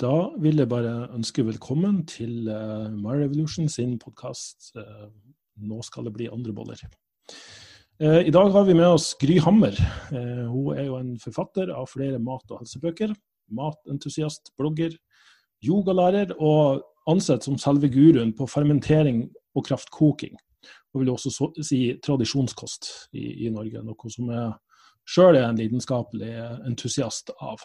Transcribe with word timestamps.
Da 0.00 0.30
vil 0.40 0.56
jeg 0.56 0.68
bare 0.70 1.10
ønske 1.12 1.42
velkommen 1.44 1.98
til 2.08 2.46
uh, 2.48 2.88
My 2.88 3.18
Revolution 3.20 3.66
sin 3.68 3.98
podkast 4.00 4.70
uh, 4.80 5.10
'Nå 5.60 5.82
skal 5.84 6.06
det 6.08 6.14
bli 6.14 6.28
andre 6.32 6.54
boller'. 6.56 6.86
Uh, 8.00 8.24
I 8.24 8.32
dag 8.32 8.48
har 8.54 8.64
vi 8.64 8.78
med 8.78 8.86
oss 8.86 9.12
Gry 9.20 9.36
Hammer. 9.44 9.76
Hun 10.48 10.78
er 10.78 10.86
jo 10.86 10.96
en 10.96 11.18
forfatter 11.20 11.68
av 11.68 11.90
flere 11.92 12.18
mat- 12.18 12.48
og 12.48 12.62
helsebøker. 12.62 13.12
Matentusiast, 13.52 14.54
blogger, 14.56 14.96
yogalærer 15.60 16.32
og 16.38 16.80
ansett 17.06 17.44
som 17.44 17.58
selve 17.58 17.90
guruen 17.92 18.32
på 18.32 18.48
fermentering 18.48 19.26
og 19.54 19.66
kraftkoking. 19.68 20.32
Og 20.94 21.02
vil 21.02 21.12
også 21.12 21.30
så, 21.30 21.50
si 21.60 21.98
tradisjonskost 22.00 22.88
i, 23.12 23.44
i 23.44 23.52
Norge, 23.52 23.84
noe 23.84 24.16
som 24.16 24.32
jeg 24.32 24.48
sjøl 25.04 25.36
er 25.36 25.50
en 25.50 25.60
lidenskapelig 25.60 26.32
entusiast 26.64 27.36
av. 27.36 27.60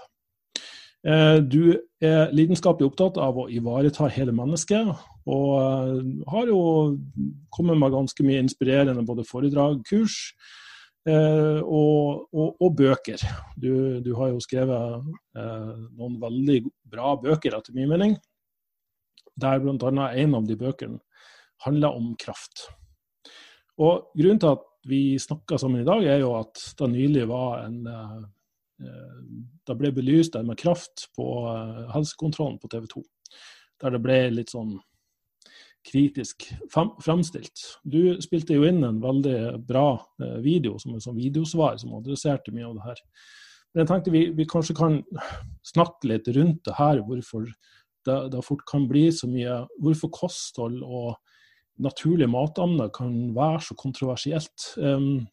Eh, 1.05 1.37
du 1.45 1.75
er 2.02 2.31
lidenskapelig 2.34 2.88
opptatt 2.89 3.20
av 3.21 3.38
å 3.38 3.45
ivareta 3.53 4.07
hele 4.09 4.34
mennesket, 4.34 4.89
og 5.30 5.49
eh, 5.59 5.99
har 6.31 6.49
jo 6.49 6.61
kommet 7.53 7.77
med 7.77 7.93
ganske 7.93 8.25
mye 8.25 8.41
inspirerende 8.41 9.05
både 9.05 9.25
foredrag, 9.27 9.83
kurs 9.85 10.17
eh, 11.05 11.61
og, 11.61 12.25
og, 12.33 12.55
og 12.57 12.77
bøker. 12.81 13.21
Du, 13.53 14.02
du, 14.02 14.16
har 14.17 14.33
jo 14.33 14.41
skrevet 14.41 15.05
noen 15.35 16.17
veldig 16.23 16.63
bra 16.89 17.13
bøker, 17.22 17.53
etter 17.53 17.77
min 17.77 17.91
mening, 17.91 18.17
der 19.38 19.61
bl.a. 19.61 20.09
en 20.09 20.39
av 20.39 20.49
de 20.49 20.58
bøkene 20.58 20.97
handler 21.67 21.94
om 21.94 22.16
kraft. 22.17 22.72
Og 23.77 24.09
Grunnen 24.17 24.41
til 24.41 24.55
at 24.55 24.66
vi 24.89 25.19
snakker 25.22 25.59
sammen 25.61 25.83
i 25.83 25.88
dag, 25.88 26.02
er 26.08 26.23
jo 26.23 26.33
at 26.39 26.61
det 26.80 26.89
nylig 26.94 27.27
var 27.30 27.66
en 27.67 27.83
det 28.79 29.77
ble 29.79 29.91
belyst 29.95 30.35
der 30.35 30.43
med 30.47 30.59
kraft 30.59 31.07
på 31.16 31.27
eh, 31.52 31.85
helsekontrollen 31.93 32.59
på 32.59 32.70
TV 32.71 32.89
2. 32.91 33.03
Der 33.83 33.95
det 33.95 34.02
ble 34.03 34.19
litt 34.33 34.53
sånn 34.53 34.75
kritisk 35.86 36.47
framstilt. 36.73 37.61
Du 37.85 38.16
spilte 38.23 38.58
jo 38.58 38.66
inn 38.66 38.81
en 38.83 39.02
veldig 39.03 39.66
bra 39.67 39.89
eh, 40.22 40.39
video 40.45 40.80
som 40.81 40.95
en 40.95 41.03
sånn 41.03 41.19
videosvar 41.19 41.77
som 41.81 41.95
adresserte 41.97 42.53
mye 42.55 42.67
av 42.69 42.77
det 42.77 42.88
her. 42.89 43.03
Men 43.73 43.83
jeg 43.83 43.91
tenkte 43.91 44.16
vi, 44.16 44.23
vi 44.38 44.47
kanskje 44.50 44.78
kan 44.78 45.02
snakke 45.67 46.09
litt 46.09 46.30
rundt 46.35 46.63
det 46.66 46.78
her, 46.78 47.03
hvorfor 47.05 47.45
det, 48.05 48.17
det, 48.31 48.41
fort 48.45 48.63
kan 48.69 48.85
bli 48.88 49.07
så 49.13 49.28
mye 49.28 49.63
Hvorfor 49.81 50.11
kosthold 50.13 50.83
og 50.85 51.16
naturlige 51.81 52.30
matemner 52.31 52.91
kan 52.94 53.33
være 53.35 53.63
så 53.66 53.75
kontroversielt. 53.75 54.67
Um, 54.78 55.25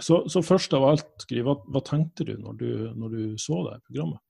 så, 0.00 0.28
så, 0.28 0.42
først 0.44 0.74
av 0.76 0.84
alt, 0.84 1.24
Gry, 1.28 1.40
hva, 1.44 1.56
hva 1.72 1.80
tenkte 1.84 2.26
du 2.28 2.34
når, 2.36 2.56
du 2.60 2.70
når, 2.96 3.14
du 3.14 3.38
så 3.40 3.62
det 3.64 3.78
programmet? 3.88 4.20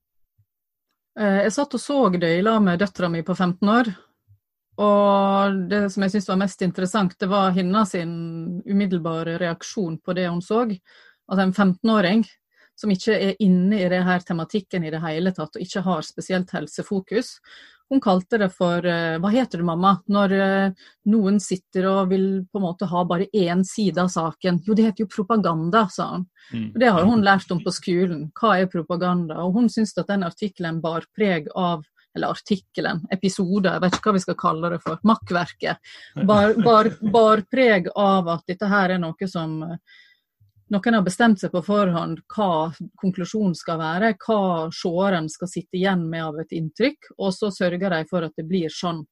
Eh, 1.19 1.43
jeg 1.47 1.55
satt 1.57 1.75
og 1.75 1.83
så 1.83 2.01
det 2.15 2.37
i 2.37 2.45
lag 2.45 2.61
med 2.63 2.79
døtra 2.79 3.11
mi 3.11 3.25
på 3.27 3.35
15 3.35 3.73
år. 3.73 3.91
Og 4.77 5.61
det 5.71 5.87
som 5.93 6.05
jeg 6.05 6.13
syntes 6.13 6.29
var 6.29 6.41
mest 6.43 6.63
interessant, 6.63 7.15
det 7.19 7.29
var 7.33 7.55
hennes 7.57 7.95
umiddelbare 7.97 9.39
reaksjon 9.41 9.97
på 10.05 10.17
det 10.17 10.27
hun 10.29 10.43
så. 10.45 10.67
Altså 11.27 11.43
en 11.43 11.55
15-åring 11.55 12.27
som 12.77 12.93
ikke 12.93 13.17
er 13.17 13.39
inne 13.41 13.79
i 13.81 13.89
det 13.89 14.03
her 14.05 14.21
tematikken 14.21 14.85
i 14.85 14.93
det 14.93 15.01
hele 15.01 15.33
tatt, 15.33 15.57
og 15.57 15.65
ikke 15.65 15.83
har 15.87 16.05
spesielt 16.05 16.53
helsefokus. 16.53 17.39
Hun 17.89 18.01
kalte 18.03 18.39
det 18.43 18.49
for 18.55 18.87
eh, 18.87 19.17
Hva 19.23 19.31
heter 19.31 19.61
det, 19.63 19.67
mamma? 19.69 19.93
Når 20.11 20.33
eh, 20.35 20.87
noen 21.13 21.39
sitter 21.43 21.87
og 21.91 22.11
vil 22.11 22.27
på 22.51 22.61
en 22.61 22.65
måte 22.67 22.89
ha 22.91 23.05
bare 23.07 23.29
én 23.31 23.63
side 23.67 24.03
av 24.03 24.11
saken. 24.13 24.63
Jo, 24.67 24.75
det 24.75 24.89
heter 24.89 25.05
jo 25.05 25.11
propaganda, 25.13 25.87
sa 25.93 26.09
hun. 26.17 26.25
Og 26.75 26.81
Det 26.83 26.95
har 26.97 27.07
hun 27.07 27.25
lært 27.27 27.51
om 27.55 27.61
på 27.63 27.75
skolen. 27.75 28.27
Hva 28.39 28.57
er 28.61 28.71
propaganda? 28.71 29.39
Og 29.45 29.61
hun 29.61 29.71
syntes 29.73 29.97
at 29.99 30.11
den 30.11 30.27
artikkelen 30.27 30.81
bar 30.83 31.07
preg 31.15 31.51
av 31.55 31.85
eller 32.17 32.33
artikkelen, 32.33 33.03
episode, 33.13 33.69
jeg 33.69 33.83
vet 33.83 33.97
ikke 33.99 34.09
hva 34.09 34.17
vi 34.17 34.23
skal 34.25 34.37
kalle 34.41 34.71
det 34.73 34.79
for, 34.81 35.01
makkverket, 35.05 35.91
bar, 36.25 36.55
bar, 36.65 36.89
bar 37.13 37.43
preg 37.53 37.91
av 37.93 38.31
at 38.33 38.47
dette 38.49 38.71
her 38.71 38.95
er 38.95 39.03
noe 39.03 39.29
som 39.29 39.59
noen 40.75 40.99
har 40.99 41.05
bestemt 41.07 41.41
seg 41.41 41.53
på 41.55 41.63
forhånd 41.63 42.23
hva 42.35 42.71
konklusjonen 42.99 43.55
skal 43.55 43.79
være, 43.81 44.15
hva 44.27 44.69
seeren 44.75 45.29
skal 45.31 45.51
sitte 45.51 45.79
igjen 45.79 46.07
med 46.11 46.25
av 46.25 46.41
et 46.43 46.55
inntrykk, 46.57 47.13
og 47.19 47.35
så 47.37 47.53
sørger 47.55 47.93
de 47.93 48.01
for 48.11 48.27
at 48.27 48.35
det 48.39 48.47
blir 48.49 48.73
sånn. 48.73 49.05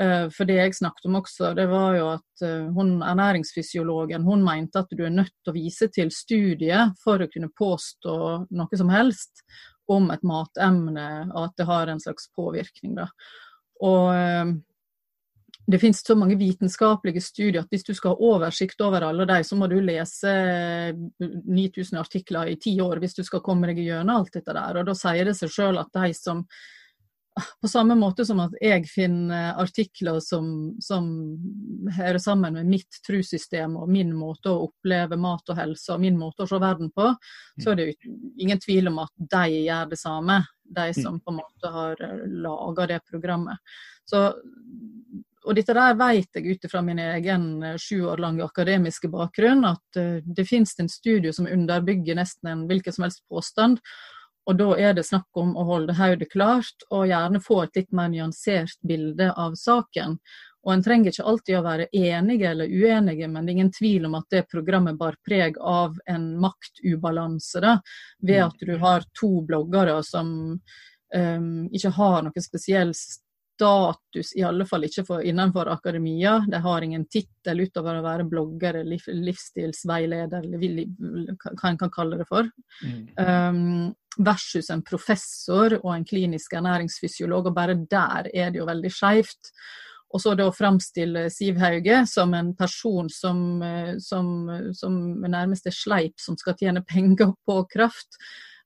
Eh, 0.00 0.28
for 0.32 0.48
det 0.48 0.56
jeg 0.56 0.78
snakket 0.78 1.08
om 1.10 1.18
også, 1.18 1.52
det 1.58 1.66
var 1.68 1.98
jo 1.98 2.06
at 2.14 2.46
eh, 2.46 2.70
hun, 2.76 3.00
ernæringsfysiologen 3.04 4.24
hun 4.24 4.44
mente 4.46 4.80
at 4.80 4.94
du 4.96 5.04
er 5.04 5.12
nødt 5.12 5.34
til 5.42 5.52
å 5.52 5.56
vise 5.58 5.90
til 5.92 6.12
studiet 6.14 6.96
for 7.02 7.20
å 7.20 7.28
kunne 7.32 7.52
påstå 7.58 8.16
noe 8.48 8.80
som 8.80 8.92
helst 8.92 9.44
om 9.90 10.08
et 10.14 10.22
matemne, 10.24 11.08
og 11.34 11.48
at 11.48 11.56
det 11.58 11.66
har 11.68 11.90
en 11.90 12.00
slags 12.00 12.30
påvirkning. 12.38 12.94
Da. 13.02 13.10
Og 13.84 14.12
eh, 14.14 14.56
det 15.70 15.78
finnes 15.78 16.00
så 16.06 16.16
mange 16.18 16.36
vitenskapelige 16.40 17.22
studier 17.22 17.62
at 17.62 17.70
hvis 17.72 17.86
du 17.86 17.92
skal 17.94 18.14
ha 18.14 18.28
oversikt 18.32 18.80
over 18.84 19.04
alle 19.06 19.26
de, 19.28 19.38
så 19.46 19.58
må 19.58 19.68
du 19.70 19.76
lese 19.84 20.32
9000 21.20 22.00
artikler 22.00 22.50
i 22.50 22.58
ti 22.60 22.74
år 22.82 23.00
hvis 23.02 23.16
du 23.18 23.22
skal 23.26 23.42
komme 23.44 23.70
deg 23.70 23.82
gjennom 23.84 24.20
alt 24.22 24.34
dette 24.34 24.56
der. 24.56 24.80
Og 24.80 24.88
da 24.88 24.96
sier 24.98 25.28
det 25.28 25.36
seg 25.38 25.52
sjøl 25.54 25.80
at 25.82 25.92
de 25.94 26.12
som 26.16 26.44
på 27.62 27.68
samme 27.70 27.94
måte 27.94 28.24
som 28.26 28.40
at 28.42 28.54
jeg 28.60 28.84
finner 28.90 29.54
artikler 29.60 30.18
som, 30.24 30.72
som 30.82 31.06
hører 31.96 32.18
sammen 32.18 32.56
med 32.58 32.68
mitt 32.68 32.98
trussystem 33.06 33.76
og 33.78 33.90
min 33.92 34.10
måte 34.16 34.50
å 34.50 34.66
oppleve 34.66 35.18
mat 35.20 35.52
og 35.52 35.60
helse 35.60 35.94
og 35.94 36.02
min 36.02 36.18
måte 36.20 36.44
å 36.44 36.50
se 36.50 36.60
verden 36.60 36.90
på, 36.94 37.12
så 37.62 37.72
er 37.72 37.78
det 37.78 37.88
ingen 38.40 38.60
tvil 38.60 38.90
om 38.90 39.00
at 39.04 39.14
de 39.36 39.62
gjør 39.62 39.92
det 39.92 40.00
samme. 40.00 40.40
De 40.70 40.90
som 40.94 41.16
på 41.22 41.32
en 41.32 41.40
måte 41.40 41.72
har 41.74 42.04
laga 42.42 42.86
det 42.90 43.00
programmet. 43.08 43.62
Så 44.10 44.26
og 45.46 45.56
dette 45.56 45.74
der 45.76 45.96
vet 45.96 46.36
jeg 46.36 46.54
ut 46.56 46.70
fra 46.70 46.82
min 46.84 46.98
egen 47.00 47.44
eh, 47.64 47.78
sju 47.80 48.04
år 48.12 48.20
lange 48.20 48.44
akademiske 48.44 49.08
bakgrunn, 49.12 49.64
at 49.64 50.00
uh, 50.00 50.18
det 50.24 50.44
finnes 50.48 50.74
en 50.78 50.90
studie 50.92 51.32
som 51.32 51.48
underbygger 51.48 52.18
nesten 52.18 52.50
en 52.50 52.66
hvilken 52.68 52.96
som 52.96 53.06
helst 53.06 53.24
påstand. 53.28 53.80
Og 54.48 54.56
da 54.58 54.68
er 54.80 54.94
det 54.96 55.06
snakk 55.06 55.28
om 55.38 55.54
å 55.56 55.64
holde 55.68 55.94
hodet 55.96 56.30
klart, 56.32 56.84
og 56.90 57.08
gjerne 57.08 57.42
få 57.44 57.62
et 57.64 57.80
litt 57.80 57.90
mer 57.96 58.10
nyansert 58.12 58.80
bilde 58.86 59.30
av 59.32 59.56
saken. 59.56 60.18
Og 60.66 60.74
en 60.74 60.82
trenger 60.84 61.12
ikke 61.12 61.28
alltid 61.30 61.56
å 61.56 61.64
være 61.64 61.88
enige 61.96 62.50
eller 62.50 62.68
uenige, 62.68 63.28
men 63.28 63.46
det 63.46 63.52
er 63.52 63.56
ingen 63.56 63.72
tvil 63.72 64.08
om 64.10 64.18
at 64.18 64.28
det 64.32 64.44
programmet 64.50 64.98
bar 65.00 65.16
preg 65.24 65.56
av 65.60 65.96
en 66.10 66.26
maktubalanse, 66.40 67.62
da, 67.64 67.78
ved 68.20 68.42
mm. 68.42 68.46
at 68.48 68.66
du 68.68 68.74
har 68.82 69.06
to 69.16 69.30
bloggere 69.48 69.96
som 70.04 70.34
um, 71.14 71.52
ikke 71.72 71.94
har 71.96 72.26
noe 72.26 72.44
spesielt 72.44 73.22
status, 73.60 74.36
i 74.36 74.42
alle 74.42 74.64
fall 74.66 74.86
ikke 74.86 75.04
for, 75.04 75.24
innenfor 75.26 75.68
akademia. 75.68 76.38
De 76.48 76.60
har 76.64 76.84
ingen 76.84 77.04
tittel 77.12 77.60
utover 77.66 77.98
å 77.98 78.04
være 78.04 78.26
blogger 78.30 78.80
liv, 78.86 79.04
livsstilsveileder, 79.04 80.46
eller 80.48 81.36
hva 81.36 81.68
en 81.68 81.80
kan 81.80 81.92
kalle 81.92 82.20
det 82.20 82.28
for. 82.30 82.48
Mm. 82.84 83.02
Um, 83.20 83.90
versus 84.16 84.70
en 84.72 84.82
professor 84.82 85.76
og 85.82 85.92
en 85.94 86.08
klinisk 86.08 86.56
ernæringsfysiolog, 86.56 87.50
og 87.50 87.56
bare 87.56 87.78
der 87.84 88.30
er 88.32 88.50
det 88.50 88.62
jo 88.62 88.68
veldig 88.68 88.92
skeivt. 88.94 89.52
Og 90.10 90.24
så 90.24 90.34
da 90.34 90.48
framstille 90.50 91.28
Siv 91.30 91.60
Hauge 91.62 92.00
som 92.10 92.32
en 92.34 92.54
person 92.58 93.06
som, 93.12 93.60
eh, 93.62 93.92
som, 94.02 94.48
som 94.74 94.96
nærmest 95.22 95.68
er 95.70 95.76
sleip, 95.76 96.16
som 96.18 96.38
skal 96.40 96.56
tjene 96.58 96.82
penger 96.82 97.36
på 97.46 97.60
kraft 97.70 98.18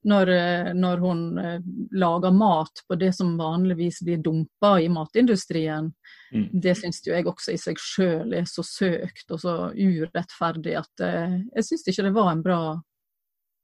når, 0.04 0.28
eh, 0.28 0.70
når, 0.76 1.02
hun 1.02 1.38
eh, 1.38 1.60
lager 1.92 2.30
mat 2.30 2.82
på 2.88 2.96
det 3.00 3.12
som 3.16 3.36
vanligvis 3.38 4.02
blir 4.04 4.20
dumpa 4.24 4.76
i 4.80 4.88
matindustrien, 4.92 5.92
mm. 6.32 6.48
det 6.52 6.74
syns 6.78 7.00
jo 7.06 7.14
jeg 7.14 7.26
også 7.30 7.54
i 7.54 7.60
seg 7.60 7.80
sjøl 7.80 8.34
er 8.36 8.48
så 8.48 8.64
søkt 8.66 9.32
og 9.32 9.40
så 9.44 9.54
urettferdig 9.72 10.76
at 10.80 11.04
eh, 11.04 11.38
jeg 11.54 11.68
syns 11.70 11.88
ikke 11.88 12.08
det 12.08 12.16
var 12.16 12.32
en 12.32 12.44
bra, 12.44 12.60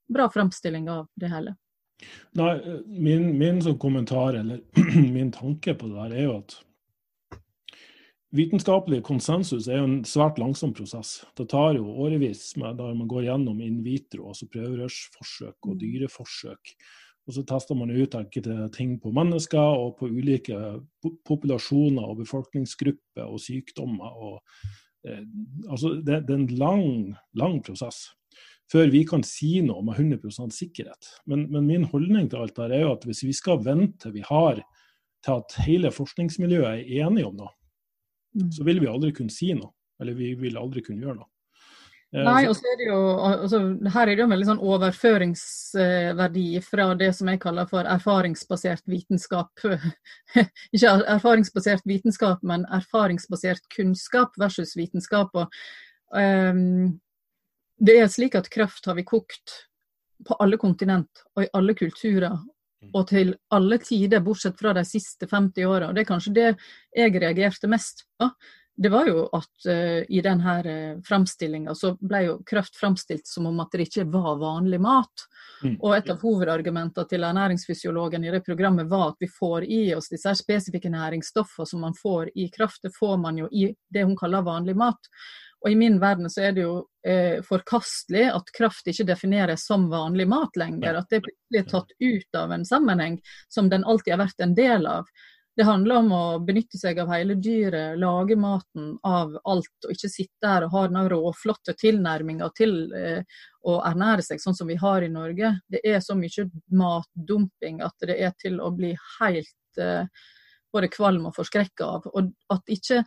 bra 0.09 0.31
framstilling 0.33 0.89
av 0.93 1.07
det 1.21 1.33
hele. 1.33 1.57
Nei, 2.41 2.55
min, 2.87 3.35
min 3.39 3.61
kommentar, 3.79 4.39
eller 4.41 4.63
min 5.17 5.33
tanke 5.33 5.77
på 5.77 5.91
det 5.91 5.99
der, 5.99 6.17
er 6.17 6.29
jo 6.29 6.37
at 6.39 6.57
Vitenskapelig 8.31 9.01
konsensus 9.03 9.67
er 9.67 9.81
jo 9.81 9.87
en 9.89 10.03
svært 10.07 10.37
langsom 10.39 10.71
prosess. 10.77 11.25
Det 11.35 11.49
tar 11.51 11.75
jo 11.75 11.97
årevis 12.05 12.53
med, 12.61 12.77
da 12.79 12.93
man 12.95 13.09
går 13.11 13.27
gjennom 13.27 13.59
in 13.65 13.81
vitro, 13.83 14.29
altså 14.31 14.47
prøverørsforsøk 14.53 15.57
og 15.67 15.73
mm. 15.75 15.81
dyreforsøk. 15.81 16.75
Og 17.27 17.35
så 17.35 17.43
tester 17.47 17.79
man 17.79 17.91
ut 17.91 18.15
enkelte 18.15 18.69
ting 18.75 18.95
på 19.03 19.11
mennesker 19.15 19.83
og 19.83 19.97
på 19.99 20.09
ulike 20.11 20.57
populasjoner 21.27 22.07
og 22.07 22.23
befolkningsgrupper 22.23 23.27
og 23.27 23.43
sykdommer. 23.43 24.15
Og, 24.15 24.65
eh, 25.07 25.27
altså 25.67 25.97
det, 25.99 26.23
det, 26.29 26.37
er 26.37 26.41
en 26.41 26.57
lang, 26.63 26.89
lang 27.35 27.61
prosess 27.67 28.09
før 28.71 28.91
vi 28.93 29.03
kan 29.09 29.25
si 29.27 29.57
noe 29.67 29.83
med 29.83 29.99
100 29.99 30.53
sikkerhet. 30.55 31.09
Men, 31.27 31.49
men, 31.51 31.67
min 31.67 31.89
holdning 31.91 32.29
til 32.31 32.45
alt 32.45 32.55
dette 32.55 32.77
er 32.77 32.85
jo 32.85 32.93
at 32.95 33.07
hvis 33.09 33.25
vi 33.27 33.35
skal 33.35 33.63
vente 33.67 34.05
til 34.05 34.15
vi 34.15 34.23
har 34.29 34.61
til 35.27 35.41
at 35.41 35.57
hele 35.67 35.91
forskningsmiljøet 35.93 36.69
er 36.69 37.09
enige 37.09 37.27
om 37.27 37.35
noe, 37.37 37.51
Mm. 38.37 38.53
så 38.53 38.65
vil 38.65 38.81
vi 38.81 38.89
aldri 38.91 39.13
kunne 39.17 39.35
si 39.35 39.53
noe. 39.55 39.73
Eller 40.01 40.17
vi 40.17 40.33
vil 40.39 40.57
aldri 40.57 40.83
kunne 40.85 41.03
gjøre 41.05 41.19
noe. 41.21 41.31
Eh, 42.11 42.25
Nei, 42.27 42.49
og 42.51 42.57
så 42.59 42.67
er 42.67 42.79
det 42.81 42.87
jo 42.89 43.01
altså, 43.23 43.59
Her 43.95 44.09
er 44.09 44.17
det 44.17 44.19
jo 44.19 44.25
en 44.27 44.33
veldig 44.33 44.47
sånn 44.49 44.63
overføringsverdi 44.73 46.47
fra 46.67 46.89
det 46.99 47.13
som 47.15 47.31
jeg 47.31 47.43
kaller 47.45 47.69
for 47.71 47.87
erfaringsbasert 47.87 48.83
vitenskap. 48.91 49.63
Ikke 50.75 50.97
erfaringsbasert 51.15 51.87
vitenskap, 51.87 52.43
men 52.43 52.67
erfaringsbasert 52.75 53.69
kunnskap 53.77 54.35
versus 54.43 54.75
vitenskap. 54.79 55.31
Og, 55.39 55.61
um, 56.11 56.99
det 57.81 58.01
er 58.01 58.11
slik 58.13 58.35
at 58.37 58.51
kraft 58.53 58.91
har 58.91 58.99
vi 58.99 59.07
kokt 59.07 59.61
på 60.27 60.37
alle 60.43 60.59
kontinent 60.61 61.23
og 61.37 61.47
i 61.47 61.53
alle 61.57 61.79
kulturer. 61.79 62.35
Mm. 62.81 62.93
Og 62.97 63.09
til 63.11 63.35
alle 63.53 63.77
tider, 63.83 64.23
bortsett 64.25 64.57
fra 64.59 64.73
de 64.77 64.87
siste 64.89 65.29
50 65.29 65.69
åra. 65.69 65.93
Det 65.93 66.05
er 66.05 66.09
kanskje 66.09 66.37
det 66.37 66.49
jeg 66.97 67.21
reagerte 67.21 67.69
mest 67.69 68.07
på 68.19 68.31
det 68.83 68.89
var 68.89 69.07
jo 69.07 69.27
at 69.37 69.67
uh, 69.69 70.01
i 70.09 70.23
denne 70.25 70.53
uh, 70.65 71.01
framstillinga 71.05 71.75
så 71.77 71.93
ble 72.01 72.23
jo 72.25 72.37
kraft 72.49 72.79
framstilt 72.81 73.29
som 73.29 73.45
om 73.51 73.61
at 73.61 73.75
det 73.77 73.91
ikke 73.91 74.07
var 74.09 74.39
vanlig 74.41 74.81
mat. 74.81 75.27
Mm. 75.61 75.75
Og 75.83 75.97
et 75.99 76.09
av 76.09 76.23
hovedargumentene 76.25 77.11
til 77.11 77.27
ernæringsfysiologen 77.29 78.25
i 78.25 78.33
det 78.33 78.41
programmet 78.47 78.89
var 78.89 79.11
at 79.11 79.21
vi 79.21 79.29
får 79.29 79.69
i 79.69 79.83
oss 79.93 80.09
disse 80.09 80.33
spesifikke 80.39 80.93
næringsstoffene 80.95 81.69
som 81.69 81.85
man 81.85 81.99
får 81.99 82.33
i 82.41 82.49
kraft. 82.55 82.81
Det 82.87 82.95
får 82.97 83.21
man 83.21 83.43
jo 83.43 83.51
i 83.53 83.69
det 83.69 84.07
hun 84.09 84.17
kaller 84.17 84.49
vanlig 84.49 84.79
mat. 84.81 85.13
Og 85.61 85.73
i 85.73 85.77
min 85.77 85.99
verden 86.01 86.31
så 86.33 86.47
er 86.49 86.55
det 86.57 86.63
jo 86.65 86.77
eh, 87.07 87.43
forkastelig 87.45 88.31
at 88.33 88.53
kraft 88.57 88.87
ikke 88.89 89.09
defineres 89.11 89.67
som 89.69 89.91
vanlig 89.93 90.29
mat 90.31 90.57
lenger. 90.57 91.03
At 91.03 91.13
det 91.13 91.21
blir 91.25 91.67
tatt 91.69 91.93
ut 91.99 92.39
av 92.39 92.55
en 92.57 92.65
sammenheng 92.65 93.21
som 93.53 93.69
den 93.69 93.85
alltid 93.85 94.15
har 94.17 94.25
vært 94.25 94.41
en 94.47 94.57
del 94.57 94.89
av. 94.89 95.11
Det 95.57 95.67
handler 95.67 95.99
om 96.01 96.13
å 96.17 96.25
benytte 96.47 96.79
seg 96.81 96.99
av 97.03 97.11
hele 97.13 97.35
dyret, 97.37 97.99
lage 98.01 98.37
maten 98.39 98.95
av 99.05 99.35
alt, 99.45 99.73
og 99.85 99.93
ikke 99.93 100.09
sitte 100.09 100.49
her 100.49 100.65
og 100.65 100.73
ha 100.73 100.85
den 100.89 101.09
råflotte 101.13 101.75
tilnærminga 101.77 102.49
til 102.57 102.77
eh, 102.97 103.41
å 103.69 103.81
ernære 103.85 104.25
seg 104.25 104.41
sånn 104.41 104.57
som 104.57 104.71
vi 104.71 104.79
har 104.81 105.05
i 105.05 105.13
Norge. 105.13 105.53
Det 105.69 105.83
er 105.85 106.01
så 106.01 106.17
mye 106.17 106.47
matdumping 106.73 107.83
at 107.85 108.09
det 108.09 108.17
er 108.17 108.33
til 108.41 108.57
å 108.63 108.71
bli 108.73 108.95
helt 109.19 109.83
eh, 109.83 110.07
både 110.73 110.89
kvalm 110.95 111.27
og 111.29 111.37
forskrekka 111.37 111.91
av. 111.99 112.09
Og 112.15 112.31
at 112.55 112.73
ikke 112.73 113.03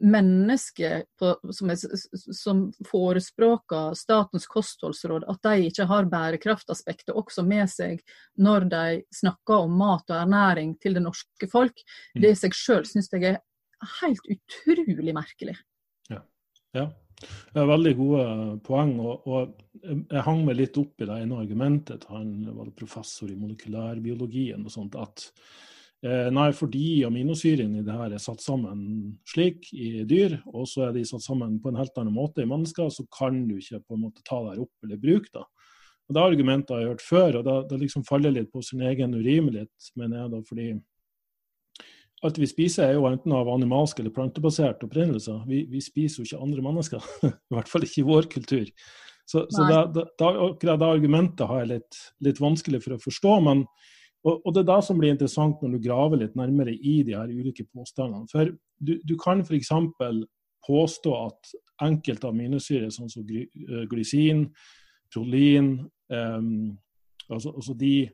mennesker 0.00 1.04
på, 1.18 1.34
som, 1.52 1.70
er, 1.72 1.76
som, 2.36 2.62
forespråker 2.88 3.94
Statens 3.98 4.46
kostholdsråd, 4.50 5.26
at 5.30 5.42
de 5.46 5.68
ikke 5.68 5.86
har 5.90 6.08
bærekraftaspektet 6.10 7.14
også 7.16 7.44
med 7.46 7.68
seg 7.72 8.00
når 8.40 8.68
de 8.72 8.84
snakker 9.14 9.66
om 9.66 9.76
mat 9.80 10.08
og 10.10 10.22
ernæring 10.22 10.76
til 10.82 10.96
det 10.96 11.04
norske 11.04 11.50
folk, 11.50 11.84
mm. 12.14 12.22
det 12.22 12.32
i 12.32 12.40
seg 12.44 12.56
sjøl 12.56 12.88
syns 12.88 13.12
jeg 13.12 13.34
er 13.34 13.40
helt 14.00 14.26
utrolig 14.32 15.14
merkelig. 15.16 15.56
Ja. 16.10 16.24
ja. 16.76 16.90
Veldig 17.52 17.92
gode 17.98 18.26
poeng. 18.64 18.94
og, 19.04 19.26
og 19.28 19.82
Jeg 19.84 20.24
hang 20.24 20.44
meg 20.46 20.56
litt 20.56 20.78
opp 20.80 21.02
i 21.02 21.08
det 21.08 21.18
ene 21.22 21.40
argumentet. 21.42 22.06
Han 22.12 22.32
var 22.56 22.72
professor 22.76 23.30
i 23.30 23.36
molekylærbiologien 23.36 24.64
og 24.64 24.72
sånt, 24.72 24.96
at 24.96 25.28
nei, 26.02 26.46
fordi 26.56 27.02
aminosyrene 27.04 27.82
i 27.82 27.84
det 27.84 27.92
her 27.92 28.14
er 28.16 28.22
satt 28.22 28.40
sammen 28.40 29.18
slik 29.28 29.66
i 29.76 30.04
dyr, 30.08 30.38
og 30.48 30.64
så 30.68 30.86
er 30.86 30.94
de 30.94 31.02
satt 31.04 31.26
sammen 31.26 31.58
på 31.60 31.68
en 31.68 31.80
helt 31.80 31.98
annen 32.00 32.16
måte 32.16 32.40
i 32.40 32.48
mennesker, 32.48 32.88
så 32.88 33.04
kan 33.12 33.42
du 33.50 33.58
ikke 33.58 33.82
på 33.84 33.98
en 33.98 34.06
måte 34.06 34.24
ta 34.24 34.38
det 34.46 34.54
her 34.54 34.62
opp 34.64 34.86
eller 34.86 35.02
bruke 35.02 35.28
det. 35.34 35.44
Og 36.08 36.14
Det 36.14 36.22
er 36.22 36.32
argumenter 36.32 36.78
jeg 36.78 36.86
har 36.86 36.94
hørt 36.94 37.04
før, 37.04 37.36
og 37.38 37.44
det, 37.46 37.56
det 37.70 37.82
liksom 37.84 38.06
faller 38.08 38.32
litt 38.34 38.48
på 38.50 38.64
sin 38.64 38.80
egen 38.82 39.12
urimelighet, 39.14 39.90
mener 40.00 40.22
jeg 40.22 40.32
da, 40.32 40.40
fordi 40.48 40.70
alt 42.26 42.40
vi 42.40 42.48
spiser 42.48 42.88
er 42.88 42.96
jo 42.98 43.06
enten 43.08 43.32
av 43.36 43.48
animalsk 43.48 44.00
eller 44.00 44.12
plantebasert 44.16 44.82
opprinnelse. 44.84 45.36
Vi, 45.48 45.62
vi 45.70 45.84
spiser 45.84 46.20
jo 46.20 46.26
ikke 46.26 46.42
andre 46.48 46.64
mennesker, 46.64 47.06
i 47.28 47.54
hvert 47.54 47.70
fall 47.70 47.86
ikke 47.86 48.02
i 48.02 48.08
vår 48.08 48.28
kultur. 48.32 48.66
Så, 49.30 49.44
så 49.52 49.68
det, 49.68 49.80
det, 49.94 50.08
det, 50.18 50.74
det 50.74 50.88
argumentet 50.88 51.46
har 51.46 51.62
jeg 51.62 51.74
litt, 51.76 52.02
litt 52.26 52.40
vanskelig 52.42 52.80
for 52.82 52.96
å 52.96 53.02
forstå. 53.04 53.34
men 53.46 53.66
og, 54.24 54.42
og, 54.44 54.52
Det 54.54 54.60
er 54.62 54.68
da 54.68 54.80
som 54.84 54.98
blir 55.00 55.14
interessant 55.14 55.62
når 55.62 55.76
du 55.76 55.86
graver 55.86 56.20
litt 56.20 56.36
nærmere 56.36 56.74
i 56.74 57.00
de 57.06 57.16
her 57.16 57.30
ulike 57.32 57.64
påstandene. 57.72 58.28
For 58.30 58.52
du, 58.80 58.94
du 59.04 59.16
kan 59.20 59.40
f.eks. 59.40 59.72
påstå 60.66 61.14
at 61.16 61.52
enkelte 61.86 62.28
aminosyrer, 62.28 62.90
sånn 62.92 63.08
som 63.08 63.24
eh, 63.24 63.86
glysin, 63.88 64.44
prolin, 65.10 65.72
um, 66.12 66.76
altså, 67.30 67.54
altså, 67.54 67.74
de 67.80 68.10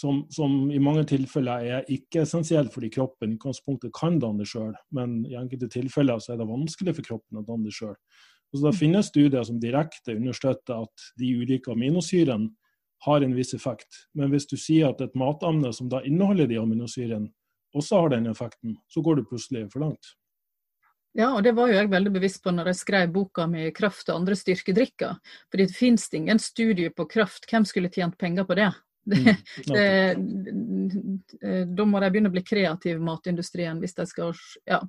som, 0.00 0.22
som, 0.32 0.70
i 0.72 0.80
mange 0.80 1.04
tilfeller 1.10 1.66
er 1.74 1.92
ikke-essensielle 1.92 2.72
fordi 2.72 2.88
kroppen 2.94 3.34
i 3.34 3.36
utgangspunktet 3.36 3.92
kan 3.94 4.16
danne 4.22 4.46
sjøl, 4.48 4.72
men 4.96 5.20
i 5.28 5.36
enkelte 5.36 5.68
tilfeller 5.70 6.22
så 6.22 6.32
er 6.32 6.40
det 6.40 6.48
vanskelig 6.48 6.96
for 6.96 7.08
kroppen 7.10 7.42
å 7.42 7.44
danne 7.44 7.68
det 7.68 7.76
sjøl. 7.76 7.96
Det 8.50 8.72
finnes 8.74 9.10
studier 9.12 9.44
som 9.46 9.60
direkte 9.62 10.16
understøtter 10.16 10.86
at 10.86 11.04
de 11.20 11.28
ulike 11.38 11.70
aminosyrene 11.70 12.50
har 13.06 13.24
en 13.24 13.34
viss 13.36 13.54
effekt. 13.54 14.06
Men 14.14 14.32
hvis 14.32 14.48
du 14.50 14.56
sier 14.60 14.90
at 14.90 15.00
et 15.00 15.14
matemne 15.18 15.72
som 15.72 15.88
da 15.88 16.02
inneholder 16.04 16.48
de 16.50 16.58
aminosyrene, 16.60 17.30
også 17.76 18.02
har 18.02 18.14
den 18.16 18.26
effekten, 18.30 18.76
så 18.90 19.02
går 19.02 19.20
du 19.20 19.28
plutselig 19.30 19.68
for 19.72 19.84
langt. 19.84 20.14
Ja, 21.18 21.32
og 21.34 21.42
det 21.42 21.56
var 21.56 21.70
jo 21.70 21.74
jeg 21.74 21.90
veldig 21.90 22.12
bevisst 22.14 22.42
på 22.44 22.52
når 22.54 22.70
jeg 22.70 22.78
skrev 22.78 23.12
boka 23.14 23.46
mi 23.50 23.70
'Kraft 23.74 24.10
og 24.10 24.20
andre 24.20 24.36
styrkedrikker'. 24.38 25.18
Fordi 25.50 25.66
det 25.66 25.74
finnes 25.74 26.06
ingen 26.14 26.38
studie 26.38 26.90
på 26.90 27.06
kraft. 27.06 27.50
Hvem 27.50 27.64
skulle 27.64 27.90
tjent 27.90 28.18
penger 28.18 28.44
på 28.44 28.54
det? 28.54 28.70
Det, 29.04 30.16
mm, 30.16 30.88
det, 31.30 31.64
da 31.74 31.84
må 31.88 32.00
de 32.02 32.10
begynne 32.12 32.30
å 32.30 32.34
bli 32.34 32.42
kreative, 32.46 33.00
matindustrien, 33.02 33.80
hvis 33.80 33.96
de 33.96 34.06
skal 34.06 34.32
ja. 34.68 34.80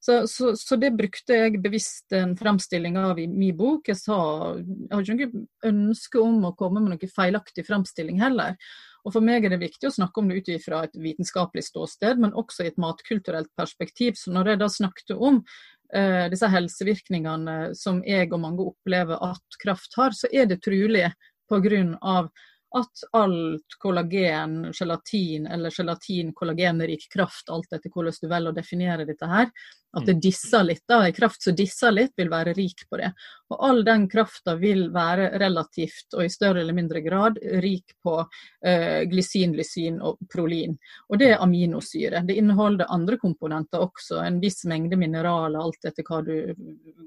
Så, 0.00 0.24
så, 0.30 0.52
så, 0.58 0.78
det 0.80 0.92
brukte 0.98 1.38
jeg 1.38 1.60
bevisst 1.64 2.12
en 2.14 2.36
framstilling 2.38 2.98
av 3.00 3.20
i 3.20 3.26
min 3.30 3.56
bok. 3.56 3.88
Jeg 3.88 4.00
sa 4.02 4.18
jeg 4.58 4.92
har 4.92 5.04
ikke 5.04 5.16
noe 5.18 5.46
ønske 5.70 6.22
om 6.22 6.48
å 6.48 6.54
komme 6.58 6.84
med 6.84 6.94
noen 6.94 7.14
feilaktig 7.16 7.66
framstilling 7.66 8.20
heller. 8.22 8.58
Og 9.04 9.12
For 9.12 9.24
meg 9.24 9.44
er 9.44 9.52
det 9.52 9.60
viktig 9.60 9.90
å 9.90 9.94
snakke 9.94 10.20
om 10.20 10.30
det 10.30 10.40
ut 10.40 10.64
fra 10.64 10.84
et 10.86 10.96
vitenskapelig 10.96 11.66
ståsted, 11.66 12.20
men 12.20 12.36
også 12.40 12.64
i 12.64 12.70
et 12.70 12.80
matkulturelt 12.80 13.50
perspektiv. 13.58 14.16
Så 14.16 14.32
når 14.32 14.54
jeg 14.54 14.62
da 14.62 14.70
snakket 14.72 15.12
om 15.16 15.42
eh, 15.92 16.24
disse 16.32 16.48
helsevirkningene 16.48 17.74
som 17.76 18.00
jeg 18.06 18.32
og 18.32 18.40
mange 18.46 18.64
opplever 18.72 19.20
at 19.20 19.60
kraft 19.60 20.00
har, 20.00 20.16
så 20.16 20.30
er 20.32 20.48
det 20.48 20.62
trolig 20.64 21.10
pga 21.50 22.24
at 22.74 23.04
alt 23.12 23.76
kollagen, 23.78 24.72
gelatin 24.72 25.46
eller 25.46 25.70
gelatin-kollagenrik 25.70 27.06
kraft, 27.12 27.50
alt 27.50 27.72
etter 27.72 27.92
hvordan 27.94 28.20
du 28.20 28.28
velger 28.28 28.50
å 28.50 28.56
definere 28.56 29.06
dette 29.06 29.28
her, 29.30 29.50
at 29.94 30.06
det 30.06 30.16
mm. 30.16 30.20
disser 30.20 30.64
litt, 30.66 30.82
da, 30.88 31.04
en 31.06 31.14
kraft 31.14 31.42
som 31.42 31.54
disser 31.54 31.92
litt, 31.94 32.12
vil 32.16 32.30
være 32.32 32.54
rik 32.56 32.82
på 32.90 32.98
det. 32.98 33.12
Og 33.52 33.60
all 33.68 33.82
den 33.86 34.08
krafta 34.10 34.56
vil 34.58 34.88
være 34.94 35.28
relativt, 35.38 36.08
og 36.16 36.24
i 36.24 36.32
større 36.32 36.64
eller 36.64 36.74
mindre 36.74 37.02
grad, 37.04 37.38
rik 37.62 37.94
på 38.02 38.16
eh, 38.66 39.04
glysin, 39.10 39.54
lysin 39.54 40.00
og 40.02 40.18
prolin. 40.32 40.74
Og 41.08 41.20
det 41.20 41.30
er 41.34 41.44
aminosyre. 41.44 42.24
Det 42.26 42.38
inneholder 42.40 42.90
andre 42.90 43.20
komponenter 43.22 43.84
også, 43.86 44.18
en 44.24 44.40
viss 44.42 44.64
mengde 44.70 44.98
mineraler, 44.98 45.60
alt 45.62 45.86
etter 45.86 46.06
hva 46.08 46.24
du 46.26 46.34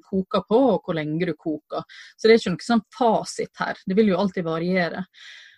koker 0.08 0.48
på 0.48 0.62
og 0.70 0.80
hvor 0.88 0.96
lenge 0.96 1.28
du 1.28 1.36
koker. 1.36 1.84
Så 2.16 2.28
det 2.28 2.38
er 2.38 2.42
ikke 2.42 2.56
noe 2.56 2.70
sånn 2.70 2.88
fasit 2.96 3.66
her. 3.66 3.84
Det 3.84 4.00
vil 4.00 4.14
jo 4.14 4.22
alltid 4.24 4.48
variere. 4.48 5.04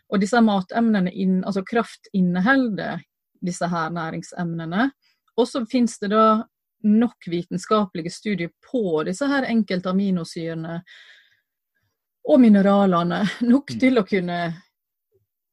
Og 0.10 0.22
disse 0.22 0.42
matemnene, 0.42 1.12
inn, 1.14 1.42
altså 1.46 1.64
kraft 1.66 2.10
inneholder 2.18 3.04
disse 3.46 3.68
her 3.70 3.92
næringsemnene. 3.94 4.90
Og 5.38 5.48
så 5.48 5.64
finnes 5.70 6.00
det 6.02 6.12
da 6.12 6.42
nok 6.84 7.28
vitenskapelige 7.28 8.12
studier 8.12 8.52
på 8.72 9.04
disse 9.08 9.28
her 9.28 9.48
enkelte 9.50 9.92
aminosyrene 9.92 10.80
og 12.30 12.42
mineralene, 12.42 13.24
nok 13.52 13.74
mm. 13.74 13.80
til 13.82 14.00
å 14.00 14.06
kunne 14.08 14.40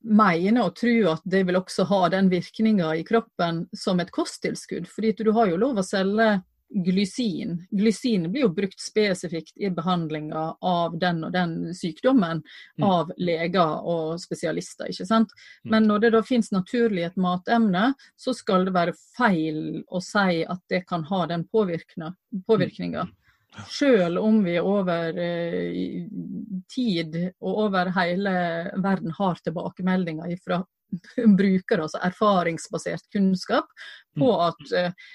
mene 0.06 0.62
og 0.62 0.76
tro 0.78 0.94
at 1.10 1.24
det 1.26 1.42
vil 1.48 1.58
også 1.58 1.86
ha 1.90 2.00
den 2.14 2.28
virkninga 2.30 2.92
i 2.98 3.04
kroppen 3.06 3.64
som 3.74 4.00
et 4.00 4.12
kosttilskudd. 4.14 4.86
Fordi 4.90 5.14
du 5.18 5.32
har 5.34 5.50
jo 5.50 5.58
lov 5.60 5.80
å 5.80 5.86
selge 5.86 6.36
glysin. 6.68 7.66
Glysin 7.70 8.32
blir 8.32 8.46
jo 8.46 8.48
brukt 8.48 8.80
spesifikt 8.80 9.56
i 9.56 9.70
behandlinga 9.70 10.56
av 10.60 10.98
den 10.98 11.24
og 11.24 11.32
den 11.32 11.74
sykdommen 11.74 12.42
mm. 12.78 12.86
av 12.86 13.12
leger 13.16 13.86
og 13.86 14.20
spesialister. 14.20 14.90
ikke 14.90 15.06
sant? 15.06 15.34
Mm. 15.64 15.70
Men 15.74 15.90
når 15.90 16.04
det 16.04 16.12
da 16.16 16.22
finnes 16.26 16.52
naturlig 16.52 17.06
et 17.06 17.20
matemne, 17.20 17.92
så 18.16 18.34
skal 18.34 18.66
det 18.66 18.74
være 18.76 18.96
feil 19.16 19.82
å 19.86 20.02
si 20.02 20.42
at 20.44 20.62
det 20.72 20.84
kan 20.90 21.06
ha 21.10 21.26
den 21.30 21.46
påvirkninga. 21.52 23.06
Selv 23.72 24.20
om 24.20 24.42
vi 24.44 24.58
over 24.60 25.16
eh, 25.16 26.08
tid 26.68 27.14
og 27.40 27.62
over 27.68 27.88
hele 27.96 28.32
verden 28.84 29.14
har 29.16 29.38
tilbakemeldinger 29.40 30.34
fra 30.44 30.60
brukere, 31.38 31.86
altså 31.86 32.02
erfaringsbasert 32.04 33.08
kunnskap, 33.12 33.70
på 34.18 34.28
mm. 34.28 34.42
at 34.48 34.76
eh, 34.76 35.06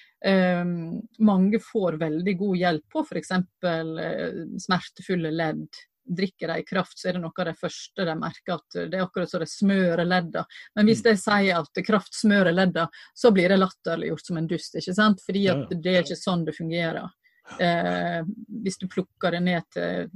mange 1.17 1.59
får 1.59 1.97
veldig 2.01 2.33
god 2.37 2.57
hjelp 2.57 2.83
på 2.93 3.05
f.eks. 3.07 3.31
Eh, 3.31 4.27
smertefulle 4.61 5.31
ledd. 5.31 5.67
Drikker 6.11 6.47
de 6.51 6.63
kraft, 6.67 6.99
så 6.99 7.09
er 7.09 7.15
det 7.15 7.21
noe 7.23 7.33
av 7.39 7.47
det 7.47 7.55
første 7.59 8.05
de 8.05 8.15
merker 8.19 8.57
at 8.57 8.77
det 8.89 8.97
er 8.97 9.03
akkurat 9.05 9.31
som 9.31 9.41
det 9.43 9.49
smører 9.49 10.05
ledda. 10.05 10.43
Men 10.75 10.89
hvis 10.89 11.03
jeg 11.05 11.15
de 11.15 11.21
sier 11.21 11.61
at 11.61 11.81
kraft 11.87 12.17
smører 12.17 12.53
ledda, 12.53 12.87
så 13.13 13.31
blir 13.31 13.53
det 13.53 13.61
latterliggjort 13.61 14.25
som 14.25 14.39
en 14.41 14.49
dust. 14.49 14.75
ikke 14.75 14.95
sant? 14.97 15.21
Fordi 15.25 15.47
at 15.53 15.75
det 15.77 15.95
er 15.95 16.05
ikke 16.05 16.19
sånn 16.19 16.45
det 16.45 16.57
fungerer. 16.57 17.09
Eh, 17.59 18.21
hvis 18.63 18.81
du 18.81 18.87
plukker 18.91 19.37
det 19.37 19.43
ned 19.45 19.69
til 19.73 20.09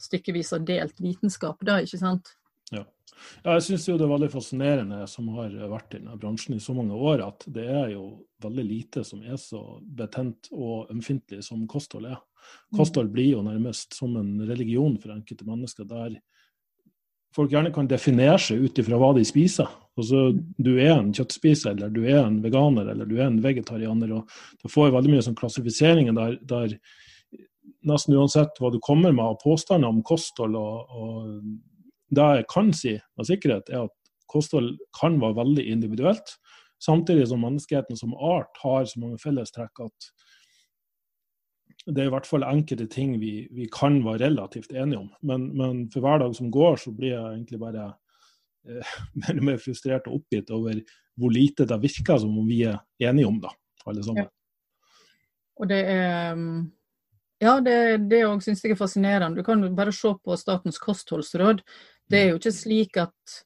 stykkevis 0.00 0.54
og 0.56 0.66
delt 0.68 1.02
vitenskap, 1.02 1.60
da, 1.66 1.80
ikke 1.84 2.00
sant? 2.00 2.32
Ja. 2.70 2.84
ja 3.44 3.56
jeg 3.58 3.66
syns 3.66 3.86
det 3.88 3.96
er 3.96 4.12
veldig 4.12 4.30
fascinerende 4.32 5.00
som 5.10 5.28
har 5.36 5.54
vært 5.72 5.94
i 5.94 6.00
denne 6.00 6.18
bransjen 6.20 6.56
i 6.56 6.62
så 6.62 6.74
mange 6.76 6.96
år, 6.96 7.24
at 7.26 7.46
det 7.50 7.66
er 7.66 7.92
jo 7.94 8.04
veldig 8.42 8.66
lite 8.66 9.04
som 9.06 9.22
er 9.22 9.38
så 9.40 9.62
betent 9.82 10.50
og 10.54 10.90
ømfintlig 10.92 11.42
som 11.46 11.66
kosthold 11.70 12.08
er. 12.10 12.18
Mm. 12.70 12.78
Kosthold 12.80 13.12
blir 13.12 13.34
jo 13.34 13.44
nærmest 13.44 13.96
som 13.98 14.16
en 14.20 14.38
religion 14.48 14.96
for 15.00 15.14
enkelte 15.14 15.48
mennesker, 15.48 15.88
der 15.90 16.18
folk 17.36 17.52
gjerne 17.52 17.72
kan 17.74 17.88
definere 17.90 18.38
seg 18.42 18.64
ut 18.64 18.80
ifra 18.82 18.98
hva 18.98 19.12
de 19.14 19.26
spiser. 19.26 19.68
Altså, 20.00 20.30
du 20.58 20.72
er 20.78 20.96
en 20.96 21.12
kjøttspiser, 21.14 21.74
eller 21.74 21.92
du 21.92 22.02
er 22.06 22.22
en 22.24 22.40
veganer, 22.42 22.88
eller 22.92 23.06
du 23.06 23.18
er 23.18 23.28
en 23.28 23.40
vegetarianer. 23.44 24.14
og 24.16 24.62
Du 24.62 24.70
får 24.72 24.94
veldig 24.94 25.12
mye 25.12 25.24
sånn 25.26 25.38
klassifiseringer 25.38 26.16
der, 26.16 26.38
der, 26.48 26.78
nesten 27.86 28.16
uansett 28.16 28.58
hva 28.60 28.70
du 28.72 28.80
kommer 28.82 29.12
med 29.12 29.24
av 29.24 29.38
påstander 29.42 29.88
om 29.88 30.02
kosthold 30.04 30.56
og, 30.58 30.90
og 30.90 31.28
det 32.10 32.28
jeg 32.40 32.48
kan 32.50 32.72
si 32.74 32.94
med 33.16 33.28
sikkerhet, 33.28 33.70
er 33.70 33.86
at 33.88 33.96
kosthold 34.30 34.76
kan 34.98 35.18
være 35.22 35.38
veldig 35.40 35.66
individuelt. 35.72 36.36
Samtidig 36.80 37.28
som 37.28 37.42
menneskeheten 37.44 37.98
som 37.98 38.14
art 38.14 38.60
har 38.62 38.86
så 38.88 39.02
mange 39.02 39.20
fellestrekk 39.20 39.84
at 39.84 40.10
det 41.86 42.02
er 42.02 42.10
i 42.10 42.12
hvert 42.12 42.28
fall 42.28 42.44
enkelte 42.44 42.86
ting 42.92 43.14
vi, 43.20 43.46
vi 43.56 43.66
kan 43.72 44.00
være 44.04 44.26
relativt 44.26 44.72
enige 44.72 45.00
om. 45.00 45.08
Men, 45.26 45.46
men, 45.56 45.86
for 45.92 46.04
hver 46.04 46.20
dag 46.22 46.34
som 46.36 46.50
går, 46.52 46.76
så 46.82 46.92
blir 46.92 47.14
jeg 47.14 47.22
egentlig 47.24 47.60
bare 47.60 47.86
eh, 48.68 48.96
mer 49.22 49.38
og 49.40 49.46
mer 49.48 49.62
frustrert 49.62 50.08
og 50.10 50.20
oppgitt 50.20 50.52
over 50.54 50.82
hvor 51.20 51.32
lite 51.34 51.66
det 51.68 51.80
virker 51.82 52.20
som 52.20 52.36
om 52.38 52.48
vi 52.48 52.62
er 52.68 52.80
enige 53.00 53.28
om, 53.28 53.40
da, 53.42 53.52
alle 53.86 54.04
sammen. 54.04 54.28
Ja. 54.28 54.34
Og 55.60 55.68
det 55.68 55.80
er 55.92 56.36
mm, 56.36 56.60
Ja, 57.40 57.54
det, 57.64 57.74
det 58.10 58.24
òg 58.28 58.42
syns 58.44 58.60
jeg 58.64 58.74
er 58.74 58.80
fascinerende. 58.80 59.40
Du 59.40 59.44
kan 59.44 59.62
bare 59.76 59.94
se 59.96 60.10
på 60.12 60.36
Statens 60.36 60.76
kostholdsråd. 60.80 61.62
Det 62.10 62.18
er 62.18 62.32
jo 62.32 62.40
ikke 62.40 62.54
slik 62.54 62.98
at 63.00 63.40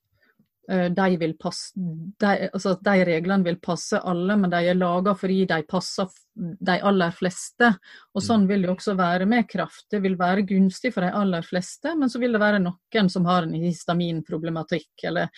Eh, 0.70 0.90
de, 0.90 1.16
vil 1.16 1.34
passe, 1.36 1.72
de, 2.20 2.48
altså 2.52 2.74
de 2.80 3.04
reglene 3.04 3.44
vil 3.44 3.58
passe 3.60 3.98
alle, 4.00 4.36
men 4.40 4.52
de 4.52 4.62
er 4.64 4.78
laga 4.78 5.12
fordi 5.18 5.42
de 5.50 5.58
passer 5.68 6.08
de 6.34 6.78
aller 6.80 7.12
fleste. 7.14 7.74
Og 8.14 8.22
mm. 8.22 8.26
sånn 8.26 8.46
vil 8.48 8.64
det 8.64 8.72
også 8.72 8.96
være 8.98 9.28
med 9.28 9.48
kraft. 9.50 9.86
Det 9.92 10.00
vil 10.04 10.16
være 10.20 10.46
gunstig 10.48 10.94
for 10.94 11.04
de 11.04 11.12
aller 11.12 11.44
fleste, 11.44 11.92
men 11.98 12.12
så 12.12 12.22
vil 12.22 12.36
det 12.36 12.42
være 12.42 12.62
noen 12.64 13.12
som 13.12 13.28
har 13.28 13.44
en 13.44 13.56
histaminproblematikk. 13.58 14.92
Eller 15.10 15.28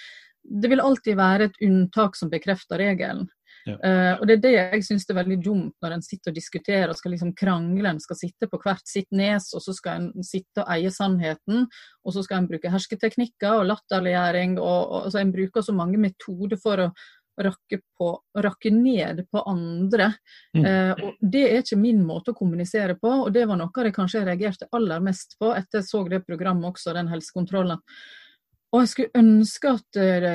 det 0.46 0.70
vil 0.70 0.84
alltid 0.84 1.18
være 1.18 1.50
et 1.50 1.58
unntak 1.66 2.18
som 2.18 2.30
bekrefter 2.30 2.78
regelen. 2.84 3.26
Uh, 3.66 4.14
og 4.20 4.24
Det 4.28 4.36
er 4.36 4.42
det 4.44 4.52
jeg 4.54 4.84
syns 4.86 5.08
er 5.10 5.18
veldig 5.18 5.38
dumt 5.42 5.74
når 5.82 5.96
en 5.96 6.04
sitter 6.04 6.30
og 6.30 6.38
diskuterer 6.38 6.92
og 6.92 6.98
skal 6.98 7.14
liksom 7.16 7.34
krangle. 7.38 7.90
En 7.90 8.02
skal 8.02 8.20
sitte 8.20 8.48
på 8.50 8.60
hvert 8.62 8.86
sitt 8.86 9.08
nes, 9.10 9.50
og 9.56 9.64
så 9.64 9.74
skal 9.76 10.00
en 10.00 10.26
sitte 10.26 10.62
og 10.62 10.72
eie 10.76 10.92
sannheten. 10.94 11.66
Og 12.06 12.14
så 12.14 12.24
skal 12.26 12.42
en 12.42 12.50
bruke 12.50 12.70
hersketeknikker 12.72 13.60
og 13.60 13.68
latterliggjøring. 13.72 14.58
Og, 14.62 14.80
og, 14.86 14.98
altså 15.06 15.22
En 15.22 15.34
bruker 15.34 15.66
så 15.66 15.74
mange 15.76 16.00
metoder 16.00 16.60
for 16.62 16.86
å 16.86 16.90
rakke, 17.42 17.80
på, 17.98 18.10
rakke 18.44 18.70
ned 18.72 19.24
på 19.32 19.42
andre. 19.50 20.12
Mm. 20.56 20.62
Uh, 20.62 20.92
og 21.08 21.24
Det 21.34 21.42
er 21.48 21.64
ikke 21.64 21.80
min 21.80 22.04
måte 22.06 22.32
å 22.32 22.38
kommunisere 22.38 22.96
på, 23.00 23.10
og 23.26 23.32
det 23.34 23.44
var 23.48 23.60
noe 23.60 23.72
av 23.72 23.88
det 23.88 23.96
kanskje 23.96 24.22
jeg 24.22 24.30
reagerte 24.30 24.70
aller 24.76 25.02
mest 25.04 25.36
på 25.40 25.50
etter 25.56 25.82
jeg 25.82 25.90
så 25.90 26.04
det 26.08 26.24
programmet 26.28 26.70
også, 26.70 26.94
den 26.96 27.10
helsekontrollen. 27.12 27.82
Og 28.74 28.82
jeg 28.82 28.90
skulle 28.90 29.20
ønske 29.22 29.70
at, 29.76 29.98
eh, 30.00 30.26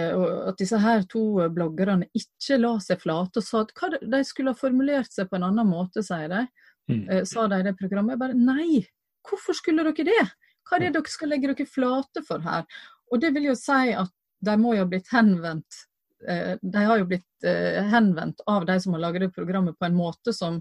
at, 0.48 0.58
disse 0.60 0.80
her 0.80 1.04
to 1.12 1.24
bloggerne 1.54 2.08
ikke 2.18 2.60
la 2.62 2.76
seg 2.84 3.02
flate 3.04 3.42
og 3.42 3.46
sa 3.46 3.64
at 3.66 3.74
hva, 3.76 3.92
de 4.00 4.22
skulle 4.28 4.54
ha 4.54 4.58
formulert 4.58 5.12
seg 5.12 5.30
på 5.30 5.38
en 5.38 5.50
annen 5.50 5.68
måte, 5.68 6.04
sier 6.06 6.32
de. 6.32 6.46
Mm. 6.92 7.04
Eh, 7.10 7.24
sa 7.28 7.46
de 7.52 7.60
i 7.60 7.68
det 7.68 7.76
programmet. 7.80 8.16
Jeg 8.16 8.24
bare 8.24 8.40
nei, 8.40 8.82
hvorfor 9.28 9.58
skulle 9.58 9.86
dere 9.86 10.08
det? 10.08 10.26
Hva 10.68 10.78
er 10.78 10.88
det 10.88 10.96
dere 10.96 11.12
skal 11.12 11.34
legge 11.34 11.52
dere 11.52 11.68
flate 11.70 12.24
for 12.28 12.44
her? 12.46 12.66
Og 13.12 13.22
det 13.22 13.34
vil 13.36 13.50
jo 13.52 13.58
si 13.60 13.92
at 13.92 14.14
de 14.42 14.58
må 14.58 14.74
jo 14.74 14.86
ha 14.86 14.90
blitt 14.90 15.12
henvendt 15.14 15.84
eh, 16.26 16.56
De 16.58 16.86
har 16.88 16.98
jo 16.98 17.10
blitt 17.12 17.28
henvendt 17.42 18.42
av 18.50 18.66
de 18.70 18.80
som 18.82 18.96
har 18.96 19.02
laget 19.04 19.26
det 19.26 19.36
programmet 19.36 19.78
på 19.78 19.86
en 19.88 19.98
måte 19.98 20.34
som 20.34 20.60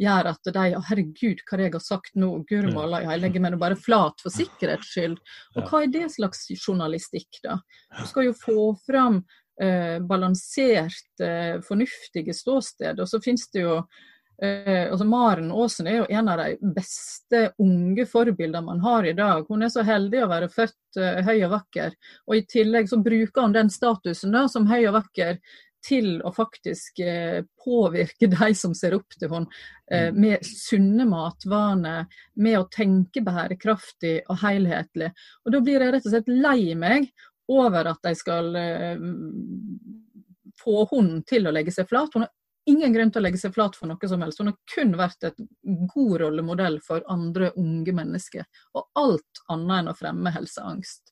gjør 0.00 0.30
at 0.32 0.52
de 0.54 0.64
Herregud, 0.88 1.42
hva 1.48 1.58
jeg 1.60 1.74
har 1.74 1.84
sagt 1.84 2.14
nå? 2.18 2.30
Gurmala, 2.48 3.02
jeg 3.04 3.22
legger 3.22 3.44
meg 3.44 3.58
bare 3.60 3.78
flat 3.78 4.22
for 4.22 4.34
sikkerhets 4.34 4.94
skyld. 4.94 5.18
Og 5.56 5.68
hva 5.68 5.82
er 5.82 5.92
det 5.92 6.08
slags 6.14 6.46
journalistikk, 6.54 7.42
da? 7.44 7.58
Du 7.98 8.06
skal 8.08 8.30
jo 8.30 8.36
få 8.38 8.70
fram 8.86 9.20
eh, 9.60 9.98
balansert, 10.00 11.12
eh, 11.22 11.60
fornuftige 11.66 12.34
ståsted. 12.36 13.02
Og 13.02 13.10
så 13.10 13.20
finnes 13.24 13.48
det 13.52 13.66
jo 13.66 13.82
Eh, 14.42 14.90
altså 14.90 15.04
Maren 15.04 15.52
Aasen 15.52 15.86
er 15.86 16.00
jo 16.00 16.06
en 16.08 16.28
av 16.28 16.40
de 16.40 16.72
beste 16.74 17.42
unge 17.62 18.06
forbildene 18.10 18.64
man 18.66 18.80
har 18.82 19.06
i 19.06 19.14
dag. 19.14 19.44
Hun 19.48 19.62
er 19.62 19.70
så 19.70 19.84
heldig 19.86 20.24
å 20.24 20.30
være 20.32 20.48
født 20.50 20.98
eh, 20.98 21.20
høy 21.22 21.44
og 21.46 21.52
vakker, 21.52 21.94
og 22.26 22.38
i 22.38 22.42
tillegg 22.50 22.90
så 22.90 22.98
bruker 23.04 23.46
hun 23.46 23.54
den 23.54 23.70
statusen 23.70 24.34
da, 24.34 24.48
som 24.50 24.66
høy 24.66 24.80
og 24.80 24.96
vakker 24.96 25.38
til 25.82 26.20
å 26.22 26.32
faktisk 26.34 27.02
eh, 27.04 27.42
påvirke 27.64 28.28
de 28.36 28.50
som 28.58 28.74
ser 28.76 28.96
opp 28.98 29.16
til 29.18 29.32
henne, 29.32 29.62
eh, 29.90 30.10
mm. 30.10 30.20
med 30.24 30.46
sunne 30.46 31.06
matvaner, 31.08 32.06
med 32.34 32.58
å 32.60 32.68
tenke 32.72 33.24
bærekraftig 33.26 34.20
og 34.28 34.40
helhetlig. 34.44 35.12
Og 35.44 35.56
Da 35.56 35.62
blir 35.64 35.80
jeg 35.80 35.96
rett 35.96 36.08
og 36.08 36.14
slett 36.14 36.30
lei 36.32 36.76
meg 36.78 37.10
over 37.52 37.90
at 37.90 38.04
de 38.06 38.14
skal 38.16 38.54
eh, 38.56 39.02
få 40.62 40.86
henne 40.92 41.22
til 41.28 41.48
å 41.48 41.54
legge 41.54 41.74
seg 41.74 41.90
flat. 41.90 42.14
Hun 42.14 42.26
har 42.26 42.32
ingen 42.70 42.94
grunn 42.94 43.10
til 43.10 43.22
å 43.22 43.26
legge 43.26 43.40
seg 43.40 43.54
flat 43.54 43.76
for 43.76 43.90
noe 43.90 44.08
som 44.08 44.22
helst. 44.22 44.40
Hun 44.40 44.52
har 44.52 44.58
kun 44.74 44.94
vært 44.98 45.26
et 45.26 45.40
god 45.94 46.14
rollemodell 46.22 46.78
for 46.84 47.04
andre 47.10 47.50
unge 47.58 47.94
mennesker, 47.96 48.46
og 48.78 48.86
alt 48.98 49.42
annet 49.52 49.80
enn 49.80 49.92
å 49.92 49.96
fremme 49.98 50.34
helseangst. 50.34 51.11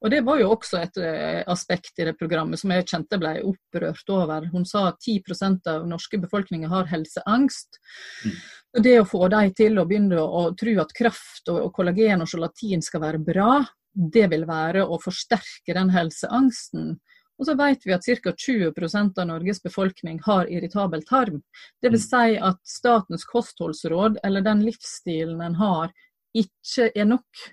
Og 0.00 0.10
Det 0.10 0.20
var 0.24 0.40
jo 0.40 0.52
også 0.54 0.78
et 0.80 0.96
eh, 1.04 1.42
aspekt 1.52 2.00
i 2.00 2.06
det 2.08 2.14
programmet 2.16 2.60
som 2.60 2.72
jeg 2.72 2.86
kjente 2.88 3.18
ble 3.20 3.34
opprørt 3.44 4.12
over. 4.14 4.46
Hun 4.52 4.64
sa 4.68 4.86
at 4.88 5.02
10% 5.04 5.68
av 5.68 5.84
norske 5.88 6.20
befolkninger 6.22 6.72
har 6.72 6.88
helseangst. 6.88 7.76
Mm. 8.24 8.38
Det 8.86 8.96
å 9.00 9.08
få 9.08 9.28
dem 9.28 9.52
til 9.58 9.76
å 9.76 9.84
begynne 9.88 10.22
å 10.22 10.46
tro 10.56 10.76
at 10.80 10.96
kraft 10.96 11.52
og 11.52 11.68
kollagen 11.76 12.24
og 12.24 12.32
gelatin 12.32 12.84
skal 12.86 13.04
være 13.04 13.20
bra, 13.26 13.52
det 13.92 14.28
vil 14.32 14.46
være 14.48 14.86
å 14.86 15.00
forsterke 15.02 15.76
den 15.76 15.92
helseangsten. 15.92 16.94
Og 17.40 17.48
så 17.48 17.56
vet 17.56 17.84
vi 17.88 17.94
at 17.96 18.04
ca. 18.04 18.32
20% 18.36 19.20
av 19.20 19.28
Norges 19.28 19.62
befolkning 19.64 20.20
har 20.26 20.48
irritabel 20.52 21.04
tarm. 21.08 21.40
Dvs. 21.82 22.04
Mm. 22.04 22.08
Si 22.08 22.42
at 22.50 22.60
Statens 22.68 23.24
kostholdsråd, 23.28 24.20
eller 24.24 24.44
den 24.44 24.64
livsstilen 24.64 25.40
en 25.44 25.56
har, 25.60 25.92
ikke 26.36 26.92
er 26.94 27.08
nok 27.08 27.48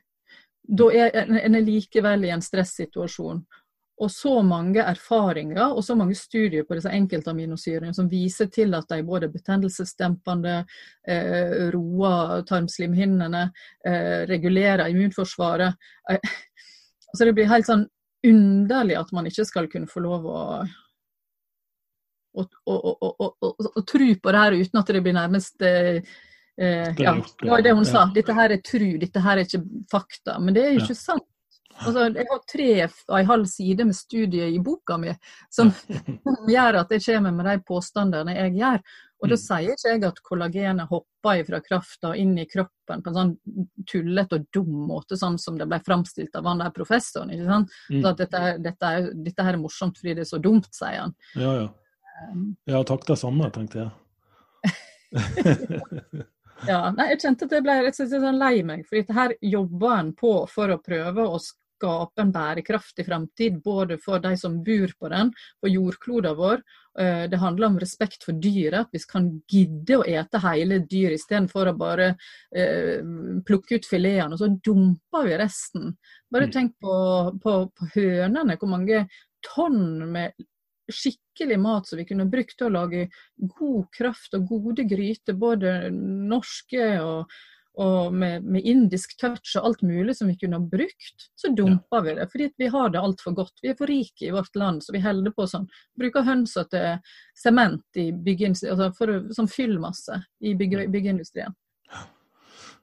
da 0.68 0.90
er 0.92 1.16
en 1.46 1.58
likevel 1.64 2.28
i 2.28 2.34
en 2.36 2.44
stressituasjon. 2.44 3.42
Og 3.98 4.12
så 4.14 4.44
mange 4.46 4.84
erfaringer 4.86 5.72
og 5.72 5.82
så 5.86 5.96
mange 5.98 6.14
studier 6.16 6.68
på 6.68 6.76
disse 6.78 6.92
enkeltaminosyrene 6.94 7.96
som 7.98 8.10
viser 8.12 8.50
til 8.54 8.76
at 8.78 8.86
de 8.92 9.02
både 9.06 9.30
betennelsesdempende, 9.34 10.60
eh, 11.08 11.72
roer 11.74 12.44
tarmslimhinnene, 12.46 13.48
eh, 13.86 14.28
regulerer 14.30 14.92
immunforsvaret. 14.94 15.74
Eh, 16.12 16.20
altså 17.10 17.26
det 17.26 17.34
blir 17.34 17.50
helt 17.50 17.66
sånn 17.66 17.88
underlig 18.28 19.00
at 19.00 19.12
man 19.18 19.26
ikke 19.30 19.48
skal 19.50 19.70
kunne 19.72 19.90
få 19.90 20.06
lov 20.06 20.30
å, 20.30 20.42
å, 22.38 22.46
å 22.70 23.82
tro 23.82 24.14
på 24.14 24.34
det 24.34 24.44
her 24.46 24.58
uten 24.62 24.82
at 24.82 24.94
det 24.94 25.02
blir 25.02 25.18
nærmest 25.18 25.66
eh, 25.66 26.04
Eh, 26.62 26.94
ja, 26.98 27.14
det 27.42 27.50
var 27.50 27.62
det 27.62 27.74
hun 27.78 27.86
sa. 27.86 28.08
Dette 28.14 28.34
her 28.34 28.54
er 28.56 28.62
tru, 28.66 28.92
dette 28.98 29.22
her 29.22 29.38
er 29.38 29.46
ikke 29.46 29.64
fakta. 29.92 30.38
Men 30.42 30.58
det 30.58 30.66
er 30.66 30.78
jo 30.78 30.86
ikke 30.86 30.98
sant. 30.98 31.28
Altså, 31.78 32.08
jeg 32.10 32.26
har 32.26 32.40
tre 32.50 32.70
og 32.90 33.20
en 33.20 33.28
halv 33.30 33.50
side 33.50 33.86
med 33.86 33.94
studier 33.94 34.50
i 34.50 34.58
boka 34.66 34.96
mi 34.98 35.12
som 35.54 35.70
gjør 36.50 36.80
at 36.80 36.94
jeg 36.96 37.04
kommer 37.06 37.36
med 37.36 37.46
de 37.46 37.60
påstandene 37.68 38.34
jeg 38.34 38.56
gjør. 38.58 38.82
Og 39.18 39.30
da 39.32 39.38
mm. 39.38 39.42
sier 39.42 39.74
ikke 39.74 39.92
jeg 39.92 40.04
at 40.06 40.22
kollagenet 40.26 40.90
hopper 40.92 41.44
fra 41.46 41.60
krafta 41.66 42.12
inn 42.18 42.36
i 42.38 42.46
kroppen 42.50 43.02
på 43.02 43.12
en 43.12 43.18
sånn 43.18 43.32
tullete 43.90 44.38
og 44.38 44.48
dum 44.54 44.84
måte, 44.90 45.18
sånn 45.18 45.40
som 45.42 45.58
det 45.58 45.66
ble 45.70 45.80
framstilt 45.86 46.38
av 46.38 46.50
han 46.50 46.62
der 46.62 46.74
professoren. 46.74 47.34
ikke 47.34 47.50
sant? 47.50 47.74
Mm. 47.90 48.02
Så 48.02 48.12
at 48.12 48.24
dette, 48.24 48.44
dette, 48.66 48.94
er, 48.94 49.12
dette, 49.14 49.46
her 49.46 49.58
er 49.58 49.62
morsomt 49.62 49.98
fordi 49.98 50.18
det 50.18 50.26
er 50.26 50.32
så 50.32 50.42
dumt, 50.42 50.70
sier 50.78 51.02
han. 51.04 51.14
Ja, 51.38 51.54
ja. 51.64 51.68
Um, 52.32 52.48
ja, 52.66 52.82
takk 52.90 53.06
det 53.10 53.20
samme, 53.22 53.50
tenkte 53.54 53.86
jeg. 53.86 53.92
Ja, 56.66 56.90
nei, 56.96 57.12
jeg 57.14 57.22
kjente 57.22 57.46
at 57.46 57.54
jeg 57.54 57.66
ble 57.66 57.78
rett 57.84 57.94
og 57.94 58.00
slett 58.00 58.24
sånn 58.24 58.42
lei 58.42 58.64
meg. 58.66 58.84
For 58.90 59.16
her 59.20 59.36
jobber 59.46 59.96
en 60.00 60.12
på 60.18 60.34
for 60.50 60.74
å 60.74 60.82
prøve 60.82 61.28
å 61.28 61.38
skape 61.42 62.24
en 62.24 62.34
bærekraftig 62.34 63.06
fremtid, 63.06 63.62
både 63.64 64.00
for 64.02 64.24
de 64.24 64.34
som 64.40 64.58
bor 64.66 64.94
på 65.00 65.12
den, 65.14 65.32
på 65.62 65.70
jordkloden 65.70 66.38
vår. 66.40 66.64
Eh, 67.00 67.24
det 67.30 67.38
handler 67.38 67.68
om 67.68 67.80
respekt 67.80 68.26
for 68.26 68.40
dyret, 68.42 68.88
at 68.88 68.96
vi 68.96 69.04
kan 69.12 69.30
gidde 69.52 70.00
å 70.00 70.08
ete 70.08 70.42
hele 70.42 70.82
dyr 70.90 71.14
istedenfor 71.14 71.70
å 71.70 71.78
bare 71.78 72.10
eh, 72.56 73.06
plukke 73.46 73.78
ut 73.78 73.90
filetene, 73.90 74.34
og 74.34 74.42
så 74.42 74.50
dumper 74.66 75.30
vi 75.30 75.40
resten. 75.44 75.94
Bare 76.34 76.50
mm. 76.50 76.56
tenk 76.58 76.78
på, 76.82 76.98
på, 77.44 77.58
på 77.70 77.92
hønene, 77.94 78.58
hvor 78.58 78.74
mange 78.74 79.06
tonn 79.46 80.08
med 80.10 80.34
skikkelig 80.94 81.60
mat 81.60 81.88
som 81.88 82.00
vi 82.00 82.08
kunne 82.08 82.30
brukt 82.30 82.58
til 82.58 82.70
å 82.70 82.74
lage 82.74 83.06
god 83.36 83.86
kraft 83.96 84.36
og 84.38 84.48
gode 84.50 84.88
gryter, 84.88 85.38
både 85.38 85.92
norske 85.92 86.90
og, 87.04 87.36
og 87.78 88.14
med, 88.14 88.46
med, 88.46 88.66
indisk 88.66 89.18
touch 89.22 89.54
og 89.60 89.70
alt 89.70 89.84
mulig 89.86 90.16
som 90.18 90.32
vi 90.32 90.38
kunne 90.42 90.58
ha 90.58 90.72
brukt, 90.72 91.28
så 91.38 91.52
dumper 91.54 92.00
ja. 92.00 92.04
vi 92.08 92.18
det. 92.18 92.28
Fordi 92.34 92.50
vi 92.64 92.72
har 92.74 92.90
det 92.94 93.04
altfor 93.04 93.38
godt. 93.38 93.54
Vi 93.62 93.72
er 93.72 93.78
for 93.80 93.92
rike 93.92 94.28
i 94.28 94.34
vårt 94.34 94.56
land, 94.58 94.84
så 94.84 94.96
vi 94.96 95.04
holder 95.04 95.36
på 95.36 95.48
sånn. 95.50 95.70
Bruker 96.00 96.26
hønsa 96.28 96.66
til 96.72 96.98
sement 97.38 98.02
i 98.02 98.10
altså 98.12 98.92
som 99.36 99.50
fyllmasse 99.52 100.22
i 100.42 100.56
bygge, 100.58 100.88
byggeindustrien. 100.94 101.56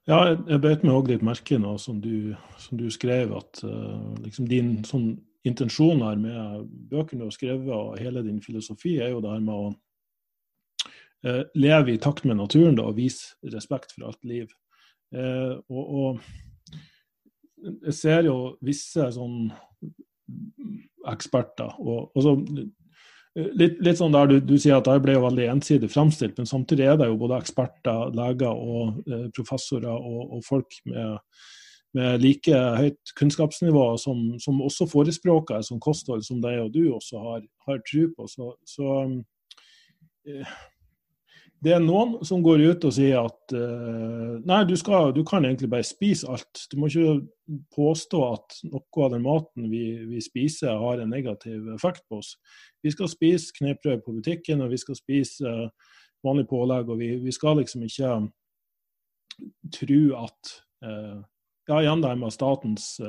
Ja, 0.05 0.19
jeg 0.37 0.61
beit 0.61 0.83
meg 0.85 0.93
òg 0.99 1.09
litt 1.09 1.23
merke 1.25 1.57
nå, 1.57 1.79
som 1.81 1.97
du, 2.05 2.35
som 2.61 2.77
du 2.77 2.91
skrev, 2.93 3.33
at 3.39 3.63
uh, 3.65 4.13
liksom 4.21 4.51
din 4.51 4.77
sånn 4.85 5.15
intensjoner 5.45 6.17
med 6.21 6.69
bøkene 6.91 7.23
du 7.23 7.29
har 7.29 7.35
skrevet 7.37 7.73
og 7.75 7.99
hele 8.01 8.25
din 8.25 8.41
filosofi, 8.43 8.97
er 8.99 9.13
jo 9.13 9.23
det 9.25 9.33
her 9.35 9.43
med 9.45 9.55
å 9.55 9.73
uh, 11.29 11.43
leve 11.55 11.95
i 11.95 12.01
takt 12.01 12.25
med 12.29 12.41
naturen 12.41 12.79
da, 12.79 12.89
og 12.89 12.99
vise 12.99 13.37
respekt 13.53 13.93
for 13.97 14.09
alt 14.09 14.23
liv. 14.25 14.49
Eh, 15.15 15.53
og, 15.71 15.85
og, 15.85 16.25
jeg 17.65 17.95
ser 17.97 18.27
jo 18.27 18.37
visse 18.65 19.07
sånn 19.15 19.47
eksperter 21.09 21.79
og, 21.81 22.11
og 22.13 22.25
så, 22.25 22.33
litt, 23.35 23.79
litt, 23.81 23.97
sånn 23.97 24.13
der 24.13 24.29
du, 24.29 24.35
du, 24.45 24.55
sier 24.61 24.79
at 24.79 24.89
det 24.89 24.99
ble 25.05 25.15
jo 25.17 25.25
veldig 25.25 25.47
ensidig 25.55 25.89
framstilt, 25.93 26.37
men 26.37 26.49
samtidig 26.49 26.89
er 26.91 26.99
det 27.01 27.09
jo 27.09 27.19
både 27.21 27.39
eksperter, 27.41 28.13
leger 28.17 28.53
og 28.53 29.09
eh, 29.09 29.27
professorer 29.37 29.95
og, 29.95 30.21
og, 30.37 30.43
folk 30.47 30.77
med, 30.91 31.17
med 31.95 32.23
like 32.23 32.61
høyt 32.79 33.15
kunnskapsnivå 33.19 33.87
som, 34.03 34.35
som 34.43 34.61
også 34.65 34.89
forespråker 34.91 35.63
sånn 35.63 35.83
kosthold 35.83 36.25
som 36.27 36.41
deg 36.43 36.61
og 36.65 36.73
du 36.75 36.83
også 36.91 37.23
har, 37.23 37.43
har 37.69 37.83
tro 37.87 38.09
på. 38.17 38.27
Så, 38.31 38.51
så 38.67 38.97
eh, 40.27 40.55
det 41.65 41.73
er 41.73 41.81
noen 41.81 42.19
som 42.27 42.43
går 42.45 42.61
ut 42.69 42.85
og 42.85 42.93
sier 42.93 43.23
at 43.25 43.55
uh, 43.57 44.37
nei, 44.45 44.61
du, 44.69 44.75
skal, 44.77 45.15
du, 45.17 45.23
kan 45.25 45.47
egentlig 45.47 45.71
bare 45.73 45.87
spise 45.87 46.29
alt. 46.29 46.67
Du 46.69 46.77
må 46.77 46.91
ikke 46.91 47.23
påstå 47.73 48.21
at 48.35 48.59
noe 48.69 49.07
av 49.07 49.15
den 49.15 49.25
maten 49.25 49.71
vi, 49.73 49.85
vi 50.11 50.21
spiser 50.25 50.77
har 50.83 51.01
en 51.01 51.15
negativ 51.15 51.71
effekt 51.73 52.05
på 52.11 52.21
oss. 52.21 52.35
Vi 52.85 52.93
skal 52.93 53.09
spise 53.09 53.55
kneippbrød 53.57 54.05
på 54.05 54.17
butikken, 54.19 54.61
og 54.61 54.75
vi 54.75 54.81
skal 54.83 54.99
spise 54.99 55.49
uh, 55.49 55.95
vanlig 56.27 56.45
pålegg. 56.51 56.93
Og 56.93 57.01
vi, 57.01 57.15
vi, 57.25 57.33
skal 57.33 57.63
liksom 57.63 57.87
ikke 57.89 58.13
tro 59.79 60.03
at 60.21 60.59
Ja, 61.67 61.81
igjen 61.81 62.03
det 62.05 62.13
med 62.21 62.33
statens 62.35 63.01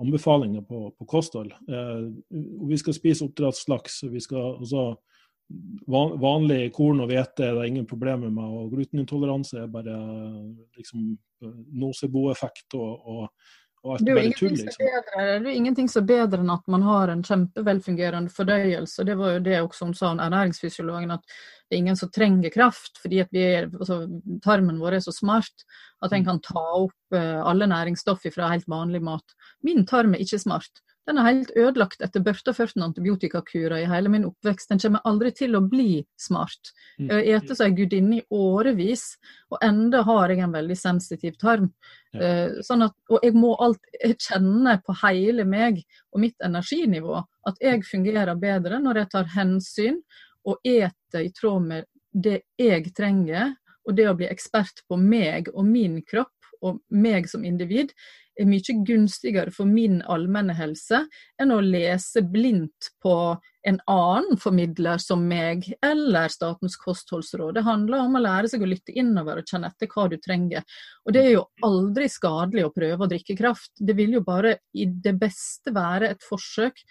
anbefalinger 0.00 0.62
på, 0.64 0.90
på 0.96 1.04
kosthold. 1.04 1.52
vi 2.68 2.76
skal 2.80 2.94
spise 2.96 3.26
oppdrettslaks. 3.26 4.02
vi 4.08 4.20
skal 4.24 4.60
også 4.64 4.84
vanlig 5.88 6.72
korn 6.72 7.02
og 7.04 7.10
hvete 7.10 7.44
er 7.44 7.58
det 7.58 7.66
ingen 7.68 7.86
problemer 7.88 8.32
med. 8.32 8.44
og 8.44 8.72
Glutenintoleranse 8.72 9.60
er 9.60 9.72
bare 9.72 9.98
liksom 10.76 11.12
nocebo-effekt 11.72 12.76
og, 12.78 13.08
og, 13.08 13.28
og 13.84 13.94
alt 13.94 14.06
bare 14.08 14.30
tull. 14.38 14.54
Liksom. 14.56 14.80
Bedre, 14.80 15.24
det 15.44 15.50
er 15.50 15.58
ingenting 15.58 15.88
som 15.92 16.02
er 16.02 16.08
bedre 16.08 16.40
enn 16.40 16.52
at 16.54 16.70
man 16.72 16.86
har 16.86 17.12
en 17.12 17.24
kjempevelfungerende 17.26 18.32
fordøyelse. 18.32 19.04
Det 19.04 19.16
var 19.20 19.34
jo 19.36 19.42
det 19.44 19.58
også 19.60 19.88
hun 19.88 19.98
sa, 19.98 20.14
ernæringsfysiologen, 20.14 21.12
at 21.12 21.24
det 21.68 21.76
er 21.76 21.82
ingen 21.82 21.98
som 22.00 22.12
trenger 22.14 22.54
kraft. 22.54 22.96
fordi 23.02 23.20
er, 23.20 23.68
altså, 23.68 24.04
tarmen 24.44 24.80
vår 24.80 24.98
er 24.98 25.04
så 25.04 25.12
smart 25.12 25.66
at 26.00 26.12
den 26.12 26.24
kan 26.24 26.40
ta 26.44 26.64
opp 26.80 27.16
uh, 27.16 27.44
alle 27.44 27.68
næringsstoffer 27.68 28.32
fra 28.32 28.50
helt 28.52 28.68
vanlig 28.68 29.02
mat. 29.04 29.36
Min 29.62 29.84
tarm 29.86 30.14
er 30.14 30.24
ikke 30.24 30.40
smart. 30.40 30.84
Den 31.04 31.18
er 31.20 31.26
helt 31.26 31.50
ødelagt 31.56 32.00
etter 32.04 32.22
børta 32.24 32.54
antibiotikakurer 32.56 33.82
i 33.82 33.88
hele 33.88 34.08
min 34.08 34.24
oppvekst. 34.24 34.70
Den 34.70 34.80
kommer 34.80 35.04
aldri 35.04 35.32
til 35.36 35.56
å 35.56 35.60
bli 35.60 36.04
smart. 36.16 36.72
Mm. 36.98 37.10
Jeg 37.10 37.34
har 37.34 37.44
spist 37.44 37.60
som 37.60 37.66
ei 37.66 37.76
gudinne 37.76 38.16
i 38.18 38.24
årevis, 38.30 39.04
og 39.52 39.58
enda 39.62 40.02
har 40.02 40.32
jeg 40.32 40.44
en 40.44 40.56
veldig 40.56 40.76
sensitiv 40.76 41.36
tarm. 41.40 41.68
Eh, 42.14 42.60
sånn 42.64 42.86
at, 42.86 42.96
og 43.10 43.20
jeg 43.26 43.36
må 43.36 43.52
alt 43.60 43.82
jeg 44.00 44.16
kjenner 44.16 44.80
på 44.86 44.96
hele 45.02 45.44
meg 45.44 45.82
og 46.12 46.22
mitt 46.24 46.40
energinivå 46.44 47.20
at 47.48 47.60
jeg 47.60 47.84
fungerer 47.88 48.38
bedre 48.40 48.78
når 48.80 49.02
jeg 49.02 49.10
tar 49.12 49.32
hensyn 49.34 50.00
og 50.48 50.60
eter 50.64 51.24
i 51.24 51.32
tråd 51.34 51.68
med 51.68 51.90
det 52.14 52.40
jeg 52.60 52.92
trenger, 52.96 53.54
og 53.84 53.96
det 53.98 54.06
å 54.08 54.16
bli 54.16 54.28
ekspert 54.30 54.84
på 54.88 54.96
meg 54.96 55.50
og 55.52 55.66
min 55.68 55.98
kropp 56.06 56.30
og 56.64 56.80
meg 56.88 57.26
som 57.28 57.44
individ, 57.44 57.90
er 58.40 58.48
mye 58.48 58.76
gunstigere 58.86 59.52
for 59.54 59.68
min 59.68 60.00
allmenne 60.10 60.54
helse 60.58 61.04
enn 61.40 61.54
å 61.54 61.60
lese 61.62 62.22
blindt 62.26 62.90
på 63.02 63.14
en 63.64 63.78
annen 63.88 64.36
formidler 64.40 65.00
som 65.00 65.22
meg 65.28 65.70
eller 65.84 66.28
Statens 66.32 66.76
kostholdsråd. 66.80 67.54
Det 67.56 67.64
handler 67.64 68.02
om 68.04 68.18
å 68.18 68.24
lære 68.24 68.50
seg 68.52 68.64
å 68.64 68.68
lytte 68.68 68.92
innover 68.92 69.40
og 69.40 69.48
kjenne 69.48 69.70
etter 69.72 69.88
hva 69.94 70.08
du 70.12 70.18
trenger. 70.20 70.66
Og 71.06 71.16
det 71.16 71.24
er 71.24 71.32
jo 71.36 71.46
aldri 71.64 72.10
skadelig 72.12 72.66
å 72.66 72.74
prøve 72.74 73.06
å 73.06 73.10
drikke 73.10 73.38
kraft. 73.38 73.72
Det 73.80 73.96
vil 73.96 74.18
jo 74.18 74.24
bare 74.26 74.58
i 74.76 74.86
det 74.86 75.16
beste 75.20 75.72
være 75.74 76.12
et 76.12 76.28
forsøk 76.28 76.84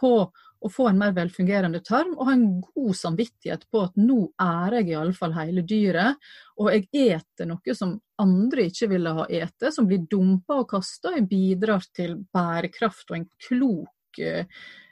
på 0.00 0.14
å 0.60 0.68
få 0.72 0.90
en 0.90 0.98
mer 1.00 1.14
velfungerende 1.16 1.80
tarm 1.86 2.12
og 2.18 2.26
ha 2.28 2.34
en 2.36 2.46
god 2.60 2.96
samvittighet 2.98 3.64
på 3.72 3.84
at 3.86 3.96
nå 4.00 4.18
er 4.44 4.76
jeg 4.80 4.90
iallfall 4.92 5.32
hele 5.38 5.64
dyret, 5.64 6.20
og 6.60 6.68
jeg 6.74 6.88
eter 7.16 7.48
noe 7.48 7.76
som 7.76 7.96
andre 8.20 8.66
ikke 8.68 8.90
ville 8.92 9.14
ha 9.16 9.24
ete, 9.32 9.72
som 9.72 9.88
blir 9.88 10.04
dumpa 10.10 10.60
og 10.60 10.68
kasta. 10.74 11.14
Jeg 11.16 11.30
bidrar 11.30 11.86
til 11.96 12.18
bærekraft 12.34 13.14
og 13.14 13.20
en 13.22 13.28
klok 13.48 13.96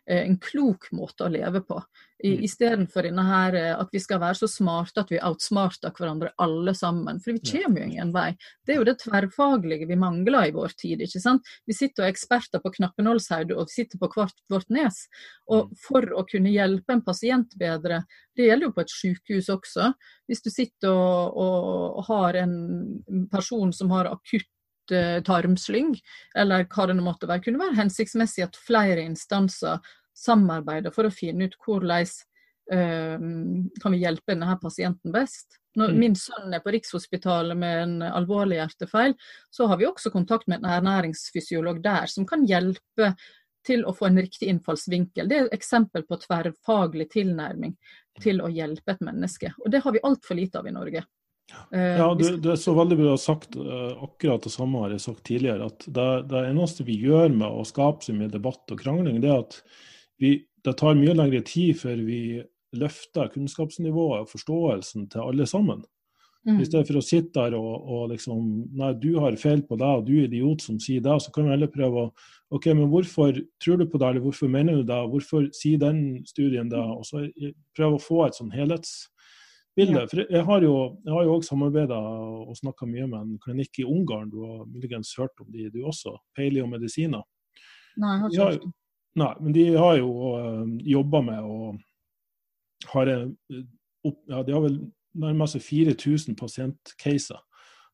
Eh, 0.09 0.27
en 0.27 0.39
klok 0.41 0.89
måte 0.97 1.27
å 1.27 1.33
leve 1.33 1.61
på. 1.69 1.81
Mm. 2.25 2.41
Istedenfor 2.45 3.07
eh, 3.07 3.81
at 3.81 3.89
vi 3.93 4.01
skal 4.01 4.19
være 4.21 4.35
så 4.41 4.49
smarte 4.51 5.05
at 5.05 5.11
vi 5.13 5.21
outsmarter 5.23 5.93
hverandre 5.95 6.33
alle 6.43 6.75
sammen. 6.75 7.21
For 7.23 7.37
vi 7.37 7.53
kommer 7.53 7.81
jo 7.81 7.87
ingen 7.87 8.11
vei. 8.15 8.33
Det 8.67 8.75
er 8.75 8.81
jo 8.81 8.87
det 8.89 8.97
tverrfaglige 9.05 9.87
vi 9.87 9.97
mangler 9.97 10.49
i 10.49 10.55
vår 10.57 10.75
tid. 10.81 11.05
ikke 11.07 11.23
sant? 11.23 11.47
Vi 11.67 11.77
sitter 11.79 12.03
og 12.03 12.09
er 12.09 12.17
eksperter 12.17 12.63
på 12.65 12.75
knappenålshode 12.75 13.55
og 13.55 13.71
sitter 13.71 14.03
på 14.03 14.11
hvert 14.17 14.35
vårt 14.51 14.69
nes. 14.75 15.05
Og 15.47 15.69
mm. 15.69 15.79
for 15.87 16.11
å 16.11 16.27
kunne 16.27 16.55
hjelpe 16.55 16.97
en 16.97 17.07
pasient 17.07 17.55
bedre, 17.59 18.03
det 18.35 18.51
gjelder 18.51 18.67
jo 18.67 18.75
på 18.75 18.83
et 18.83 18.95
sykehus 18.99 19.51
også. 19.55 19.93
Hvis 20.27 20.43
du 20.43 20.51
sitter 20.51 20.91
og, 20.91 21.39
og, 21.39 22.05
har 22.09 22.43
en 22.43 22.57
person 23.31 23.73
som 23.75 23.95
har 23.95 24.11
akutt 24.11 24.51
Eh, 24.91 25.23
tarmslyng, 25.23 25.93
eller 26.39 26.65
hva 26.73 26.87
det 26.89 26.95
måtte 26.97 27.29
være, 27.29 27.43
kunne 27.45 27.61
være 27.61 27.77
hensiktsmessig 27.77 28.47
at 28.47 28.57
flere 28.57 29.03
instanser 29.05 29.83
samarbeider 30.19 30.95
for 30.95 31.09
å 31.09 31.15
finne 31.15 31.49
ut 31.49 31.57
hvordan 31.65 32.11
uh, 32.75 33.17
kan 33.83 33.95
vi 33.95 34.03
hjelpe 34.03 34.35
denne 34.35 34.59
pasienten 34.63 35.15
best. 35.15 35.59
Når 35.79 35.93
mm. 35.95 35.99
min 36.01 36.17
sønn 36.19 36.55
er 36.55 36.63
på 36.65 36.73
Rikshospitalet 36.75 37.59
med 37.59 37.83
en 37.83 38.07
alvorlig 38.09 38.59
hjertefeil, 38.59 39.15
så 39.51 39.69
har 39.71 39.79
vi 39.79 39.87
også 39.87 40.11
kontakt 40.15 40.49
med 40.51 40.63
en 40.63 40.73
ernæringsfysiolog 40.79 41.83
der, 41.85 42.09
som 42.11 42.27
kan 42.27 42.47
hjelpe 42.49 43.13
til 43.67 43.85
å 43.85 43.93
få 43.95 44.09
en 44.09 44.19
riktig 44.23 44.49
innfallsvinkel. 44.49 45.29
Det 45.29 45.37
er 45.37 45.47
et 45.47 45.59
eksempel 45.59 46.05
på 46.09 46.19
tverrfaglig 46.23 47.11
tilnærming 47.13 47.77
til 48.23 48.41
å 48.43 48.51
hjelpe 48.51 48.95
et 48.95 49.05
menneske. 49.05 49.53
Og 49.63 49.71
det 49.73 49.83
har 49.85 49.95
vi 49.95 50.03
altfor 50.07 50.39
lite 50.39 50.61
av 50.61 50.69
i 50.69 50.75
Norge. 50.75 51.05
Ja, 51.73 52.15
du, 52.15 52.25
du 52.37 52.51
er 52.53 52.59
så 52.61 52.75
veldig 52.77 52.97
bra 52.99 53.15
sagt. 53.21 53.57
Uh, 53.57 53.95
akkurat 54.05 54.45
det 54.45 54.53
samme 54.53 54.83
har 54.85 54.93
jeg 54.93 55.05
sagt 55.05 55.23
tidligere. 55.29 55.71
at 55.71 55.87
det, 55.87 56.09
det, 56.29 56.43
eneste 56.51 56.85
vi 56.85 56.99
gjør 57.01 57.33
med 57.33 57.49
å 57.49 57.65
skape 57.69 58.05
så 58.05 58.17
mye 58.17 58.33
debatt 58.33 58.75
og 58.75 58.83
krangling, 58.83 59.23
det 59.25 59.33
er 59.33 59.47
at 59.47 59.61
vi, 60.19 60.35
det 60.65 60.77
tar 60.79 60.99
mye 60.99 61.15
lengre 61.17 61.43
tid 61.47 61.79
før 61.81 62.03
vi 62.07 62.23
løfter 62.77 63.31
kunnskapsnivået 63.33 64.25
og 64.25 64.33
forståelsen 64.33 65.09
til 65.13 65.25
alle 65.25 65.47
sammen. 65.49 65.85
Mm. 66.47 66.61
I 66.63 66.67
stedet 66.69 66.87
for 66.89 67.01
å 67.01 67.05
sitte 67.05 67.35
der 67.35 67.57
og, 67.59 67.73
og, 67.83 68.03
liksom 68.13 68.45
Nei, 68.79 68.93
du 69.03 69.11
har 69.21 69.37
feil 69.41 69.61
på 69.67 69.77
deg, 69.77 70.01
og 70.01 70.07
du 70.07 70.15
er 70.17 70.29
idiot 70.29 70.63
som 70.65 70.79
sier 70.81 71.03
det. 71.05 71.17
Så 71.21 71.33
kan 71.35 71.49
vi 71.49 71.53
heller 71.53 71.71
prøve 71.73 72.07
å 72.07 72.13
OK, 72.55 72.71
men 72.73 72.89
hvorfor 72.93 73.37
tror 73.61 73.81
du 73.81 73.85
på 73.91 74.01
det, 74.01 74.09
eller 74.09 74.25
hvorfor 74.25 74.51
mener 74.53 74.79
du 74.79 74.87
det? 74.89 75.01
Hvorfor 75.13 75.49
sier 75.57 75.81
den 75.83 76.23
studien 76.29 76.71
det? 76.73 76.81
Og 76.81 77.05
så 77.05 77.27
prøve 77.77 77.99
å 77.99 78.03
få 78.03 78.23
et 78.25 78.39
sånn 78.39 78.55
helhetsbilde. 78.55 80.07
Ja. 80.07 80.09
For 80.09 80.25
jeg 80.25 80.47
har 80.49 80.65
jo 80.65 80.77
også 81.35 81.53
samarbeida 81.53 81.99
og 81.99 82.57
snakka 82.61 82.89
mye 82.89 83.11
med 83.11 83.21
en 83.21 83.37
klinikk 83.45 83.83
i 83.83 83.89
Ungarn, 83.89 84.31
du 84.33 84.41
har 84.47 84.65
muligens 84.65 85.13
hørt 85.19 85.37
om 85.45 85.51
de 85.53 85.69
du 85.75 85.83
også, 85.85 86.17
Paleo 86.39 86.71
medisiner. 86.71 87.27
Nei, 87.99 88.15
jeg 88.15 88.23
har 88.23 88.33
ikke 88.33 88.47
hørt 88.47 88.71
Nei, 89.19 89.35
men 89.41 89.55
de 89.57 89.65
har 89.75 89.99
jo 89.99 90.09
uh, 90.15 90.39
eh, 90.39 90.65
jobba 90.95 91.23
med 91.27 91.45
å 91.45 91.75
opp, 94.07 94.19
ja, 94.31 94.43
De 94.47 94.55
har 94.55 94.63
vel 94.63 94.79
nærmest 95.19 95.59
4000 95.65 96.37
pasientcaser 96.39 97.41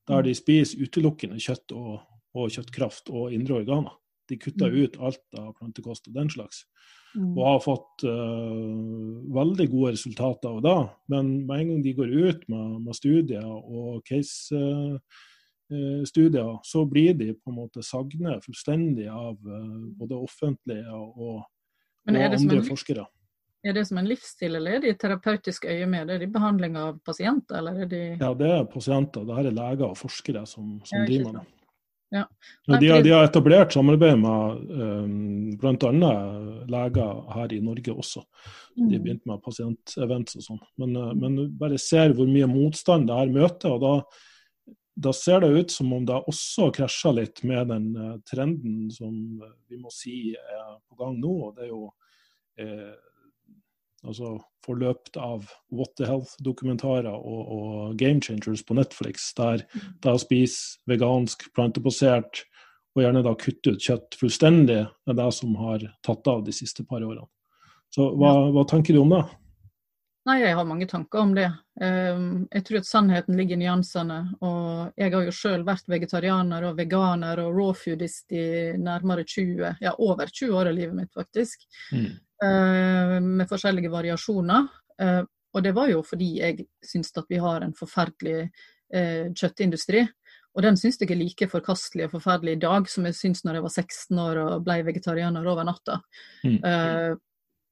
der 0.05 0.21
mm. 0.21 0.25
de 0.27 0.35
spiser 0.37 0.83
utelukkende 0.85 1.41
kjøtt 1.41 1.73
og, 1.73 2.03
og 2.37 2.51
kjøttkraft 2.53 3.09
og 3.09 3.33
indre 3.33 3.63
organer. 3.63 3.95
De 4.29 4.37
kutter 4.41 4.73
mm. 4.73 4.77
ut 4.83 4.99
alt 5.01 5.39
av 5.41 5.53
plantekost 5.57 6.09
og 6.11 6.17
den 6.17 6.29
slags. 6.33 6.65
Mm. 7.15 7.33
Og 7.33 7.43
har 7.47 7.63
fått 7.65 8.05
uh, 8.05 9.23
veldig 9.33 9.69
gode 9.73 9.95
resultater 9.95 10.51
av 10.51 10.61
det. 10.65 10.77
Men 11.15 11.31
med 11.47 11.61
en 11.61 11.71
gang 11.73 11.85
de 11.85 11.95
går 11.97 12.13
ut 12.13 12.49
med, 12.53 12.83
med 12.85 12.99
studier 12.99 13.47
og 13.49 14.03
case-studier, 14.09 15.01
uh, 15.01 15.33
så 16.63 16.85
blir 16.85 17.15
de 17.17 17.33
på 17.35 17.51
en 17.51 17.57
måte 17.57 17.83
sagnet 17.83 18.45
fullstendig 18.45 19.07
av 19.09 19.39
uh, 19.41 19.87
både 19.97 20.19
offentlige 20.21 20.93
og, 20.93 21.17
og 21.17 22.11
andre 22.11 22.63
forskere. 22.69 23.07
Er 23.65 23.73
det 23.73 23.87
som 23.89 23.97
en 23.97 24.09
livsstil, 24.09 24.59
eller 24.59 24.77
er 24.77 24.83
det 24.85 24.91
i 24.93 24.97
terapeutisk 25.01 25.65
øye 25.65 25.87
med? 25.89 26.11
Er 26.13 26.21
det 26.21 26.29
i 26.29 26.33
behandling 26.35 26.77
av 26.77 26.99
pasienter, 27.05 27.63
eller 27.63 27.87
er 27.87 27.89
de 27.89 28.01
Ja, 28.21 28.35
det 28.37 28.51
er 28.59 28.67
pasienter. 28.69 29.25
Det 29.25 29.39
her 29.39 29.49
er 29.49 29.57
leger 29.57 29.87
og 29.89 29.97
forskere 29.97 30.45
som, 30.47 30.83
som 30.85 31.01
ja, 31.01 31.07
driver 31.09 31.33
med 31.33 31.41
det. 31.41 31.65
Ja. 32.15 32.27
Nei, 32.69 32.79
de, 32.83 32.91
de, 33.03 33.11
har 33.11 33.25
etablert 33.27 33.73
samarbeid 33.75 34.21
med 34.21 34.69
um, 34.77 35.57
bl.a. 35.59 36.13
leger 36.71 37.25
her 37.39 37.57
i 37.57 37.63
Norge 37.65 37.97
også. 38.05 38.23
De 38.77 38.85
har 38.85 38.93
mm. 38.93 39.07
begynt 39.07 39.25
med 39.33 39.43
pasientevents 39.49 40.39
og 40.39 40.47
sånn. 40.51 40.63
Men, 40.85 41.01
men 41.19 41.41
bare 41.59 41.81
ser 41.81 42.15
hvor 42.15 42.29
mye 42.29 42.51
motstand 42.51 43.09
det 43.09 43.19
her 43.19 43.33
møter. 43.33 43.73
og 43.73 43.83
da, 43.83 43.97
da 44.95 45.13
ser 45.13 45.41
det 45.43 45.49
ut 45.49 45.71
som 45.71 45.93
om 45.93 46.05
det 46.07 46.21
også 46.31 46.71
krasjer 46.75 47.17
litt 47.17 47.43
med 47.47 47.71
den 47.73 47.89
uh, 47.99 48.15
trenden 48.29 48.91
som 48.95 49.15
vi 49.69 49.79
må 49.81 49.91
si 49.93 50.35
er 50.35 50.77
på 50.89 50.99
gang 51.01 51.19
nå. 51.19 51.35
og 51.49 51.57
det 51.57 51.67
er 51.67 51.73
jo 51.73 51.83
eh, 52.63 52.95
altså 54.05 54.37
forløpt 54.65 55.19
av 55.21 55.49
What 55.75 55.95
the 55.99 56.07
Health-dokumentarer 56.09 57.11
og, 57.11 57.43
og, 57.57 57.97
Game 58.01 58.23
Changers 58.23 58.63
på 58.65 58.77
Netflix, 58.79 59.33
der 59.37 59.65
det 59.75 60.13
å 60.13 60.21
spise 60.21 60.81
vegansk, 60.91 61.49
plantebasert 61.57 62.45
og 62.95 63.03
gjerne 63.03 63.25
da 63.27 63.35
kutte 63.39 63.75
ut 63.75 63.83
kjøtt 63.83 64.19
fullstendig, 64.21 64.85
er 64.87 65.17
det 65.19 65.31
som 65.35 65.57
har 65.59 65.83
tatt 66.07 66.29
av 66.31 66.45
de 66.47 66.55
siste 66.55 66.87
par 66.87 67.03
årene. 67.03 67.27
Så 67.95 68.07
hva, 68.19 68.53
hva 68.55 68.65
tenker 68.71 68.95
du 68.95 69.03
om 69.03 69.13
det? 69.15 69.25
Nei, 70.25 70.39
jeg 70.41 70.57
har 70.57 70.65
mange 70.65 70.87
tanker 70.89 71.21
om 71.21 71.35
det. 71.37 71.51
Ehm, 71.85 72.47
jeg 72.49 72.65
tror 72.65 72.81
at 72.81 72.89
sannheten 72.89 73.37
ligger 73.37 73.59
i 73.59 73.61
nyansene. 73.61 74.19
Og 74.41 74.95
jeg 74.97 75.13
har 75.13 75.27
jo 75.27 75.35
sjøl 75.37 75.67
vært 75.67 75.91
vegetarianer 75.93 76.65
og 76.71 76.79
veganer 76.79 77.43
og 77.43 77.59
rawfoodist 77.59 78.33
i 78.33 78.47
nærmere 78.81 79.27
20, 79.29 79.75
ja 79.85 79.93
over 80.01 80.33
20 80.33 80.57
år 80.57 80.71
av 80.71 80.79
livet 80.79 80.97
mitt, 80.97 81.13
faktisk. 81.13 81.67
Mm. 81.93 82.09
Eh, 82.47 83.19
med 83.21 83.51
forskjellige 83.51 83.93
variasjoner. 83.93 84.71
Eh, 85.03 85.21
og 85.55 85.63
det 85.63 85.75
var 85.77 85.93
jo 85.93 86.01
fordi 86.03 86.31
jeg 86.41 86.65
syns 86.83 87.13
at 87.21 87.29
vi 87.29 87.43
har 87.45 87.61
en 87.61 87.77
forferdelig 87.77 88.49
eh, 88.95 89.29
kjøttindustri. 89.29 90.07
Og 90.55 90.65
den 90.65 90.81
syns 90.81 90.97
jeg 91.03 91.11
er 91.11 91.21
like 91.21 91.51
forkastelig 91.53 92.09
og 92.09 92.17
forferdelig 92.17 92.57
i 92.57 92.65
dag 92.65 92.89
som 92.89 93.05
jeg 93.05 93.19
syns 93.19 93.45
når 93.45 93.59
jeg 93.59 93.67
var 93.69 93.77
16 93.77 94.25
år 94.25 94.43
og 94.47 94.65
ble 94.65 94.81
vegetarianer 94.89 95.53
over 95.53 95.69
natta. 95.69 96.01
Mm. 96.47 96.61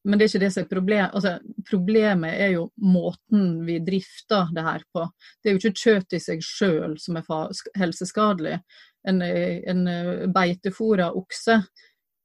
Men 0.04 0.18
det 0.18 0.24
er 0.24 0.30
ikke 0.32 0.42
det 0.42 0.52
som 0.54 0.64
er 0.64 0.70
problemet. 0.70 1.14
Altså, 1.14 1.32
problemet 1.68 2.40
er 2.44 2.54
jo 2.56 2.64
måten 2.82 3.44
vi 3.66 3.78
drifter 3.86 4.50
det 4.54 4.64
her 4.66 4.82
på. 4.94 5.04
Det 5.38 5.50
er 5.50 5.54
jo 5.54 5.60
ikke 5.60 5.84
kjøtt 5.84 6.16
i 6.16 6.22
seg 6.22 6.42
sjøl 6.46 6.96
som 6.98 7.20
er 7.20 7.28
helseskadelig. 7.78 8.58
En, 9.08 9.22
en 9.22 9.86
beitefòra 10.34 11.08
okse 11.18 11.60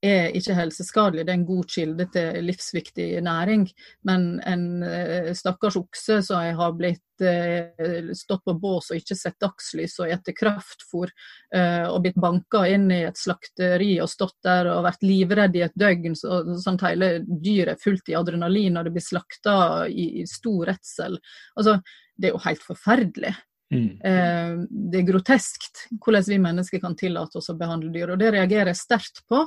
er 0.03 0.35
ikke 0.37 0.55
helseskadelig, 0.57 1.25
det 1.25 1.33
er 1.33 1.39
en 1.39 1.47
god 1.47 1.69
kilde 1.73 2.05
til 2.13 2.45
livsviktig 2.45 3.07
næring. 3.25 3.65
Men 4.05 4.27
en 4.45 4.83
eh, 4.85 5.31
stakkars 5.37 5.77
okse 5.79 6.19
som 6.25 6.43
har 6.59 6.75
blitt 6.77 7.25
eh, 7.25 8.11
stått 8.17 8.43
på 8.45 8.55
bås 8.61 8.91
og 8.91 8.99
ikke 8.99 9.17
sett 9.17 9.39
dagslys 9.41 9.97
og 10.03 10.13
etter 10.13 10.37
kraftfôr, 10.37 11.13
eh, 11.55 11.87
og 11.89 12.03
blitt 12.05 12.21
banka 12.21 12.65
inn 12.69 12.87
i 12.93 13.01
et 13.07 13.17
slakteri 13.17 13.95
og 14.03 14.11
stått 14.11 14.37
der 14.45 14.69
og 14.75 14.85
vært 14.85 15.05
livredd 15.07 15.57
i 15.57 15.65
et 15.65 15.77
døgn, 15.77 16.17
så, 16.17 16.43
sånn 16.61 16.77
at 16.77 16.87
hele 16.91 17.11
dyret 17.25 17.75
er 17.75 17.81
fullt 17.81 18.13
i 18.13 18.17
adrenalin 18.19 18.77
og 18.77 18.87
det 18.87 18.95
blir 18.97 19.07
slakta 19.07 19.57
i, 19.89 20.21
i 20.21 20.27
stor 20.29 20.67
redsel. 20.73 21.17
Altså, 21.57 21.79
det 22.17 22.29
er 22.29 22.37
jo 22.37 22.45
helt 22.45 22.65
forferdelig. 22.65 23.33
Mm. 23.73 23.99
Eh, 23.99 24.65
det 24.69 25.01
er 25.01 25.07
groteskt 25.09 25.81
hvordan 25.99 26.23
vi 26.27 26.37
mennesker 26.39 26.79
kan 26.79 26.95
tillate 26.95 27.39
oss 27.39 27.49
å 27.51 27.57
behandle 27.59 27.91
dyr, 27.91 28.13
og 28.13 28.21
det 28.21 28.31
reagerer 28.35 28.71
jeg 28.71 28.79
sterkt 28.79 29.23
på. 29.27 29.41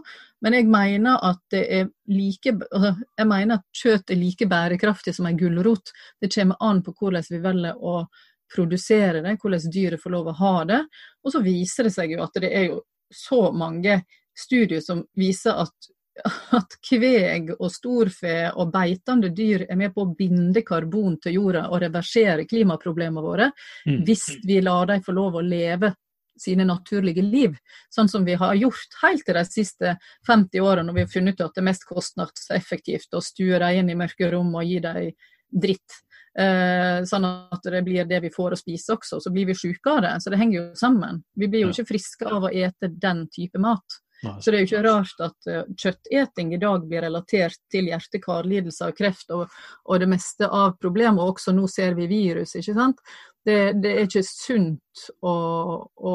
Men 0.45 0.57
jeg 0.59 0.69
mener 0.71 1.21
at 1.31 1.41
det 1.53 1.63
er 1.79 1.89
like 2.13 2.53
altså, 2.53 2.93
jeg 3.17 3.31
mener 3.31 3.61
at 3.61 3.83
kjøtt 3.83 4.13
er 4.13 4.21
like 4.21 4.51
bærekraftig 4.51 5.15
som 5.17 5.29
en 5.31 5.39
gulrot. 5.41 5.95
Det 6.21 6.33
kommer 6.35 6.61
an 6.61 6.83
på 6.85 6.95
hvordan 6.99 7.31
vi 7.31 7.41
velger 7.45 7.81
å 7.81 8.03
produsere 8.51 9.23
det, 9.25 9.37
hvordan 9.41 9.73
dyret 9.73 10.03
får 10.03 10.17
lov 10.17 10.33
å 10.33 10.39
ha 10.41 10.55
det. 10.69 10.81
Og 11.25 11.33
så 11.33 11.43
viser 11.45 11.87
det 11.87 11.95
seg 11.95 12.17
jo 12.17 12.25
at 12.25 12.41
det 12.43 12.51
er 12.51 12.69
jo 12.73 12.81
så 13.11 13.49
mange 13.57 14.03
studier 14.37 14.83
som 14.85 15.05
viser 15.19 15.57
at 15.65 15.91
at 16.59 16.77
kveg 16.85 17.55
og 17.57 17.71
storfe 17.73 18.35
og 18.51 18.73
beitende 18.75 19.31
dyr 19.35 19.67
er 19.69 19.79
med 19.79 19.95
på 19.95 20.05
å 20.05 20.13
binde 20.17 20.63
karbon 20.67 21.17
til 21.23 21.39
jorda 21.39 21.69
og 21.71 21.81
reversere 21.85 22.47
klimaproblemene 22.51 23.25
våre, 23.25 23.51
mm. 23.87 24.03
hvis 24.07 24.27
vi 24.47 24.61
lar 24.65 24.91
dem 24.91 25.05
få 25.07 25.17
lov 25.17 25.39
å 25.41 25.45
leve 25.45 25.95
sine 26.41 26.65
naturlige 26.65 27.23
liv, 27.23 27.57
sånn 27.93 28.09
som 28.09 28.25
vi 28.25 28.35
har 28.41 28.55
gjort 28.57 28.95
helt 29.03 29.27
til 29.27 29.37
de 29.37 29.43
siste 29.45 29.97
50 30.29 30.63
årene, 30.65 30.87
når 30.89 30.97
vi 30.97 31.05
har 31.05 31.11
funnet 31.13 31.41
ut 31.41 31.47
at 31.47 31.57
det 31.57 31.63
er 31.63 31.69
mest 31.69 31.85
kostnadseffektivt 31.89 33.17
å 33.17 33.25
stue 33.25 33.61
dem 33.61 33.83
inn 33.83 33.93
i 33.93 33.99
mørke 33.99 34.31
rom 34.33 34.55
og 34.57 34.65
gi 34.65 34.79
dem 34.85 35.11
dritt. 35.51 35.99
Eh, 36.39 37.03
sånn 37.11 37.27
at 37.27 37.65
det 37.67 37.83
blir 37.85 38.07
det 38.09 38.21
vi 38.23 38.31
får 38.33 38.55
å 38.55 38.59
spise 38.59 38.95
også, 38.95 39.19
så 39.21 39.33
blir 39.35 39.51
vi 39.51 39.59
syke 39.59 39.93
av 39.93 40.05
det. 40.07 40.15
Så 40.23 40.33
det 40.33 40.39
henger 40.41 40.57
jo 40.61 40.67
sammen. 40.79 41.21
Vi 41.37 41.51
blir 41.51 41.67
jo 41.67 41.75
ikke 41.75 41.91
friske 41.91 42.29
av 42.31 42.47
å 42.47 42.53
ete 42.55 42.89
den 42.89 43.27
type 43.35 43.61
mat. 43.61 44.01
Så 44.21 44.51
det 44.51 44.59
er 44.59 44.61
jo 44.61 44.69
ikke 44.69 44.83
rart 44.85 45.23
at 45.25 45.49
uh, 45.49 45.63
kjøtteting 45.73 46.53
i 46.55 46.61
dag 46.61 46.85
blir 46.89 47.05
relatert 47.07 47.57
til 47.73 47.89
hjerte-karlidelser 47.89 48.93
og 48.93 48.99
kreft 48.99 49.33
og, 49.33 49.47
og, 49.87 49.97
det 50.03 50.11
meste 50.11 50.49
av 50.49 50.77
problemet. 50.81 51.23
Og 51.23 51.37
også 51.37 51.55
nå 51.57 51.65
ser 51.71 51.97
vi 51.97 52.09
virus, 52.11 52.55
ikke 52.61 52.77
sant. 52.77 53.01
Det, 53.47 53.59
det 53.81 53.95
er 53.95 54.05
ikke 54.05 54.25
sunt 54.27 55.09
å, 55.25 55.33
å, 55.33 56.15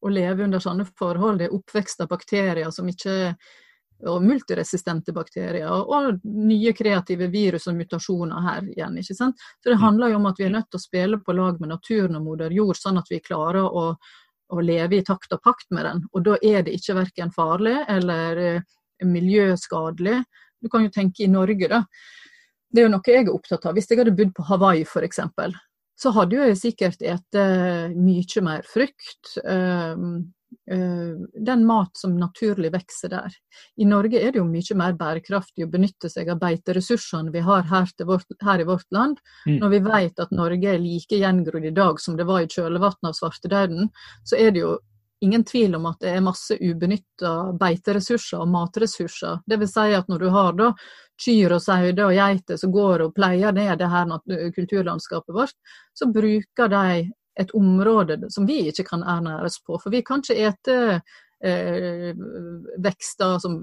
å, 0.00 0.08
leve 0.08 0.46
under 0.46 0.64
sånne 0.64 0.88
forhold. 0.96 1.42
Det 1.42 1.50
er 1.50 1.56
oppvekst 1.58 2.04
av 2.06 2.12
bakterier 2.14 2.72
som 2.72 2.88
ikke 2.88 3.34
og 4.04 4.20
multiresistente 4.20 5.12
bakterier, 5.16 5.70
og 5.72 6.18
nye 6.28 6.74
kreative 6.76 7.30
virus 7.32 7.64
og 7.70 7.78
mutasjoner 7.78 8.42
her 8.44 8.66
igjen. 8.68 8.98
ikke 9.00 9.16
sant? 9.16 9.40
Så 9.64 9.70
Det 9.72 9.80
handler 9.80 10.12
jo 10.12 10.18
om 10.18 10.26
at 10.28 10.36
vi 10.36 10.44
er 10.44 10.52
nødt 10.52 10.68
til 10.68 10.76
å 10.76 10.84
spille 10.84 11.18
på 11.24 11.32
lag 11.32 11.60
med 11.60 11.72
naturen 11.72 12.18
og 12.18 12.26
moder 12.26 12.52
jord, 12.52 12.76
sånn 12.76 13.00
at 13.00 13.08
vi 13.08 13.22
klarer 13.24 13.64
å 13.64 13.94
å 14.52 14.62
leve 14.62 14.98
i 14.98 15.04
takt 15.06 15.32
og 15.34 15.42
pakt 15.44 15.68
med 15.74 15.86
den. 15.88 16.04
Og 16.12 16.26
da 16.26 16.36
er 16.42 16.66
det 16.66 16.76
ikke 16.76 16.98
verken 17.00 17.32
farlig 17.34 17.76
eller 17.92 18.42
eh, 18.42 18.76
miljøskadelig. 19.04 20.20
Du 20.62 20.70
kan 20.72 20.86
jo 20.86 20.92
tenke 20.94 21.24
i 21.24 21.30
Norge, 21.30 21.68
da. 21.70 21.82
Det 22.70 22.82
er 22.82 22.88
jo 22.88 22.92
noe 22.92 23.12
jeg 23.12 23.26
er 23.26 23.32
opptatt 23.32 23.66
av. 23.68 23.76
Hvis 23.76 23.90
jeg 23.90 24.00
hadde 24.00 24.14
bodd 24.16 24.32
på 24.36 24.46
Hawaii 24.48 24.84
f.eks., 24.86 25.20
så 25.96 26.12
hadde 26.12 26.36
jeg 26.36 26.56
sikkert 26.60 26.98
spist 26.98 27.38
mye 27.96 28.42
mer 28.44 28.66
frukt. 28.68 29.30
Um, 29.48 30.26
Eh, 30.26 30.35
den 31.46 31.66
mat 31.66 31.90
som 31.98 32.16
naturlig 32.18 32.72
vokser 32.74 33.10
der. 33.10 33.34
I 33.76 33.86
Norge 33.86 34.20
er 34.20 34.32
det 34.32 34.40
jo 34.40 34.46
mye 34.46 34.76
mer 34.78 34.96
bærekraftig 34.98 35.66
å 35.66 35.70
benytte 35.70 36.10
seg 36.10 36.30
av 36.30 36.40
beiteressursene 36.42 37.32
vi 37.34 37.42
har 37.46 37.66
her, 37.70 37.90
vårt, 38.06 38.26
her 38.42 38.62
i 38.62 38.66
vårt 38.68 38.86
land. 38.94 39.18
Mm. 39.46 39.58
Når 39.62 39.72
vi 39.74 39.80
vet 39.86 40.22
at 40.22 40.34
Norge 40.34 40.74
er 40.74 40.82
like 40.82 41.18
gjengrodd 41.18 41.66
i 41.66 41.74
dag 41.74 42.00
som 42.02 42.18
det 42.18 42.28
var 42.28 42.44
i 42.44 42.50
kjølvannet 42.50 43.10
av 43.10 43.16
svartedauden, 43.18 43.90
så 44.24 44.38
er 44.38 44.54
det 44.54 44.62
jo 44.62 44.76
ingen 45.24 45.44
tvil 45.44 45.74
om 45.78 45.86
at 45.88 46.00
det 46.00 46.12
er 46.12 46.24
masse 46.24 46.56
ubenytta 46.60 47.32
beiteressurser 47.58 48.42
og 48.42 48.50
matressurser. 48.52 49.40
Det 49.46 49.58
vil 49.62 49.70
si 49.70 49.86
at 49.96 50.08
når 50.12 50.24
du 50.26 50.28
har 50.34 50.56
da 50.58 50.72
kyr 51.24 51.56
og 51.56 51.62
sauer 51.64 52.02
og 52.04 52.16
geiter 52.16 52.58
som 52.60 52.72
går 52.74 53.06
og 53.06 53.14
pleier 53.16 53.54
ned 53.56 53.78
det 53.80 53.88
her 53.88 54.12
kulturlandskapet 54.54 55.34
vårt, 55.34 55.56
så 55.96 56.10
bruker 56.12 56.68
de 56.72 57.06
et 57.36 57.52
område 57.54 58.30
som 58.32 58.46
vi 58.48 58.62
ikke 58.70 58.86
kan 58.90 59.04
ernæres 59.04 59.60
på. 59.64 59.78
For 59.82 59.92
vi 59.92 60.02
kan 60.06 60.24
ikke 60.24 60.48
ete 60.48 60.76
eh, 61.44 62.10
vekster 62.82 63.36
som 63.42 63.58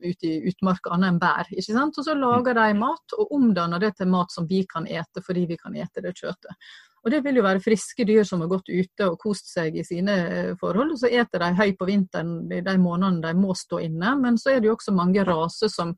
ute 0.00 0.30
i 0.30 0.40
utmarka 0.50 0.94
annet 0.94 1.12
enn 1.12 1.20
bær. 1.22 1.50
ikke 1.52 1.76
sant? 1.76 1.98
Og 2.00 2.06
så 2.06 2.16
lager 2.16 2.56
de 2.56 2.70
mat 2.80 3.18
og 3.18 3.36
omdanner 3.36 3.82
det 3.82 3.94
til 3.98 4.10
mat 4.12 4.32
som 4.32 4.48
vi 4.48 4.64
kan 4.70 4.88
ete 4.88 5.22
fordi 5.24 5.46
vi 5.52 5.60
kan 5.60 5.76
ete 5.76 6.04
det 6.04 6.16
kjøttet. 6.16 6.56
Og 7.04 7.12
det 7.12 7.20
vil 7.20 7.36
jo 7.36 7.44
være 7.44 7.60
friske 7.60 8.06
dyr 8.08 8.24
som 8.24 8.40
har 8.40 8.48
gått 8.48 8.70
ute 8.72 9.10
og 9.10 9.18
kost 9.20 9.50
seg 9.52 9.74
i 9.76 9.84
sine 9.84 10.14
forhold. 10.60 10.94
Og 10.94 11.00
Så 11.02 11.10
eter 11.12 11.42
de 11.42 11.50
høy 11.58 11.74
på 11.76 11.88
vinteren 11.90 12.38
i 12.48 12.62
de 12.64 12.76
månedene 12.80 13.20
de 13.26 13.36
må 13.36 13.52
stå 13.52 13.82
inne. 13.84 14.14
Men 14.22 14.40
så 14.40 14.54
er 14.54 14.62
det 14.62 14.70
jo 14.70 14.76
også 14.78 14.94
mange 14.96 15.24
raser 15.28 15.68
som 15.68 15.92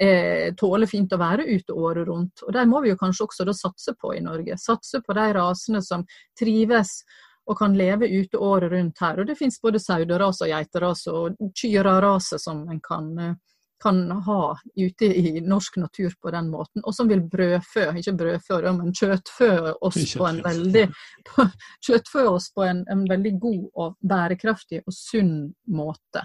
eh, 0.00 0.54
tåler 0.54 0.86
fint 0.86 1.12
å 1.12 1.20
være 1.20 1.46
ute 1.46 1.72
året 1.72 2.06
rundt. 2.08 2.44
Og 2.46 2.52
De 2.52 2.66
må 2.66 2.82
vi 2.84 2.92
jo 2.92 3.00
kanskje 3.00 3.26
også 3.26 3.54
satse 3.56 3.94
på 4.00 4.14
i 4.16 4.22
Norge. 4.24 4.58
Satse 4.58 5.02
på 5.04 5.16
de 5.18 5.26
rasene 5.36 5.82
som 5.82 6.06
trives 6.38 7.00
og 7.48 7.58
kan 7.58 7.76
leve 7.76 8.08
ute 8.08 8.38
året 8.38 8.72
rundt 8.72 9.00
her. 9.00 9.20
Og 9.20 9.26
Det 9.26 9.38
finnes 9.38 9.60
både 9.60 9.80
sauerase 9.80 10.44
og 10.44 10.52
geiterase 10.52 11.12
og 11.12 11.52
kyrarase 11.56 12.38
som 12.38 12.66
en 12.68 12.80
kan 12.80 13.12
eh, 13.18 13.36
kan 13.82 14.10
ha 14.10 14.58
ute 14.74 15.06
i 15.06 15.40
norsk 15.40 15.76
natur 15.76 16.14
på 16.22 16.30
den 16.34 16.50
måten, 16.50 16.82
og 16.84 16.94
som 16.94 17.08
vil 17.08 17.22
brødfø, 17.30 17.84
ikke 18.00 18.14
brødfø, 18.18 18.58
men 18.74 18.92
kjøttfø 18.96 19.50
oss 19.86 20.14
på 20.18 20.26
en 20.26 20.40
veldig, 20.44 20.84
kjøttfø 21.86 22.24
oss 22.32 22.50
på 22.54 22.66
en, 22.66 22.82
en, 22.90 23.04
veldig 23.08 23.34
god 23.38 23.64
og 23.74 23.96
bærekraftig 24.10 24.82
og 24.84 24.94
sunn 24.94 25.34
måte. 25.70 26.24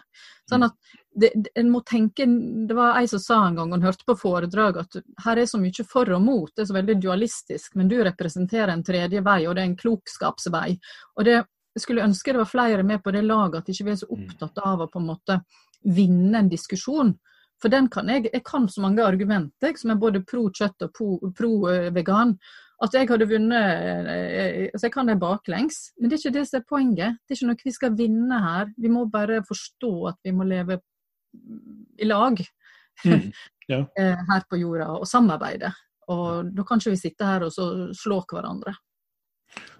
Sånn 0.49 0.65
at 0.65 0.77
det, 1.13 1.29
en 1.59 1.69
må 1.69 1.83
tenke, 1.85 2.25
det 2.67 2.77
var 2.77 2.97
ei 2.99 3.07
som 3.09 3.21
sa 3.21 3.39
en 3.47 3.59
gang, 3.59 3.73
hun 3.75 3.85
hørte 3.85 4.07
på 4.07 4.17
foredrag, 4.17 4.79
at 4.81 5.01
her 5.25 5.41
er 5.41 5.49
så 5.49 5.61
mye 5.61 5.85
for 5.87 6.09
og 6.15 6.23
mot, 6.25 6.51
det 6.55 6.65
er 6.65 6.71
så 6.71 6.77
veldig 6.77 6.97
dualistisk, 7.03 7.75
men 7.77 7.91
du 7.91 7.99
representerer 8.01 8.73
en 8.73 8.85
tredje 8.85 9.21
vei, 9.25 9.43
og 9.47 9.55
det 9.55 9.63
er 9.65 9.69
en 9.71 9.81
klokskapsvei. 9.83 10.69
Og 11.19 11.29
det, 11.29 11.43
skulle 11.79 12.05
ønske 12.05 12.33
det 12.33 12.41
var 12.41 12.49
flere 12.49 12.85
med 12.85 13.03
på 13.03 13.13
det 13.13 13.23
laget, 13.25 13.61
at 13.61 13.69
ikke 13.69 13.87
vi 13.87 13.93
er 13.93 14.01
så 14.01 14.09
mm. 14.09 14.17
opptatt 14.17 14.65
av 14.65 14.83
å 14.83 14.89
på 14.89 15.01
en 15.01 15.07
måte 15.13 15.39
vinne 15.83 16.39
en 16.39 16.49
diskusjon, 16.49 17.13
For 17.61 17.71
den 17.71 17.87
kan 17.91 18.09
jeg, 18.11 18.27
jeg 18.33 18.43
kan 18.43 18.67
så 18.69 18.81
mange 18.83 19.03
argumenter 19.05 19.77
som 19.79 19.93
er 19.93 19.99
både 20.01 20.23
pro 20.27 20.49
kjøtt 20.51 20.83
og 20.83 21.33
pro 21.37 21.51
vegan, 21.95 22.35
at 22.83 22.95
jeg 22.97 23.07
hadde 23.07 23.29
vunnet 23.29 24.09
altså 24.73 24.87
Jeg 24.89 24.93
kan 24.93 25.07
det 25.07 25.19
baklengs, 25.21 25.77
men 25.99 26.09
det 26.09 26.17
er 26.17 26.23
ikke 26.23 26.39
det 26.39 26.47
som 26.49 26.59
er 26.59 26.65
poenget. 26.69 27.19
Det 27.23 27.35
er 27.35 27.39
ikke 27.39 27.51
noe 27.51 27.67
vi 27.69 27.75
skal 27.77 27.95
vinne 27.97 28.39
her. 28.43 28.73
Vi 28.75 28.91
må 28.91 29.05
bare 29.11 29.43
forstå 29.47 29.93
at 30.11 30.19
vi 30.25 30.33
må 30.35 30.47
leve 30.49 30.81
i 31.99 32.05
lag 32.05 32.41
mm, 33.05 33.29
ja. 33.71 33.83
her 34.31 34.47
på 34.49 34.59
jorda, 34.59 34.89
og 34.99 35.07
samarbeide. 35.07 35.71
Og 36.11 36.49
da 36.51 36.65
kan 36.67 36.81
ikke 36.81 36.97
vi 36.97 37.03
sitte 37.05 37.27
her 37.27 37.45
og 37.47 37.95
slå 37.95 38.19
hverandre. 38.29 38.75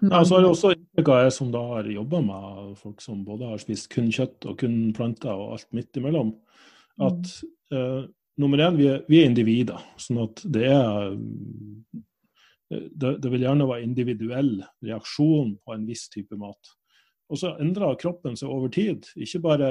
Ja, 0.04 0.20
så 0.22 0.36
har 0.36 0.44
jeg 0.44 0.52
også 0.52 0.70
inntrykk 0.74 1.10
av 1.10 1.20
jeg 1.24 1.32
som 1.34 1.50
da 1.52 1.60
har 1.72 1.88
jobba 1.90 2.20
med 2.22 2.74
folk 2.78 3.02
som 3.02 3.24
både 3.26 3.48
har 3.50 3.60
spist 3.62 3.88
kun 3.92 4.10
kjøtt 4.12 4.46
og 4.46 4.58
kun 4.60 4.76
planter 4.94 5.32
og 5.32 5.56
alt 5.56 5.66
midt 5.74 5.98
imellom, 5.98 6.30
at 7.02 7.32
eh, 7.74 8.04
nummer 8.40 8.62
én, 8.62 8.78
vi 8.78 8.88
er, 8.90 9.02
vi 9.08 9.20
er, 9.20 9.30
individer. 9.30 9.82
Sånn 10.00 10.22
at 10.26 10.42
det 10.44 10.68
er 10.70 11.16
det, 12.74 13.10
det, 13.22 13.30
vil 13.30 13.44
gjerne 13.44 13.68
være 13.68 13.86
individuell 13.86 14.54
reaksjon 14.82 15.54
på 15.62 15.74
en 15.74 15.84
viss 15.88 16.08
type 16.12 16.36
mat. 16.40 16.72
Og 17.30 17.40
så 17.40 17.54
endrer 17.62 17.98
kroppen 18.00 18.36
seg 18.38 18.50
over 18.52 18.72
tid, 18.72 19.06
ikke 19.16 19.42
bare 19.44 19.68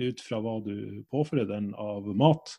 ut 0.00 0.22
fra 0.24 0.40
hva 0.40 0.58
du 0.64 1.02
påfører 1.12 1.48
den 1.50 1.72
av 1.78 2.06
mat, 2.16 2.54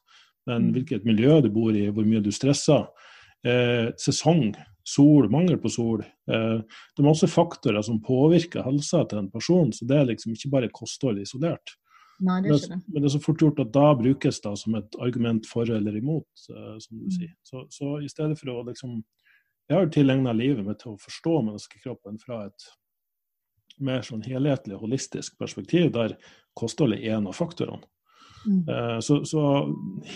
men 0.49 0.69
mm. 0.69 0.73
hvilket 0.75 1.07
miljø 1.07 1.39
du 1.41 1.49
bor 1.53 1.73
i, 1.75 1.87
hvor 1.93 2.05
mye 2.07 2.21
du 2.23 2.31
stresser. 2.33 2.85
Eh, 3.47 3.89
sesong, 3.97 4.51
sol, 4.85 5.29
mangel 5.33 5.57
på 5.61 5.71
sol. 5.73 6.03
Eh, 6.03 6.59
det 6.61 7.01
er 7.01 7.07
masse 7.07 7.29
faktorer 7.29 7.81
som 7.85 8.01
påvirker 8.05 8.65
helsa 8.65 9.03
til 9.09 9.23
en 9.23 9.31
person, 9.33 9.73
så 9.73 9.87
det 9.89 9.97
er 9.97 10.09
liksom 10.11 10.35
ikke 10.35 10.53
bare 10.53 10.73
kosthold 10.73 11.21
isolert. 11.21 11.75
Nei, 12.21 12.37
det 12.43 12.51
er 12.51 12.59
ikke 12.59 12.75
det. 12.75 12.81
Men 12.85 13.01
det 13.01 13.07
er 13.07 13.13
så 13.15 13.23
fort 13.23 13.41
gjort 13.41 13.61
at 13.63 13.71
da 13.73 13.87
brukes 13.97 14.41
det 14.43 14.51
som 14.61 14.75
et 14.77 14.97
argument 15.01 15.47
for 15.49 15.69
eller 15.73 15.95
imot, 15.97 16.43
eh, 16.53 16.75
som 16.83 16.99
du 16.99 17.07
mm. 17.07 17.15
sier. 17.15 17.31
Så, 17.47 17.63
så, 17.73 17.95
i 18.01 18.09
stedet 18.11 18.37
for 18.39 18.53
å 18.53 18.61
liksom 18.69 19.01
Jeg 19.69 19.77
har 19.77 19.89
tilegna 19.93 20.33
livet 20.35 20.65
mitt 20.67 20.81
til 20.83 20.91
å 20.91 20.99
forstå 20.99 21.33
menneskekroppen 21.47 22.17
fra 22.19 22.41
et 22.49 22.65
mer 23.79 24.01
sånn 24.03 24.23
helhetlig, 24.25 24.75
holistisk 24.81 25.37
perspektiv, 25.39 25.93
der 25.95 26.17
kosthold 26.59 26.97
er 26.97 27.15
en 27.15 27.29
av 27.31 27.37
faktorene. 27.37 27.87
Mm. 28.43 28.65
Uh, 28.67 28.99
så, 28.99 29.21
så, 29.25 29.43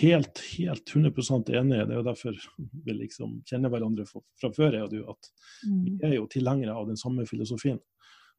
helt, 0.02 0.42
helt 0.58 0.92
100 0.92 1.54
enig. 1.56 1.78
Det 1.78 1.94
er 1.94 1.96
jo 1.96 2.04
derfor 2.04 2.36
vi 2.84 2.98
liksom 2.98 3.38
kjenner 3.48 3.72
hverandre 3.72 4.04
fra, 4.10 4.20
før, 4.42 4.76
jeg 4.76 4.84
og 4.84 4.92
du, 4.92 5.00
at 5.08 5.30
mm. 5.64 5.80
vi 5.86 5.96
er 6.10 6.16
jo 6.18 6.28
tilhengere 6.30 6.76
av 6.76 6.90
den 6.90 7.00
samme 7.00 7.24
filosofien. 7.26 7.80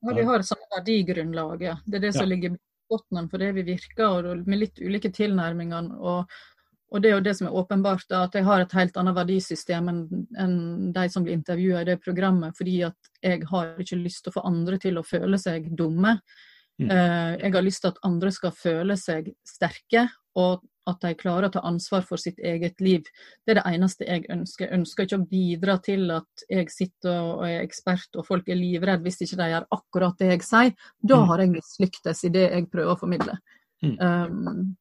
Ja, 0.05 0.13
vi 0.13 0.27
har 0.27 0.45
samme 0.45 0.69
verdigrunnlag. 0.75 1.63
Ja. 1.65 1.77
Det 1.85 1.97
er 1.97 2.09
det 2.09 2.13
som 2.13 2.29
ligger 2.29 2.51
ligger 2.51 2.59
i 2.87 2.97
bunnen 3.09 3.29
for 3.29 3.41
det 3.41 3.53
vi 3.57 3.65
virker, 3.67 4.27
og 4.31 4.45
med 4.47 4.61
litt 4.61 4.79
ulike 4.79 5.11
tilnærminger. 5.13 5.89
Og, 5.97 6.37
og, 6.91 7.01
det 7.03 7.11
er 7.11 7.15
jo 7.17 7.25
det 7.25 7.35
som 7.39 7.49
er 7.49 7.57
åpenbart, 7.59 8.07
at 8.15 8.35
jeg 8.35 8.47
har 8.47 8.63
et 8.63 8.75
helt 8.77 8.97
annet 8.97 9.17
verdisystem 9.17 9.89
enn, 9.91 10.03
enn 10.39 10.57
de 10.95 11.07
som 11.11 11.25
blir 11.25 11.37
intervjua 11.37 11.83
i 11.83 11.89
det 11.91 11.99
programmet, 12.03 12.57
fordi 12.57 12.81
at 12.87 13.11
jeg 13.23 13.43
har 13.51 13.75
ikke 13.83 13.99
lyst 14.01 14.23
til 14.23 14.33
å 14.33 14.37
få 14.39 14.45
andre 14.47 14.79
til 14.81 14.99
å 14.99 15.05
føle 15.05 15.39
seg 15.41 15.71
dumme. 15.77 16.17
Mm. 16.77 16.89
Eh, 16.91 17.31
jeg 17.41 17.53
har 17.55 17.65
lyst 17.65 17.83
til 17.83 17.93
at 17.93 18.01
andre 18.07 18.33
skal 18.33 18.55
føle 18.55 18.97
seg 18.99 19.31
sterke, 19.47 20.07
og 20.37 20.63
at 20.87 21.03
de 21.03 21.13
klarer 21.19 21.49
å 21.49 21.53
ta 21.53 21.63
ansvar 21.67 22.05
for 22.07 22.21
sitt 22.21 22.39
eget 22.39 22.81
liv. 22.83 23.05
Det 23.45 23.53
er 23.53 23.59
det 23.59 23.67
eneste 23.73 24.07
jeg 24.07 24.25
ønsker. 24.33 24.67
Jeg 24.67 24.79
ønsker 24.79 25.07
ikke 25.07 25.19
å 25.19 25.27
bidra 25.31 25.77
til 25.83 26.07
at 26.15 26.47
jeg 26.49 26.71
sitter 26.73 27.19
og 27.19 27.45
er 27.49 27.61
ekspert 27.61 28.17
og 28.17 28.27
folk 28.27 28.49
er 28.49 28.59
livredde 28.59 29.05
hvis 29.05 29.21
ikke 29.25 29.39
de 29.41 29.51
gjør 29.53 29.69
akkurat 29.77 30.19
det 30.23 30.33
jeg 30.33 30.47
sier. 30.47 30.73
Da 31.03 31.21
mm. 31.21 31.29
har 31.31 31.43
jeg 31.43 31.53
mislyktes 31.53 32.25
i 32.27 32.33
det 32.33 32.49
jeg 32.49 32.67
prøver 32.73 32.95
å 32.95 32.99
formidle. 32.99 33.39
Mm. 33.85 33.97
Um, 34.01 34.75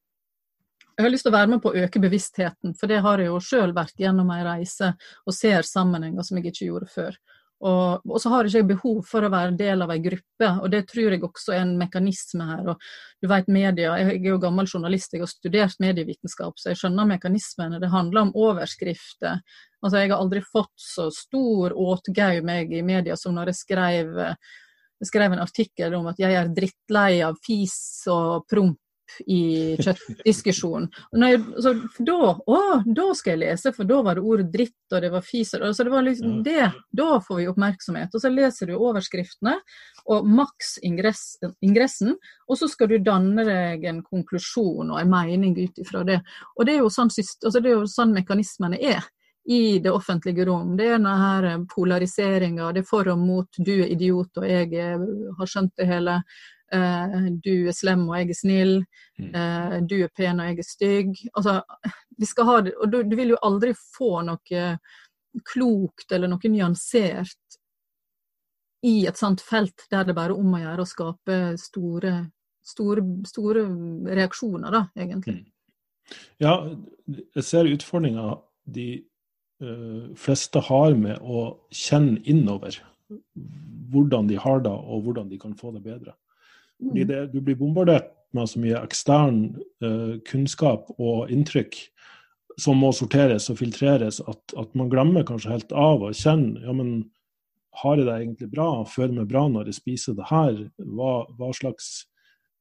jeg 0.96 1.04
har 1.04 1.12
lyst 1.12 1.26
til 1.26 1.34
å 1.34 1.36
være 1.36 1.50
med 1.52 1.60
på 1.60 1.70
å 1.74 1.80
øke 1.84 2.00
bevisstheten, 2.00 2.72
for 2.78 2.88
det 2.88 3.02
har 3.04 3.20
jeg 3.20 3.28
jo 3.28 3.40
sjøl 3.44 3.74
vært 3.76 3.98
gjennom 4.00 4.30
ei 4.32 4.40
reise 4.46 4.94
og 5.28 5.34
ser 5.36 5.66
sammenhenger 5.68 6.24
som 6.24 6.38
jeg 6.38 6.48
ikke 6.48 6.70
gjorde 6.70 6.88
før. 6.88 7.18
Og, 7.64 8.02
og, 8.04 8.18
så 8.20 8.28
har 8.28 8.44
ikke 8.44 8.60
jeg 8.60 8.68
behov 8.68 8.98
for 9.08 9.24
å 9.24 9.30
være 9.32 9.56
del 9.56 9.80
av 9.80 9.92
ei 9.94 10.00
gruppe, 10.04 10.48
og 10.60 10.68
det 10.74 10.82
tror 10.90 11.14
jeg 11.14 11.22
også 11.24 11.54
er 11.54 11.62
en 11.62 11.72
mekanisme 11.80 12.44
her. 12.50 12.68
Og 12.72 13.22
du 13.22 13.28
vet 13.30 13.48
media, 13.48 13.94
Jeg 13.96 14.18
er 14.18 14.28
jo 14.28 14.40
gammel 14.42 14.68
journalist, 14.68 15.14
jeg 15.14 15.24
har 15.24 15.30
studert 15.30 15.80
medievitenskap, 15.80 16.58
så 16.60 16.70
jeg 16.70 16.82
skjønner 16.82 17.08
mekanismene. 17.14 17.80
Det 17.80 17.92
handler 17.92 18.26
om 18.26 18.34
overskrifter. 18.36 19.40
Altså, 19.80 19.98
Jeg 19.98 20.12
har 20.12 20.20
aldri 20.20 20.44
fått 20.44 20.74
så 20.76 21.08
stor 21.10 21.72
åtgau 21.72 22.42
meg 22.44 22.72
i 22.72 22.82
media 22.82 23.16
som 23.16 23.34
når 23.34 23.54
jeg 23.54 23.62
skrev, 23.62 24.12
jeg 25.00 25.08
skrev 25.08 25.32
en 25.32 25.44
artikkel 25.44 25.94
om 25.96 26.10
at 26.12 26.20
jeg 26.20 26.36
er 26.36 26.52
drittlei 26.52 27.22
av 27.24 27.40
fis 27.44 28.04
og 28.12 28.44
promp 28.50 28.80
i 29.26 29.76
kjøttdiskusjonen. 29.80 30.88
Så 31.62 31.72
da, 32.04 32.18
å, 32.36 32.60
da 32.84 33.06
skal 33.16 33.36
jeg 33.36 33.42
lese, 33.44 33.72
for 33.76 33.88
da 33.88 34.00
var 34.06 34.18
det 34.18 34.24
ordet 34.26 34.48
dritt, 34.52 34.78
og 34.92 35.02
det 35.02 35.10
var 35.14 35.24
fis. 35.26 35.52
Så 35.54 35.86
det 35.86 35.92
var 35.92 36.06
liksom 36.06 36.40
det. 36.46 36.70
Da 36.90 37.08
får 37.24 37.40
vi 37.40 37.48
oppmerksomhet. 37.50 38.14
Og 38.14 38.22
så 38.22 38.32
leser 38.32 38.70
du 38.70 38.76
overskriftene 38.76 39.56
og 40.12 40.28
maks 40.28 40.76
ingressen, 40.86 42.16
og 42.46 42.60
så 42.60 42.70
skal 42.70 42.92
du 42.92 42.98
danne 43.02 43.46
deg 43.46 43.84
en 43.90 44.02
konklusjon 44.06 44.92
og 44.92 45.00
en 45.00 45.12
mening 45.12 45.56
ut 45.58 45.82
ifra 45.82 46.04
det. 46.06 46.20
Og 46.56 46.66
det 46.66 46.76
er 46.76 46.82
jo 46.84 46.92
sånn, 46.92 47.10
altså 47.10 47.60
det 47.60 47.70
er 47.70 47.78
jo 47.78 47.86
sånn 47.90 48.14
mekanismene 48.16 48.80
er 48.80 49.06
i 49.46 49.78
det 49.78 49.90
offentlige 49.94 50.44
rom. 50.44 50.74
Det 50.76 50.88
er 50.90 50.98
denne 50.98 51.66
polariseringa, 51.70 52.72
det 52.74 52.82
er 52.82 52.88
for 52.88 53.06
og 53.12 53.20
mot, 53.22 53.48
du 53.58 53.72
er 53.76 53.92
idiot 53.94 54.40
og 54.40 54.46
jeg 54.48 54.98
har 55.38 55.50
skjønt 55.50 55.74
det 55.78 55.86
hele. 55.90 56.20
Uh, 56.74 57.28
du 57.44 57.68
er 57.68 57.74
slem 57.76 58.08
og 58.08 58.16
jeg 58.18 58.32
er 58.32 58.38
snill. 58.38 58.72
Uh, 59.20 59.76
du 59.86 60.00
er 60.02 60.10
pen 60.14 60.42
og 60.42 60.50
jeg 60.50 60.62
er 60.62 60.66
stygg. 60.66 61.12
Altså, 61.34 61.60
vi 62.18 62.28
skal 62.28 62.48
ha 62.50 62.56
det, 62.66 62.74
og 62.80 62.90
du, 62.92 63.02
du, 63.06 63.16
vil 63.18 63.34
jo 63.34 63.42
aldri 63.46 63.74
få 63.76 64.20
noe 64.26 64.66
klokt 65.46 66.12
eller 66.16 66.32
noe 66.32 66.50
nyansert 66.50 67.58
i 68.86 69.06
et 69.08 69.18
sånt 69.18 69.42
felt 69.44 69.86
der 69.92 70.06
det 70.06 70.14
bare 70.16 70.32
er 70.34 70.40
om 70.40 70.56
å 70.56 70.62
gjøre 70.62 70.84
å 70.84 70.88
skape 70.88 71.36
store, 71.60 72.14
store, 72.64 73.04
store 73.28 73.66
reaksjoner, 74.16 74.72
da, 74.72 74.82
egentlig. 74.98 75.40
Mm. 75.42 76.16
Ja, 76.40 76.54
jeg 77.34 77.44
ser 77.44 77.70
utfordringa 77.70 78.36
de 78.76 78.88
uh, 79.62 80.12
fleste 80.18 80.62
har 80.68 80.94
med 80.98 81.22
å 81.22 81.48
kjenne 81.74 82.22
innover 82.30 82.78
hvordan 83.90 84.26
de 84.30 84.38
har 84.40 84.62
det, 84.64 84.70
og 84.70 85.02
hvordan 85.06 85.28
de 85.30 85.38
kan 85.38 85.54
få 85.58 85.72
det 85.76 85.82
bedre. 85.84 86.14
Fordi 86.82 87.04
mm. 87.04 87.08
det, 87.10 87.20
du 87.32 87.40
blir 87.40 87.58
bombardert 87.58 88.12
med 88.36 88.50
så 88.50 88.60
mye 88.60 88.80
ekstern 88.84 89.42
uh, 89.84 90.16
kunnskap 90.28 90.90
og 90.96 91.30
inntrykk 91.32 91.78
som 92.60 92.80
må 92.80 92.90
sorteres 92.96 93.50
og 93.52 93.60
filtreres, 93.60 94.22
at, 94.24 94.56
at, 94.56 94.72
man 94.78 94.90
glemmer 94.92 95.26
kanskje 95.28 95.52
helt 95.52 95.72
av 95.76 96.04
å 96.04 96.12
kjenne 96.16 96.62
ja, 96.64 96.72
men 96.76 96.98
har 97.82 98.00
jeg 98.00 98.06
det 98.08 98.14
egentlig 98.16 98.50
bra? 98.54 98.68
Føler 98.88 99.12
jeg 99.12 99.18
meg 99.18 99.32
bra 99.32 99.42
når 99.52 99.68
jeg 99.68 99.80
spiser 99.82 100.16
det 100.16 100.28
her? 100.30 100.60
Hva, 100.80 101.10
hva 101.36 101.50
slags 101.56 101.90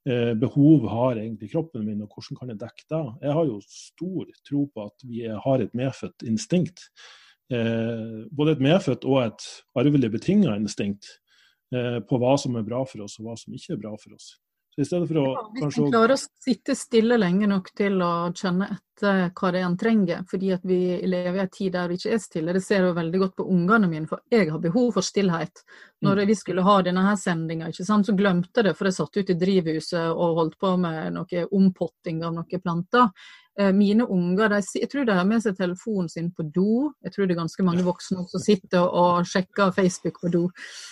eh, 0.04 0.34
behov 0.36 0.90
har 0.92 1.22
egentlig 1.22 1.54
kroppen 1.54 1.86
min, 1.88 2.02
og 2.04 2.12
hvordan 2.12 2.40
kan 2.42 2.52
jeg 2.52 2.60
dekke 2.66 2.88
det? 2.92 3.04
Jeg 3.24 3.38
har 3.38 3.48
jo 3.48 3.62
stor 3.64 4.34
tro 4.50 4.66
på 4.74 4.88
at 4.90 5.06
vi 5.08 5.24
har 5.46 5.64
et 5.64 5.78
medfødt 5.78 6.28
instinkt. 6.28 6.84
Eh, 7.48 8.26
både 8.36 8.58
et 8.58 8.66
medfødt 8.68 9.08
og 9.08 9.22
et 9.24 9.48
arvelig 9.80 10.12
betinga 10.18 10.58
instinkt 10.60 11.08
på 12.10 12.20
hva 12.22 12.36
som 12.42 12.58
er 12.60 12.66
bra 12.68 12.82
for 12.88 13.06
oss, 13.06 13.20
og 13.20 13.30
hva 13.30 13.38
som 13.40 13.56
ikke 13.56 13.76
er 13.76 13.82
bra 13.82 13.94
for 14.00 14.18
oss. 14.18 14.34
Så 14.76 14.82
i 14.82 14.86
stedet 14.86 15.08
for 15.08 15.18
å 15.22 15.28
ja, 15.32 15.42
Hvis 15.56 15.78
vi 15.80 15.86
klarer 15.88 16.14
å 16.18 16.20
sitte 16.20 16.74
stille 16.76 17.16
lenge 17.16 17.48
nok 17.48 17.70
til 17.80 18.02
å 18.04 18.10
kjenne 18.36 18.68
etter 18.74 19.30
hva 19.32 19.52
det 19.54 19.62
er 19.62 19.68
en 19.70 19.78
trenger, 19.80 20.26
fordi 20.28 20.50
at 20.52 20.66
vi 20.68 20.80
lever 21.08 21.38
i 21.40 21.44
en 21.46 21.52
tid 21.52 21.72
der 21.78 21.88
vi 21.88 21.96
ikke 21.96 22.12
er 22.18 22.20
stille, 22.20 22.56
det 22.56 22.64
ser 22.64 22.84
jeg 22.84 22.98
veldig 22.98 23.22
godt 23.22 23.38
på 23.40 23.46
ungene 23.56 23.88
mine, 23.92 24.10
for 24.10 24.24
jeg 24.32 24.50
har 24.52 24.60
behov 24.60 24.90
for 24.98 25.08
stillhet. 25.08 25.64
Når 26.04 26.20
mm. 26.20 26.26
vi 26.28 26.36
skulle 26.36 26.68
ha 26.68 26.76
denne 26.84 27.06
her 27.08 27.16
sendinga, 27.20 27.72
så 27.72 28.18
glemte 28.20 28.60
jeg 28.60 28.68
det, 28.68 28.76
for 28.76 28.92
jeg 28.92 28.98
satt 29.00 29.22
ute 29.22 29.36
i 29.36 29.40
drivhuset 29.46 30.12
og 30.12 30.42
holdt 30.42 30.60
på 30.60 30.76
med 30.84 31.16
noe 31.16 31.48
ompotting 31.56 32.24
av 32.28 32.36
noen 32.36 32.64
planter. 32.68 33.32
Eh, 33.60 33.74
mine 33.74 34.04
unger 34.04 34.50
de, 34.50 34.60
jeg 34.82 34.90
tror 34.92 35.06
de 35.08 35.14
har 35.16 35.28
med 35.28 35.40
seg 35.44 35.56
telefonen 35.56 36.10
sin 36.12 36.28
på 36.36 36.44
do. 36.52 36.90
Jeg 37.06 37.14
tror 37.14 37.28
det 37.28 37.36
er 37.36 37.40
ganske 37.40 37.64
mange 37.64 37.86
voksne 37.88 38.26
som 38.28 38.42
sitter 38.44 38.84
og 38.84 39.28
sjekker 39.30 39.72
Facebook 39.76 40.20
på 40.20 40.32
do. 40.34 40.42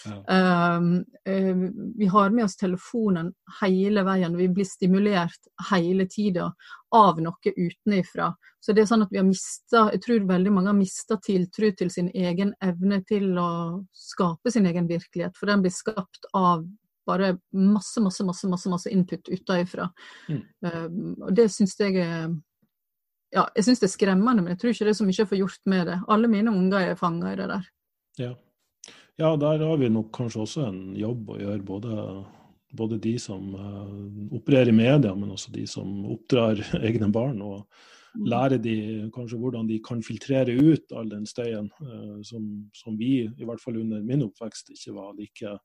Ja. 0.07 0.77
Um, 0.77 0.93
um, 1.27 1.65
vi 1.99 2.07
har 2.13 2.31
med 2.31 2.45
oss 2.45 2.55
telefonen 2.55 3.33
hele 3.59 4.05
veien. 4.07 4.37
Vi 4.39 4.47
blir 4.47 4.67
stimulert 4.67 5.51
hele 5.71 6.07
tida 6.07 6.53
av 6.95 7.19
noe 7.23 7.53
utenifra. 7.57 8.29
Så 8.63 8.71
det 8.71 8.85
er 8.85 8.87
sånn 8.93 9.03
at 9.03 9.11
vi 9.11 9.19
har 9.19 9.27
mista 9.27 9.89
Jeg 9.91 9.99
tror 10.05 10.27
veldig 10.29 10.51
mange 10.55 10.71
har 10.71 10.77
mista 10.77 11.17
tiltro 11.19 11.67
til 11.75 11.91
sin 11.91 12.07
egen 12.15 12.53
evne 12.63 13.01
til 13.09 13.35
å 13.35 13.49
skape 13.91 14.53
sin 14.55 14.69
egen 14.71 14.87
virkelighet. 14.87 15.35
For 15.35 15.51
den 15.51 15.65
blir 15.65 15.75
skapt 15.75 16.31
av 16.31 16.63
bare 17.03 17.33
masse, 17.51 17.99
masse, 17.99 18.23
masse, 18.23 18.47
masse, 18.47 18.71
masse 18.71 18.87
input 18.87 19.27
utenfra. 19.27 19.89
Mm. 20.31 20.41
Um, 20.63 21.15
og 21.27 21.35
det 21.35 21.49
syns 21.51 21.75
jeg 21.75 21.99
er 21.99 22.31
ja, 23.33 23.47
jeg 23.57 23.65
syns 23.65 23.81
det 23.81 23.89
er 23.89 23.93
skremmende, 23.95 24.43
men 24.43 24.53
jeg 24.53 24.61
tror 24.61 24.73
ikke 24.73 24.87
det 24.87 24.93
er 24.93 24.99
så 24.99 25.07
mye 25.07 25.19
jeg 25.19 25.29
får 25.29 25.41
gjort 25.41 25.69
med 25.73 25.87
det. 25.89 25.97
Alle 26.15 26.29
mine 26.31 26.53
unger 26.53 26.91
er 26.91 26.99
fanga 26.99 27.33
i 27.33 27.39
det 27.39 27.49
der. 27.49 27.65
Ja. 28.21 28.31
ja. 29.17 29.33
der 29.41 29.65
har 29.65 29.81
vi 29.81 29.89
nok 29.89 30.13
kanskje 30.15 30.45
også 30.45 30.67
en 30.69 30.81
jobb 30.99 31.33
å 31.33 31.41
gjøre, 31.41 31.65
både 31.65 31.97
både 32.73 32.97
de 32.97 33.17
som 33.21 33.51
opererer 34.33 34.71
i 34.71 34.75
media, 34.75 35.13
men 35.15 35.33
også 35.33 35.51
de 35.53 35.65
som 35.69 36.05
oppdrar 36.09 36.57
egne 36.87 37.11
barn. 37.13 37.41
og 37.41 37.67
mm. 38.15 38.23
lære 38.29 38.57
de 38.61 38.77
kanskje 39.13 39.37
hvordan 39.41 39.69
de 39.69 39.77
kan 39.85 40.01
filtrere 40.05 40.55
ut 40.57 40.95
all 40.97 41.11
den 41.11 41.27
støyen 41.29 41.69
som, 42.25 42.47
som 42.73 42.97
vi, 42.97 43.27
i 43.27 43.45
hvert 43.45 43.61
fall 43.61 43.77
under 43.81 44.01
min 44.01 44.25
oppvekst, 44.25 44.73
ikke 44.73 44.95
var 44.97 45.13
like 45.19 45.53
uh, 45.53 45.61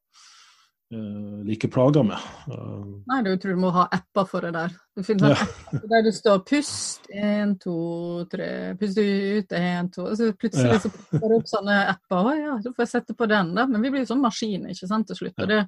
like 0.91 1.69
plaga 1.69 2.03
med. 2.03 2.19
Uh, 2.49 3.03
Nei, 3.07 3.19
du 3.23 3.35
tror 3.37 3.57
du 3.57 3.61
må 3.61 3.71
ha 3.75 3.85
apper 3.93 4.25
for 4.29 4.47
det 4.47 4.55
der. 4.57 4.73
Du 4.97 5.03
finner 5.05 5.35
ja. 5.35 5.49
der 5.91 6.07
det 6.07 6.15
står 6.17 6.39
'pust', 6.49 7.11
én, 7.13 7.53
to, 7.61 8.25
tre, 8.33 8.75
pust 8.81 8.99
ut, 8.99 9.53
én, 9.53 9.91
to 9.93 10.07
og 10.09 10.17
så 10.17 10.33
Plutselig 10.33 10.79
ja. 10.79 10.81
så 10.81 10.93
popper 10.95 11.29
det 11.29 11.41
opp 11.43 11.53
sånne 11.53 11.77
apper. 11.93 12.31
Å 12.31 12.35
ja, 12.39 12.57
så 12.65 12.73
får 12.73 12.87
jeg 12.87 12.95
sette 12.95 13.19
på 13.19 13.29
den, 13.29 13.53
da. 13.59 13.67
Men 13.69 13.85
vi 13.85 13.93
blir 13.93 14.07
jo 14.07 14.13
sånn 14.15 14.25
maskiner, 14.25 14.73
ikke 14.73 14.89
sant, 14.89 15.11
til 15.11 15.21
slutt. 15.21 15.37
Og 15.45 15.53
det, 15.53 15.61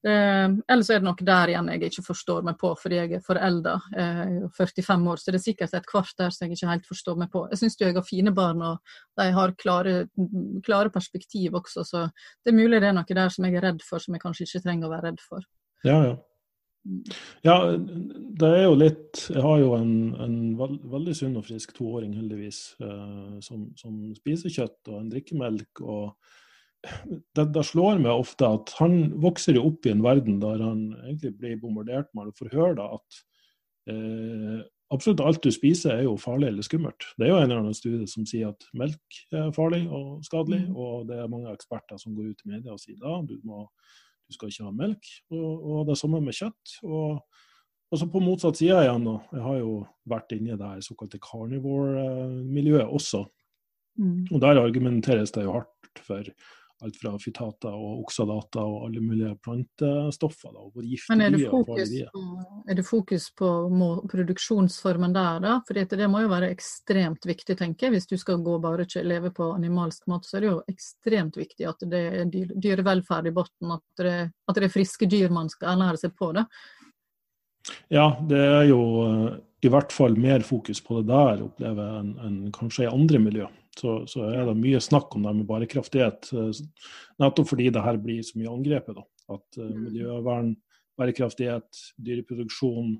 Eh, 0.00 0.48
ellers 0.72 0.88
er 0.88 1.02
det 1.02 1.04
nok 1.04 1.18
der 1.28 1.50
igjen 1.52 1.66
jeg 1.74 1.90
ikke 1.90 2.06
forstår 2.06 2.44
meg 2.46 2.56
på, 2.60 2.70
fordi 2.80 3.00
jeg 3.02 3.18
er 3.18 3.24
forelda, 3.24 3.74
eh, 3.92 4.46
45 4.56 5.10
år. 5.12 5.20
Så 5.20 5.34
det 5.34 5.40
er 5.40 5.44
sikkert 5.44 5.74
et 5.76 5.90
kvart 5.90 6.14
der 6.16 6.32
som 6.32 6.46
jeg 6.46 6.56
ikke 6.56 6.70
helt 6.70 6.88
forstår 6.88 7.18
meg 7.20 7.30
på. 7.34 7.44
Jeg 7.50 7.60
syns 7.60 7.76
jeg 7.80 7.94
har 7.94 8.06
fine 8.06 8.32
barn, 8.32 8.62
og 8.62 8.78
de 9.20 9.28
har 9.36 9.52
klare, 9.60 10.08
klare, 10.64 10.90
perspektiv 10.90 11.52
også, 11.60 11.84
så 11.84 12.06
det 12.44 12.52
er 12.54 12.56
mulig 12.56 12.80
det 12.80 12.88
er 12.88 12.96
noe 12.96 13.04
der 13.20 13.28
som 13.28 13.44
jeg 13.44 13.60
er 13.60 13.68
redd 13.68 13.84
for, 13.84 14.00
som 14.00 14.16
jeg 14.16 14.24
kanskje 14.24 14.48
ikke 14.48 14.64
trenger 14.64 14.88
å 14.88 14.94
være 14.94 15.08
redd 15.10 15.20
for. 15.28 15.46
Ja, 15.84 16.02
ja. 16.08 16.16
Ja, 17.44 17.76
det 17.76 18.48
er 18.48 18.62
jo 18.62 18.76
litt 18.78 19.18
Jeg 19.28 19.42
har 19.44 19.58
jo 19.60 19.74
en, 19.76 20.14
en 20.16 20.36
veld, 20.56 20.78
veldig 20.88 21.14
sunn 21.18 21.36
og 21.36 21.44
frisk 21.44 21.74
toåring, 21.76 22.14
heldigvis, 22.16 22.60
eh, 22.80 23.34
som, 23.44 23.66
som 23.76 23.98
spiser 24.16 24.54
kjøtt 24.54 24.88
og 24.88 25.02
en 25.02 25.10
drikker 25.12 25.36
melk. 25.36 25.82
og 25.84 26.16
det, 27.36 27.46
det, 27.54 27.64
slår 27.66 28.00
meg 28.00 28.12
ofte 28.12 28.48
at 28.48 28.72
han 28.78 28.98
vokser 29.20 29.58
jo 29.58 29.66
opp 29.70 29.86
i 29.86 29.92
en 29.92 30.04
verden 30.04 30.38
der 30.42 30.62
han 30.64 30.84
egentlig 31.04 31.34
blir 31.38 31.58
bombardert 31.60 32.08
med 32.16 32.30
å 32.30 32.36
få 32.36 32.48
høre 32.52 32.86
at 32.96 33.18
eh, 33.92 34.60
absolutt 34.94 35.22
alt 35.24 35.42
du 35.44 35.50
spiser 35.54 35.98
er 35.98 36.06
jo 36.06 36.16
farlig 36.20 36.50
eller 36.50 36.66
skummelt. 36.66 37.08
Det 37.18 37.26
er 37.26 37.34
jo 37.34 37.40
en 37.40 37.46
eller 37.48 37.62
annen 37.62 37.76
studie 37.76 38.08
som 38.10 38.26
sier 38.28 38.54
at 38.54 38.66
melk 38.76 39.20
er 39.32 39.52
farlig 39.56 39.84
og 39.86 40.24
skadelig, 40.26 40.64
mm. 40.68 40.78
og 40.78 41.10
det 41.10 41.20
er 41.20 41.32
mange 41.32 41.52
eksperter 41.52 42.00
som 42.00 42.16
går 42.16 42.32
ut 42.32 42.46
i 42.46 42.54
media 42.54 42.74
og 42.74 42.82
sier 42.82 42.98
da 43.02 43.20
du, 43.28 43.36
må, 43.46 43.66
du 44.26 44.36
skal 44.36 44.52
ikke 44.52 44.66
ha 44.66 44.74
melk. 44.74 45.12
Og, 45.34 45.52
og 45.60 45.86
det 45.90 46.00
samme 46.00 46.22
med 46.24 46.36
kjøtt. 46.36 46.80
og 46.88 47.20
og 47.90 47.98
så 47.98 48.06
på 48.06 48.20
motsatt 48.22 48.58
side 48.60 48.84
igjen, 48.84 49.02
da. 49.02 49.16
Jeg 49.34 49.42
har 49.42 49.56
jo 49.58 49.70
vært 50.10 50.32
inne 50.36 50.52
i 50.52 50.58
det 50.58 50.68
her 50.68 50.82
såkalte 50.84 51.18
carnivore-miljøet 51.24 52.86
også. 52.86 53.24
Mm. 53.98 54.28
Og 54.30 54.36
der 54.44 54.60
argumenteres 54.62 55.34
det 55.34 55.42
jo 55.42 55.56
hardt 55.56 56.02
for 56.06 56.28
alt 56.84 56.96
fra 57.00 57.12
fytater 57.20 57.74
og 57.74 58.04
oksalater 58.04 58.62
og 58.62 58.86
alle 58.86 59.02
mulige 59.04 59.34
plantestoffer. 59.44 60.52
Da, 60.54 60.64
og 60.66 60.78
Men 61.10 61.24
er 61.24 61.34
det, 61.34 61.42
fokus, 61.50 61.92
på, 62.12 62.22
er 62.68 62.78
det 62.78 62.86
fokus 62.86 63.26
på 63.36 63.50
produksjonsformen 64.10 65.14
der, 65.16 65.42
da? 65.44 65.58
For 65.66 65.76
det 65.76 66.08
må 66.12 66.24
jo 66.24 66.32
være 66.32 66.50
ekstremt 66.54 67.28
viktig, 67.28 67.58
tenker 67.60 67.88
jeg. 67.88 67.96
Hvis 67.96 68.10
du 68.10 68.16
skal 68.20 68.42
gå 68.44 68.56
bare 68.62 68.88
ikke 68.88 69.04
leve 69.06 69.32
på 69.36 69.52
animalsk 69.54 70.08
mat, 70.10 70.26
så 70.26 70.38
er 70.38 70.46
det 70.46 70.50
jo 70.50 70.58
ekstremt 70.72 71.38
viktig 71.40 71.68
at 71.68 71.86
det 71.92 72.02
er 72.22 72.32
dyr, 72.32 72.56
dyrevelferd 72.56 73.30
i 73.30 73.34
bunnen. 73.36 73.76
At, 73.76 74.04
at, 74.06 74.56
det 74.56 74.68
er 74.68 74.74
friske 74.74 75.08
dyr 75.10 75.32
man 75.34 75.52
skal 75.52 75.74
ernære 75.74 76.04
seg 76.04 76.16
på. 76.16 76.32
det. 76.36 76.46
Ja, 77.92 78.10
det 78.28 78.40
er 78.40 78.66
jo 78.70 78.82
eh, 79.04 79.38
i 79.66 79.70
hvert 79.72 79.92
fall 79.92 80.16
mer 80.16 80.40
fokus 80.46 80.80
på 80.80 81.00
det 81.00 81.10
der, 81.12 81.42
opplever 81.44 81.98
enn 82.00 82.14
en 82.24 82.38
kanskje 82.56 82.86
i 82.86 82.92
andre 82.92 83.20
miljøer 83.20 83.59
så, 83.80 83.94
så, 84.08 84.26
er 84.28 84.48
det 84.48 84.58
mye 84.60 84.80
snakk 84.82 85.14
om 85.16 85.26
det 85.26 85.34
med 85.38 85.48
bærekraftighet. 85.48 86.30
Eh, 86.36 86.62
nettopp 87.22 87.50
fordi 87.52 87.70
det 87.72 87.84
her 87.84 87.98
blir 88.02 88.22
så 88.26 88.40
mye 88.40 88.52
angrepet. 88.52 88.98
Da. 88.98 89.06
At 89.30 89.60
uh, 89.62 89.68
miljøvern, 89.70 90.54
bærekraftighet, 90.98 91.82
dyreproduksjon, 92.02 92.96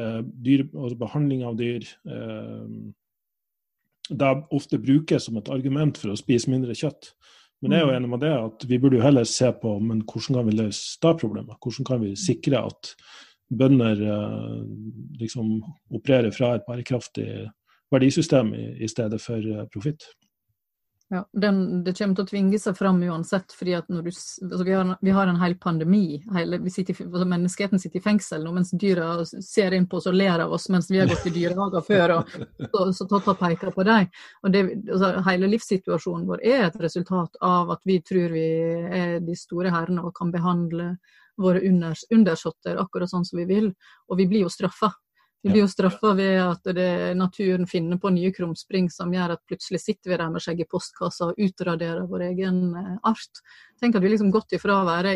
uh, 0.00 0.22
dyr, 0.44 0.64
altså 0.74 0.98
behandling 0.98 1.44
av 1.46 1.60
dyr 1.60 1.86
uh, 2.10 2.66
Det 4.10 4.30
ofte 4.50 4.80
brukes 4.82 5.28
som 5.28 5.38
et 5.38 5.52
argument 5.54 6.00
for 6.00 6.10
å 6.10 6.18
spise 6.18 6.50
mindre 6.50 6.74
kjøtt. 6.74 7.12
Men 7.62 7.76
jeg 7.76 7.84
er 7.84 7.86
jo 7.86 7.92
mm. 7.92 7.96
enig 8.00 8.10
med 8.10 8.22
det 8.24 8.34
at 8.34 8.66
vi 8.66 8.80
burde 8.82 8.98
jo 8.98 9.04
heller 9.04 9.28
se 9.28 9.52
på 9.62 9.76
men 9.84 10.00
hvordan 10.08 10.40
kan 10.40 10.48
vi 10.48 10.56
løse 10.58 10.98
det 11.04 11.14
problemet. 11.20 11.60
Hvordan 11.62 11.86
kan 11.86 12.02
vi 12.02 12.16
sikre 12.18 12.64
at 12.66 12.94
bønder 13.50 14.00
liksom 15.20 15.58
opererer 15.92 16.34
fra 16.34 16.54
et 16.56 16.66
bærekraftig 16.66 17.28
verdisystem 17.90 18.54
i, 18.54 18.66
i 18.84 18.88
stedet 18.88 19.22
for 19.22 19.52
eh, 19.52 19.66
profitt. 19.72 20.06
Ja, 21.12 21.28
den, 21.32 21.84
Det 21.84 21.96
kommer 21.98 22.14
til 22.14 22.22
å 22.22 22.28
tvinge 22.28 22.58
seg 22.62 22.76
fram 22.78 23.00
uansett. 23.02 23.50
fordi 23.58 23.72
at 23.74 23.88
du, 23.90 23.96
altså 23.98 24.62
vi, 24.62 24.72
har, 24.72 24.92
vi, 25.00 25.10
har, 25.10 25.26
en 25.26 25.40
hel 25.40 25.56
pandemi. 25.58 26.22
Hele, 26.36 26.60
sitter, 26.70 26.94
altså 27.02 27.26
menneskeheten 27.26 27.82
sitter 27.82 27.98
i 27.98 28.04
fengsel 28.04 28.44
nå 28.44 28.52
mens 28.54 28.70
dyra 28.70 29.24
ser 29.26 29.74
inn 29.74 29.88
på 29.90 29.98
oss 29.98 30.06
og 30.06 30.14
ler 30.14 30.44
av 30.44 30.54
oss 30.54 30.68
mens 30.70 30.86
vi 30.90 31.00
har 31.00 31.10
gått 31.10 31.26
i 31.26 31.34
dyrehager 31.34 31.82
før 31.82 32.14
og 32.20 32.30
så, 32.70 32.84
så 32.94 33.08
tatt 33.10 33.26
og 33.34 33.42
peker 33.42 33.74
på 33.74 33.86
dem. 33.90 34.06
Og 34.44 34.54
det, 34.54 34.62
altså, 34.86 35.10
hele 35.26 35.50
livssituasjonen 35.50 36.30
vår 36.30 36.46
er 36.46 36.68
et 36.68 36.78
resultat 36.78 37.42
av 37.42 37.74
at 37.74 37.82
vi 37.90 37.98
tror 38.06 38.30
vi 38.36 38.46
er 39.02 39.18
de 39.18 39.34
store 39.34 39.74
herrene 39.74 40.06
og 40.06 40.14
kan 40.14 40.30
behandle 40.30 40.92
våre 41.42 41.66
unders, 41.66 42.06
undersåtter 42.14 42.78
akkurat 42.78 43.10
sånn 43.10 43.26
som 43.26 43.42
vi 43.42 43.50
vil. 43.50 43.72
Og 44.06 44.22
vi 44.22 44.30
blir 44.30 44.46
jo 44.46 44.52
straffa 44.52 44.94
vi 45.42 45.50
blir 45.50 45.62
jo 45.62 45.68
straffa 45.72 46.12
ved 46.14 46.36
at 46.42 46.66
det, 46.76 47.14
naturen 47.16 47.66
finner 47.66 47.96
på 47.96 48.10
nye 48.12 48.28
krumspring 48.36 48.90
som 48.92 49.12
gjør 49.14 49.34
at 49.36 49.42
plutselig 49.48 49.80
sitter 49.80 50.12
vi 50.12 50.18
der 50.20 50.32
med 50.32 50.44
skjegg 50.44 50.60
i 50.60 50.68
postkassa 50.68 51.30
og 51.30 51.40
utraderer 51.40 52.04
vår 52.10 52.26
egen 52.28 52.58
eh, 52.76 52.94
art. 53.08 53.40
Tenk 53.80 53.96
at 53.96 54.04
vi 54.04 54.12
liksom 54.12 54.32
gått 54.34 54.52
ifra 54.58 54.82
å 54.82 54.88
være 54.88 55.14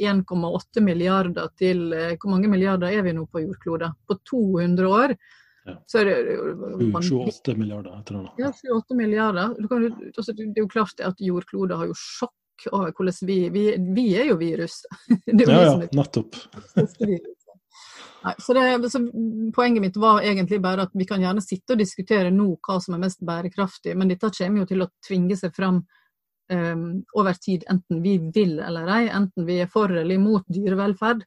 1,8 0.00 0.84
milliarder 0.84 1.52
til 1.60 1.90
eh, 1.92 2.14
Hvor 2.16 2.32
mange 2.32 2.48
milliarder 2.48 2.88
er 2.88 3.04
vi 3.04 3.12
nå 3.12 3.26
på 3.28 3.44
jordkloden? 3.44 3.92
På 4.08 4.16
200 4.32 4.88
år? 4.88 5.16
Ja. 5.64 5.76
Så 5.92 6.00
er 6.00 6.08
det, 6.08 6.38
28 6.92 7.56
milliarder, 7.60 7.92
jeg 7.98 8.08
tror 8.08 8.24
jeg. 8.24 8.32
Ja, 8.46 8.50
28 8.52 8.96
milliarder. 8.96 9.54
Kan, 9.68 9.86
altså, 10.08 10.32
det 10.32 10.50
er 10.54 10.64
jo 10.64 10.72
klart 10.72 11.04
at 11.04 11.20
jordkloden 11.20 11.84
har 11.84 11.92
jo 11.92 12.00
sjokk 12.00 12.68
over 12.72 12.92
hvordan 12.96 13.28
vi, 13.28 13.38
vi, 13.52 13.70
vi 13.92 14.10
er 14.16 14.32
jo 14.32 14.40
virus. 14.40 14.84
Det 15.26 15.44
er 15.44 15.50
jo 15.50 15.56
ja, 15.56 15.72
ja, 15.72 15.88
nettopp. 16.00 16.36
Nei, 18.24 18.34
så, 18.38 18.54
det, 18.56 18.90
så 18.90 19.00
Poenget 19.54 19.82
mitt 19.82 19.96
var 20.00 20.22
egentlig 20.24 20.60
bare 20.64 20.86
at 20.86 20.94
vi 20.96 21.04
kan 21.04 21.20
gjerne 21.20 21.42
sitte 21.44 21.74
og 21.74 21.82
diskutere 21.82 22.30
nå 22.32 22.54
hva 22.64 22.78
som 22.80 22.96
er 22.96 23.02
mest 23.02 23.20
bærekraftig, 23.26 23.92
men 23.98 24.08
dette 24.08 24.32
kommer 24.32 24.62
jo 24.62 24.68
til 24.70 24.84
å 24.84 24.88
tvinge 25.04 25.36
seg 25.36 25.52
fram 25.56 25.82
um, 26.52 26.86
over 27.20 27.36
tid, 27.40 27.66
enten 27.70 28.00
vi 28.02 28.16
vil 28.34 28.56
eller 28.64 28.88
ei. 28.96 29.02
Enten 29.12 29.44
vi 29.48 29.58
er 29.60 29.68
for 29.70 29.92
eller 29.92 30.16
imot 30.16 30.48
dyrevelferd, 30.48 31.24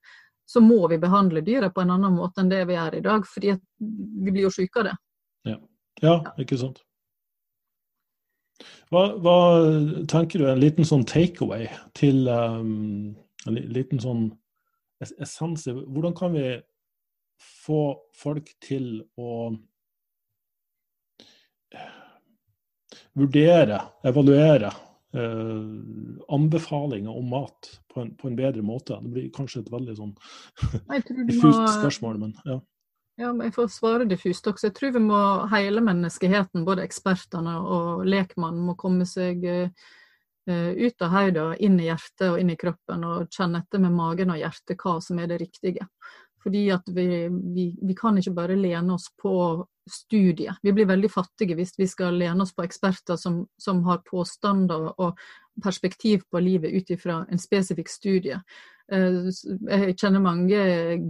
så 0.48 0.64
må 0.64 0.88
vi 0.88 0.98
behandle 0.98 1.44
dyret 1.46 1.76
på 1.76 1.84
en 1.84 1.94
annen 1.98 2.16
måte 2.18 2.42
enn 2.42 2.50
det 2.50 2.64
vi 2.66 2.78
gjør 2.78 2.98
i 2.98 3.06
dag, 3.06 3.30
fordi 3.30 3.54
vi 3.78 4.34
blir 4.34 4.48
jo 4.48 4.54
syke 4.58 4.82
av 4.82 4.90
det. 4.90 4.98
Ja. 5.52 5.58
ja, 6.02 6.16
ikke 6.42 6.58
sant. 6.58 6.82
Hva, 8.90 9.12
hva, 9.22 9.38
tenker 10.10 10.42
du 10.42 10.48
en 10.50 10.62
liten 10.64 10.88
sånn 10.88 11.04
takeaway 11.06 11.68
til 11.94 12.24
um, 12.26 13.14
En 13.46 13.58
liten 13.70 14.00
sånn 14.02 14.32
essens 15.04 15.68
Hvordan 15.68 16.16
kan 16.18 16.34
vi 16.34 16.56
få 17.40 17.82
folk 18.18 18.50
til 18.64 19.02
å 19.18 19.52
vurdere, 23.18 23.82
evaluere 24.06 24.72
eh, 25.18 26.32
anbefalinger 26.34 27.18
om 27.18 27.30
mat 27.30 27.70
på 27.94 28.02
en, 28.02 28.16
på 28.16 28.30
en, 28.30 28.38
bedre 28.38 28.62
måte. 28.62 28.98
Det 29.02 29.14
blir 29.14 29.30
kanskje 29.36 29.64
et 29.66 29.72
veldig 29.74 29.96
sånn 29.98 30.16
diffust 31.28 31.78
spørsmål, 31.80 32.20
men 32.26 32.36
ja. 32.46 32.60
Ja, 33.18 33.32
men 33.34 33.48
Jeg 33.48 33.56
får 33.56 33.70
svare 33.74 34.06
diffust 34.06 34.46
også. 34.46 34.68
Jeg 34.68 34.76
tror 34.78 34.92
vi 34.94 35.00
må 35.02 35.20
hele 35.50 35.82
menneskeheten, 35.82 36.66
både 36.68 36.84
ekspertene 36.86 37.56
og 37.66 38.04
lekmannen, 38.06 38.62
må 38.68 38.76
komme 38.78 39.08
seg 39.10 39.42
uh, 39.42 39.72
ut 40.78 41.02
av 41.02 41.16
hodet, 41.16 41.48
inn 41.66 41.80
i 41.82 41.88
hjertet 41.88 42.28
og 42.28 42.38
inn 42.38 42.54
i 42.54 42.60
kroppen 42.62 43.08
og 43.08 43.34
kjenne 43.34 43.64
etter 43.64 43.82
med 43.82 43.96
magen 43.98 44.36
og 44.36 44.38
hjertet 44.38 44.78
hva 44.78 45.00
som 45.02 45.18
er 45.18 45.32
det 45.32 45.40
riktige. 45.42 45.90
Fordi 46.44 46.68
at 46.72 46.88
vi, 46.94 47.08
vi, 47.28 47.66
vi, 47.82 47.96
kan 47.98 48.18
ikke 48.20 48.36
bare 48.38 48.56
lene 48.56 48.94
oss 48.94 49.10
på 49.22 49.66
studiet. 49.90 50.60
Vi 50.62 50.74
blir 50.76 50.88
veldig 50.88 51.10
fattige 51.12 51.58
hvis 51.58 51.74
vi 51.80 51.88
skal 51.90 52.18
lene 52.20 52.44
oss 52.44 52.54
på 52.56 52.66
eksperter 52.68 53.20
som, 53.20 53.42
som 53.58 53.82
har 53.88 54.04
påstander 54.08 54.92
og 54.96 55.20
perspektiv 55.64 56.28
på 56.32 56.42
livet 56.44 56.76
ut 56.76 56.90
ifra 56.94 57.24
en 57.32 57.42
spesifikk 57.42 57.90
studie. 57.90 58.40
Eh, 58.92 59.30
jeg 59.68 59.98
kjenner 60.00 60.24
mange 60.24 60.60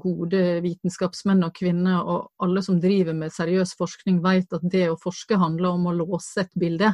gode 0.01 0.61
vitenskapsmenn 0.63 1.43
og 1.45 1.57
-kvinner, 1.57 1.99
og 2.01 2.31
alle 2.39 2.63
som 2.63 2.79
driver 2.81 3.13
med 3.13 3.33
seriøs 3.33 3.75
forskning 3.77 4.21
vet 4.23 4.53
at 4.53 4.63
det 4.63 4.89
å 4.89 5.01
forske 5.01 5.37
handler 5.37 5.69
om 5.69 5.87
å 5.87 5.97
låse 5.97 6.41
et 6.41 6.53
bilde 6.55 6.93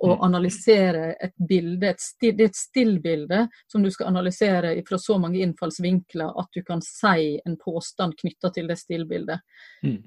og 0.00 0.16
mm. 0.16 0.24
analysere 0.28 1.06
et 1.20 1.34
bilde, 1.48 1.90
et 1.90 2.02
still, 2.02 2.36
det 2.36 2.44
er 2.44 2.52
et 2.52 2.60
stillbilde 2.60 3.40
som 3.66 3.82
du 3.82 3.90
skal 3.90 4.12
analysere 4.12 4.76
fra 4.88 4.98
så 4.98 5.18
mange 5.18 5.42
innfallsvinkler 5.42 6.38
at 6.38 6.54
du 6.54 6.62
kan 6.66 6.82
si 6.84 7.40
en 7.44 7.58
påstand 7.58 8.14
knytta 8.20 8.52
til 8.54 8.70
det 8.70 8.78
stillbildet. 8.78 9.42
Mm. 9.82 9.98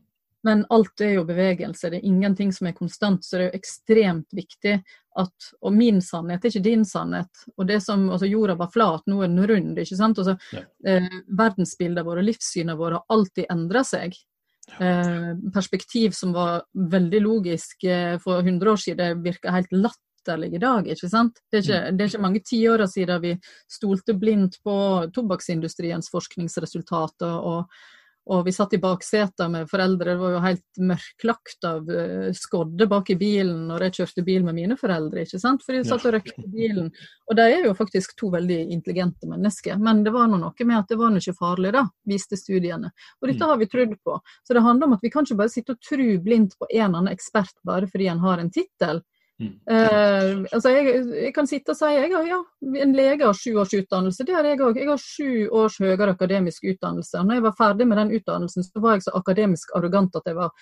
Men 0.44 0.66
alt 0.70 1.02
er 1.02 1.16
jo 1.20 1.26
bevegelse, 1.26 1.92
det 1.92 2.00
er 2.00 2.10
ingenting 2.10 2.50
som 2.54 2.68
er 2.68 2.74
konstant. 2.74 3.26
Så 3.26 3.38
det 3.38 3.44
er 3.44 3.52
jo 3.52 3.60
ekstremt 3.62 4.34
viktig 4.34 4.80
at 5.20 5.48
Og 5.68 5.74
min 5.76 6.00
sannhet 6.02 6.46
er 6.46 6.54
ikke 6.54 6.64
din 6.64 6.86
sannhet. 6.88 7.44
Og 7.58 7.66
det 7.68 7.82
som, 7.84 8.06
altså 8.10 8.30
Jorda 8.32 8.56
var 8.56 8.70
flat, 8.72 9.04
nå 9.12 9.20
er 9.22 9.28
den 9.28 9.48
rund. 9.48 9.78
ikke 9.78 9.98
sant? 10.00 10.18
Altså, 10.18 10.38
eh, 10.88 11.10
verdensbildet 11.28 12.06
våre, 12.08 12.24
livssynene 12.24 12.78
våre 12.80 13.02
har 13.02 13.18
alltid 13.18 13.52
endra 13.52 13.84
seg. 13.84 14.16
Eh, 14.80 15.52
perspektiv 15.54 16.12
som 16.16 16.32
var 16.34 16.64
veldig 16.74 17.22
logisk 17.22 17.84
eh, 17.84 18.18
for 18.24 18.40
100 18.40 18.72
år 18.72 18.80
siden, 18.80 19.24
virker 19.24 19.52
helt 19.52 19.72
latterlig 19.72 20.54
i 20.56 20.62
dag. 20.62 20.88
ikke 20.88 21.10
sant? 21.10 21.42
Det 21.52 21.60
er 21.60 21.66
ikke, 21.66 21.82
mm. 21.82 21.98
det 21.98 22.04
er 22.04 22.12
ikke 22.12 22.26
mange 22.28 22.44
tiåra 22.46 22.88
siden 22.88 23.22
vi 23.22 23.34
stolte 23.70 24.16
blindt 24.18 24.62
på 24.64 24.76
tobakksindustriens 25.14 26.12
forskningsresultater. 26.14 27.36
og 27.40 27.68
og 28.30 28.44
vi 28.46 28.52
satt 28.54 28.74
i 28.78 28.80
baksetet 28.82 29.50
med 29.50 29.70
foreldre, 29.70 30.14
det 30.14 30.22
var 30.22 30.36
jo 30.36 30.42
helt 30.44 30.82
mørklagt 30.92 31.66
av 31.66 31.88
uh, 31.90 32.30
skodde 32.38 32.86
bak 32.90 33.10
i 33.10 33.18
bilen 33.18 33.64
når 33.70 33.88
jeg 33.88 33.96
kjørte 33.98 34.26
bil 34.28 34.46
med 34.46 34.58
mine 34.60 34.78
foreldre, 34.78 35.24
ikke 35.26 35.40
sant. 35.42 35.66
For 35.66 35.74
de 35.74 35.82
satt 35.88 36.06
og 36.06 36.14
røykte 36.16 36.46
bilen. 36.54 36.92
Og 37.32 37.40
de 37.40 37.48
er 37.50 37.66
jo 37.66 37.74
faktisk 37.78 38.14
to 38.20 38.30
veldig 38.34 38.60
intelligente 38.76 39.30
mennesker. 39.30 39.80
Men 39.82 40.04
det 40.06 40.14
var 40.14 40.30
noe 40.30 40.54
med 40.62 40.78
at 40.78 40.92
det 40.92 41.00
var 41.02 41.18
ikke 41.18 41.38
farlig, 41.40 41.74
da, 41.74 41.88
viste 42.08 42.38
studiene. 42.38 42.92
Og 43.22 43.32
dette 43.32 43.42
mm. 43.42 43.50
har 43.50 43.62
vi 43.62 43.70
trodd 43.72 43.98
på. 44.06 44.20
Så 44.46 44.54
det 44.54 44.66
handler 44.68 44.92
om 44.92 45.00
at 45.00 45.06
vi 45.06 45.14
kan 45.14 45.26
ikke 45.26 45.40
bare 45.42 45.54
sitte 45.54 45.76
og 45.76 45.82
tro 45.90 46.12
blindt 46.22 46.60
på 46.60 46.70
en 46.70 46.78
eller 46.86 47.02
annen 47.02 47.16
ekspert 47.16 47.58
bare 47.68 47.90
fordi 47.90 48.12
en 48.12 48.22
har 48.22 48.44
en 48.44 48.54
tittel. 48.54 49.02
Uh, 49.42 50.44
altså 50.54 50.74
jeg, 50.74 51.00
jeg, 51.16 51.32
kan 51.34 51.48
sitte 51.50 51.74
og 51.74 51.78
si 51.80 51.88
jeg 51.96 52.12
har, 52.14 52.28
ja, 52.30 52.40
en 52.84 52.92
lege 52.98 53.26
har 53.26 53.38
sju 53.38 53.56
års 53.62 53.74
utdannelse. 53.74 54.26
Det 54.28 54.36
har 54.36 54.46
jeg 54.48 54.62
òg. 54.62 54.78
Jeg 54.78 54.90
har 54.92 55.02
sju 55.02 55.48
års 55.62 55.80
høyere 55.82 56.14
akademisk 56.14 56.68
utdannelse. 56.74 57.24
Når 57.24 57.40
jeg 57.40 57.46
var 57.48 57.58
ferdig 57.58 57.88
med 57.90 58.02
den 58.02 58.14
utdannelsen, 58.20 58.68
så 58.68 58.84
var 58.84 58.98
jeg 58.98 59.08
så 59.08 59.16
akademisk 59.18 59.74
arrogant 59.78 60.20
at 60.20 60.30
jeg 60.30 60.38
var 60.38 60.54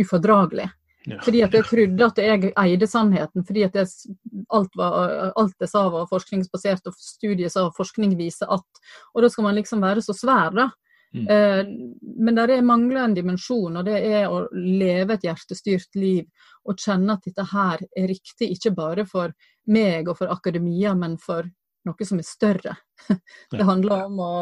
ufordragelig. 0.00 0.70
Ja. 1.04 1.18
Fordi 1.20 1.42
at 1.44 1.52
jeg 1.52 1.66
trodde 1.68 2.06
at 2.06 2.20
jeg 2.22 2.52
eide 2.62 2.86
sannheten. 2.88 3.44
Fordi 3.44 3.66
at 3.66 3.76
jeg, 3.76 4.14
alt, 4.56 4.72
var, 4.80 5.10
alt 5.36 5.60
jeg 5.60 5.72
sa 5.74 5.84
var 5.92 6.08
forskningsbasert, 6.08 6.88
og 6.88 6.96
studiet 6.96 7.52
sa 7.52 7.66
forskning 7.76 8.16
viser 8.18 8.48
at. 8.52 8.84
Og 9.12 9.24
da 9.24 9.32
skal 9.32 9.48
man 9.50 9.58
liksom 9.58 9.84
være 9.84 10.04
så 10.04 10.16
svær, 10.16 10.54
da. 10.56 10.70
Mm. 11.14 11.26
Eh, 11.30 11.66
men 12.00 12.34
det 12.34 12.62
mangler 12.62 13.04
en 13.04 13.14
dimensjon, 13.14 13.76
og 13.76 13.84
det 13.86 14.00
er 14.02 14.26
å 14.26 14.44
leve 14.54 15.14
et 15.14 15.26
hjertestyrt 15.28 15.94
liv 15.98 16.26
og 16.66 16.80
kjenne 16.80 17.14
at 17.14 17.26
dette 17.28 17.44
her 17.52 17.84
er 17.96 18.08
riktig, 18.10 18.50
ikke 18.56 18.74
bare 18.74 19.04
for 19.06 19.34
meg 19.70 20.08
og 20.10 20.18
for 20.18 20.32
akademia, 20.32 20.94
men 20.98 21.16
for 21.22 21.46
noe 21.84 22.08
som 22.08 22.18
er 22.18 22.26
større. 22.26 22.76
Det 23.52 23.66
handler 23.68 24.06
om 24.08 24.20
å 24.24 24.34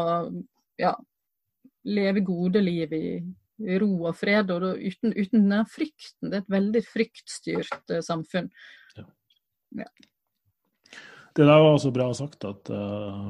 ja, 0.80 0.94
leve 1.84 2.22
gode 2.24 2.62
liv 2.62 2.94
i 2.96 3.06
ro 3.78 3.90
og 4.08 4.16
fred, 4.16 4.50
og 4.50 4.78
uten, 4.78 5.12
uten 5.12 5.50
den 5.50 5.66
frykten. 5.68 6.30
Det 6.30 6.38
er 6.38 6.44
et 6.44 6.54
veldig 6.54 6.82
fryktstyrt 6.86 7.92
uh, 7.92 8.00
samfunn. 8.04 8.48
Ja. 8.96 9.04
Ja. 9.82 9.90
Det 11.32 11.44
der 11.44 11.60
var 11.64 11.74
også 11.74 11.92
bra 11.94 12.08
sagt 12.16 12.44
at 12.44 12.70
uh, 12.72 13.28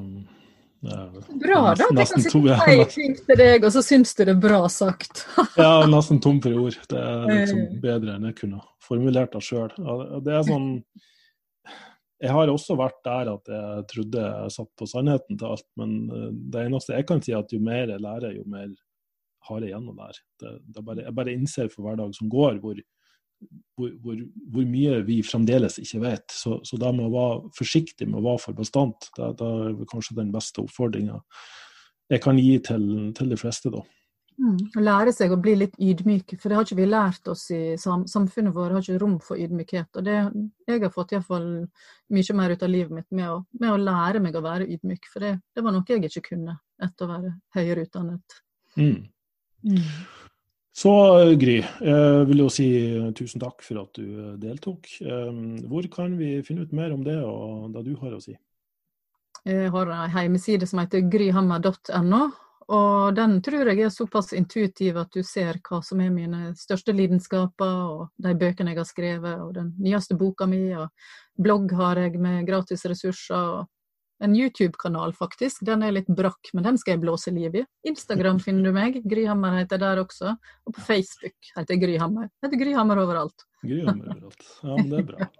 Bra, 0.82 1.60
da. 1.62 1.70
At 1.70 1.78
jeg 1.78 2.08
kan 2.10 2.22
sitte 2.24 2.40
og 2.42 2.90
si 2.90 2.96
ting 2.96 3.14
til 3.20 3.38
deg, 3.38 3.62
og 3.62 3.70
så 3.74 3.82
syns 3.86 4.16
du 4.18 4.24
det 4.24 4.34
er 4.34 4.42
bra 4.42 4.60
sagt. 4.72 5.24
ja, 5.60 5.86
nesten 5.90 6.18
tom 6.22 6.40
for 6.42 6.58
ord. 6.64 6.78
Det 6.90 6.98
er 6.98 7.26
liksom 7.30 7.62
bedre 7.84 8.16
enn 8.16 8.28
jeg 8.30 8.38
kunne 8.40 8.62
formulert 8.82 9.34
det 9.36 9.42
sjøl. 9.46 9.70
Det 10.26 10.34
er 10.34 10.46
sånn 10.48 10.70
Jeg 12.22 12.34
har 12.34 12.50
også 12.50 12.76
vært 12.78 12.98
der 13.06 13.30
at 13.32 13.48
jeg 13.50 13.86
trodde 13.90 14.24
jeg 14.26 14.54
satt 14.54 14.70
på 14.78 14.86
sannheten 14.90 15.38
til 15.38 15.54
alt, 15.54 15.66
men 15.78 15.94
eh, 16.06 16.28
det 16.54 16.66
eneste 16.68 16.94
jeg 16.94 17.06
kan 17.08 17.22
si, 17.22 17.32
er 17.34 17.42
at 17.42 17.50
jo 17.54 17.58
mer 17.58 17.90
jeg 17.90 18.02
lærer, 18.02 18.36
jo 18.36 18.44
mer 18.46 18.68
har 19.48 19.64
jeg 19.64 19.72
igjen 19.72 19.88
å 19.90 19.96
lære. 19.96 20.20
Jeg 21.02 21.14
bare 21.18 21.34
innser 21.34 21.70
for 21.72 21.82
hver 21.86 21.98
dag 21.98 22.14
som 22.14 22.30
går, 22.30 22.60
hvor 22.62 22.78
hvor, 23.78 23.90
hvor, 24.04 24.20
hvor, 24.52 24.68
mye 24.68 25.00
vi 25.06 25.22
fremdeles 25.26 25.78
ikke 25.82 26.02
vet. 26.04 26.26
Så, 26.34 26.60
så 26.66 26.78
det 26.80 26.92
med 26.96 27.08
å 27.08 27.14
være 27.14 27.56
forsiktig 27.56 28.08
med 28.08 28.20
å 28.20 28.26
være 28.30 28.44
for 28.46 28.58
bastant. 28.58 29.10
det, 29.16 29.32
det 29.40 29.50
er 29.50 29.90
kanskje 29.90 30.18
den 30.20 30.32
beste 30.34 30.64
oppfordringa 30.64 31.20
jeg 32.12 32.20
kan 32.20 32.38
gi 32.38 32.58
til, 32.60 32.86
til 33.16 33.30
de 33.32 33.38
fleste, 33.40 33.70
da. 33.72 33.80
Mm, 34.42 34.56
lære 34.82 35.12
seg 35.14 35.32
å 35.32 35.38
bli 35.40 35.52
litt 35.60 35.74
ydmyk, 35.76 36.34
for 36.40 36.48
det 36.48 36.56
har 36.56 36.66
ikke 36.66 36.78
vi 36.80 36.86
lært 36.88 37.28
oss 37.30 37.44
i 37.54 37.76
sam 37.78 38.06
samfunnet 38.10 38.54
vårt. 38.56 38.72
har 38.72 38.84
ikke 38.84 39.00
rom 39.02 39.18
for 39.22 39.40
ydmykhet. 39.40 39.90
Og 40.00 40.06
det, 40.06 40.16
jeg 40.68 40.82
har 40.82 40.92
fått 40.92 41.12
iallfall 41.12 41.46
mye 42.12 42.36
mer 42.38 42.54
ut 42.54 42.64
av 42.64 42.72
livet 42.72 42.96
mitt 42.96 43.08
med 43.10 43.28
å, 43.28 43.36
med 43.60 43.74
å 43.74 43.80
lære 43.80 44.22
meg 44.24 44.36
å 44.36 44.44
være 44.44 44.68
ydmyk. 44.72 45.08
For 45.12 45.24
det, 45.24 45.36
det, 45.54 45.64
var 45.64 45.76
noe 45.76 45.86
jeg 45.88 46.08
ikke 46.08 46.24
kunne 46.32 46.56
etter 46.82 47.06
å 47.06 47.12
være 47.12 47.34
høyere 47.56 47.86
utdannet. 47.86 48.40
Mm. 48.80 48.98
Mm. 49.62 49.88
Så 50.72 50.92
Gry, 51.36 51.58
jeg 51.60 52.28
vil 52.30 52.40
jo 52.40 52.48
si 52.52 52.68
tusen 53.16 53.42
takk 53.42 53.60
for 53.64 53.82
at 53.82 53.98
du 53.98 54.06
eh, 54.06 54.38
deltok. 54.40 54.88
Hvor 55.68 55.88
kan 55.92 56.16
vi 56.16 56.38
finne 56.46 56.64
ut 56.64 56.72
mer 56.72 56.94
om 56.94 57.04
det 57.04 57.18
og 57.20 57.68
det 57.74 57.84
du 57.90 57.92
har 58.00 58.16
å 58.16 58.22
si? 58.24 58.36
Jeg 59.44 59.72
har 59.74 59.90
en 59.90 60.14
hjemmeside 60.14 60.68
som 60.70 60.80
heter 60.80 61.04
gryhammer.no. 61.10 62.22
Og 62.72 63.14
den 63.16 63.40
tror 63.42 63.68
jeg 63.68 63.82
er 63.84 63.90
såpass 63.92 64.32
intuitiv 64.38 64.96
at 65.00 65.10
du 65.12 65.20
ser 65.26 65.58
hva 65.66 65.82
som 65.84 66.00
er 66.00 66.12
mine 66.14 66.52
største 66.56 66.94
lidenskaper, 66.94 67.74
og 67.90 68.04
de 68.22 68.32
bøkene 68.38 68.72
jeg 68.72 68.80
har 68.80 68.88
skrevet, 68.88 69.42
og 69.42 69.52
den 69.58 69.72
nyeste 69.82 70.16
boka 70.16 70.46
mi, 70.48 70.70
og 70.78 70.88
blogg 71.36 71.74
har 71.76 72.00
jeg 72.04 72.20
med 72.22 72.46
gratis 72.48 72.86
ressurser. 72.88 73.36
og 73.36 73.68
en 74.22 74.36
YouTube-kanal, 74.38 75.14
faktisk. 75.18 75.64
Den 75.66 75.82
er 75.82 75.94
litt 75.96 76.10
brakk, 76.10 76.52
men 76.54 76.66
den 76.66 76.78
skal 76.80 76.96
jeg 76.96 77.02
blåse 77.04 77.32
liv 77.34 77.62
i. 77.62 77.64
Instagram 77.88 78.40
finner 78.42 78.68
du 78.68 78.76
meg. 78.76 79.00
Gryhammer 79.08 79.58
heter 79.60 79.78
jeg 79.78 79.84
der 79.84 80.02
også. 80.04 80.34
Og 80.66 80.76
på 80.76 80.84
Facebook 80.86 81.54
heter 81.56 81.74
jeg 81.74 81.82
Gryhammer. 81.82 82.28
Jeg 82.30 82.48
heter 82.48 82.62
Gryhammer 82.64 83.02
overalt. 83.02 83.46
Gryhammer 83.64 84.12
overalt. 84.14 84.52
Ja, 84.62 84.76
men 84.76 84.92
det 84.92 85.00
er 85.00 85.08
bra. 85.10 85.32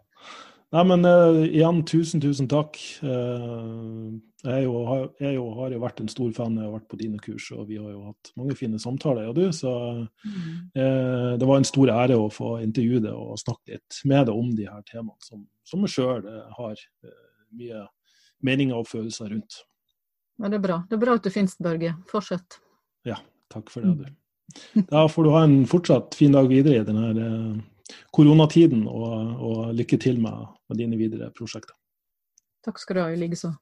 Nei, 0.73 0.83
men 0.89 1.05
uh, 1.05 1.43
igjen, 1.45 1.83
tusen, 1.85 2.21
tusen 2.25 2.47
takk. 2.49 2.79
Uh, 3.05 4.15
jeg, 4.43 4.63
jo, 4.65 4.77
har, 4.89 5.03
jeg 5.21 5.37
jo, 5.37 5.47
har 5.59 5.75
jo 5.75 5.81
vært 5.83 6.01
en 6.01 6.09
stor 6.09 6.31
fan. 6.35 6.57
Jeg 6.57 6.65
har 6.65 6.75
vært 6.79 6.89
på 6.89 6.99
dine 7.03 7.21
kurs, 7.23 7.51
og 7.53 7.67
vi 7.69 7.77
har 7.77 7.91
jo 7.93 8.07
hatt 8.07 8.31
mange 8.41 8.57
fine 8.57 8.81
samtaler, 8.81 9.27
jeg 9.27 9.35
og 9.35 9.37
du. 9.37 9.45
Så 9.55 9.73
uh, 10.01 11.33
det 11.37 11.51
var 11.51 11.61
en 11.61 11.69
stor 11.69 11.93
ære 11.93 12.17
å 12.17 12.31
få 12.33 12.57
intervjue 12.65 13.05
deg 13.05 13.13
og 13.13 13.39
snakke 13.45 13.77
litt 13.77 14.01
med 14.09 14.31
deg 14.31 14.43
om 14.43 14.55
de 14.57 14.71
her 14.71 14.87
temaene 14.89 15.29
som, 15.29 15.45
som 15.69 15.85
jeg 15.85 15.95
sjøl 15.99 16.25
har 16.57 16.87
mye 17.53 17.85
meninger 18.47 18.79
og 18.79 18.89
følelser 18.91 19.31
rundt. 19.33 19.63
Ja, 20.39 20.49
Det 20.49 20.59
er 20.59 20.65
bra. 20.65 20.79
Det 20.89 20.97
er 20.97 21.03
bra 21.05 21.17
at 21.19 21.25
du 21.25 21.31
finnes, 21.31 21.57
Børge. 21.63 21.95
Fortsett. 22.11 22.59
Ja, 23.07 23.19
takk 23.53 23.71
for 23.71 23.85
det, 23.85 23.95
du. 23.99 24.83
Da 24.91 25.07
får 25.09 25.25
du 25.25 25.31
ha 25.33 25.45
en 25.47 25.63
fortsatt 25.71 26.17
fin 26.19 26.33
dag 26.35 26.49
videre 26.51 26.81
i 26.81 26.87
denne 26.87 27.11
eh, 27.13 27.97
koronatiden, 28.15 28.87
og, 28.89 29.13
og 29.41 29.75
lykke 29.79 29.99
til 30.03 30.21
med, 30.21 30.49
med 30.69 30.81
dine 30.81 30.99
videre 31.01 31.31
prosjekter. 31.37 31.77
Takk 32.67 32.79
skal 32.79 32.99
du 32.99 33.03
ha, 33.03 33.11
i 33.13 33.21
likeså. 33.21 33.53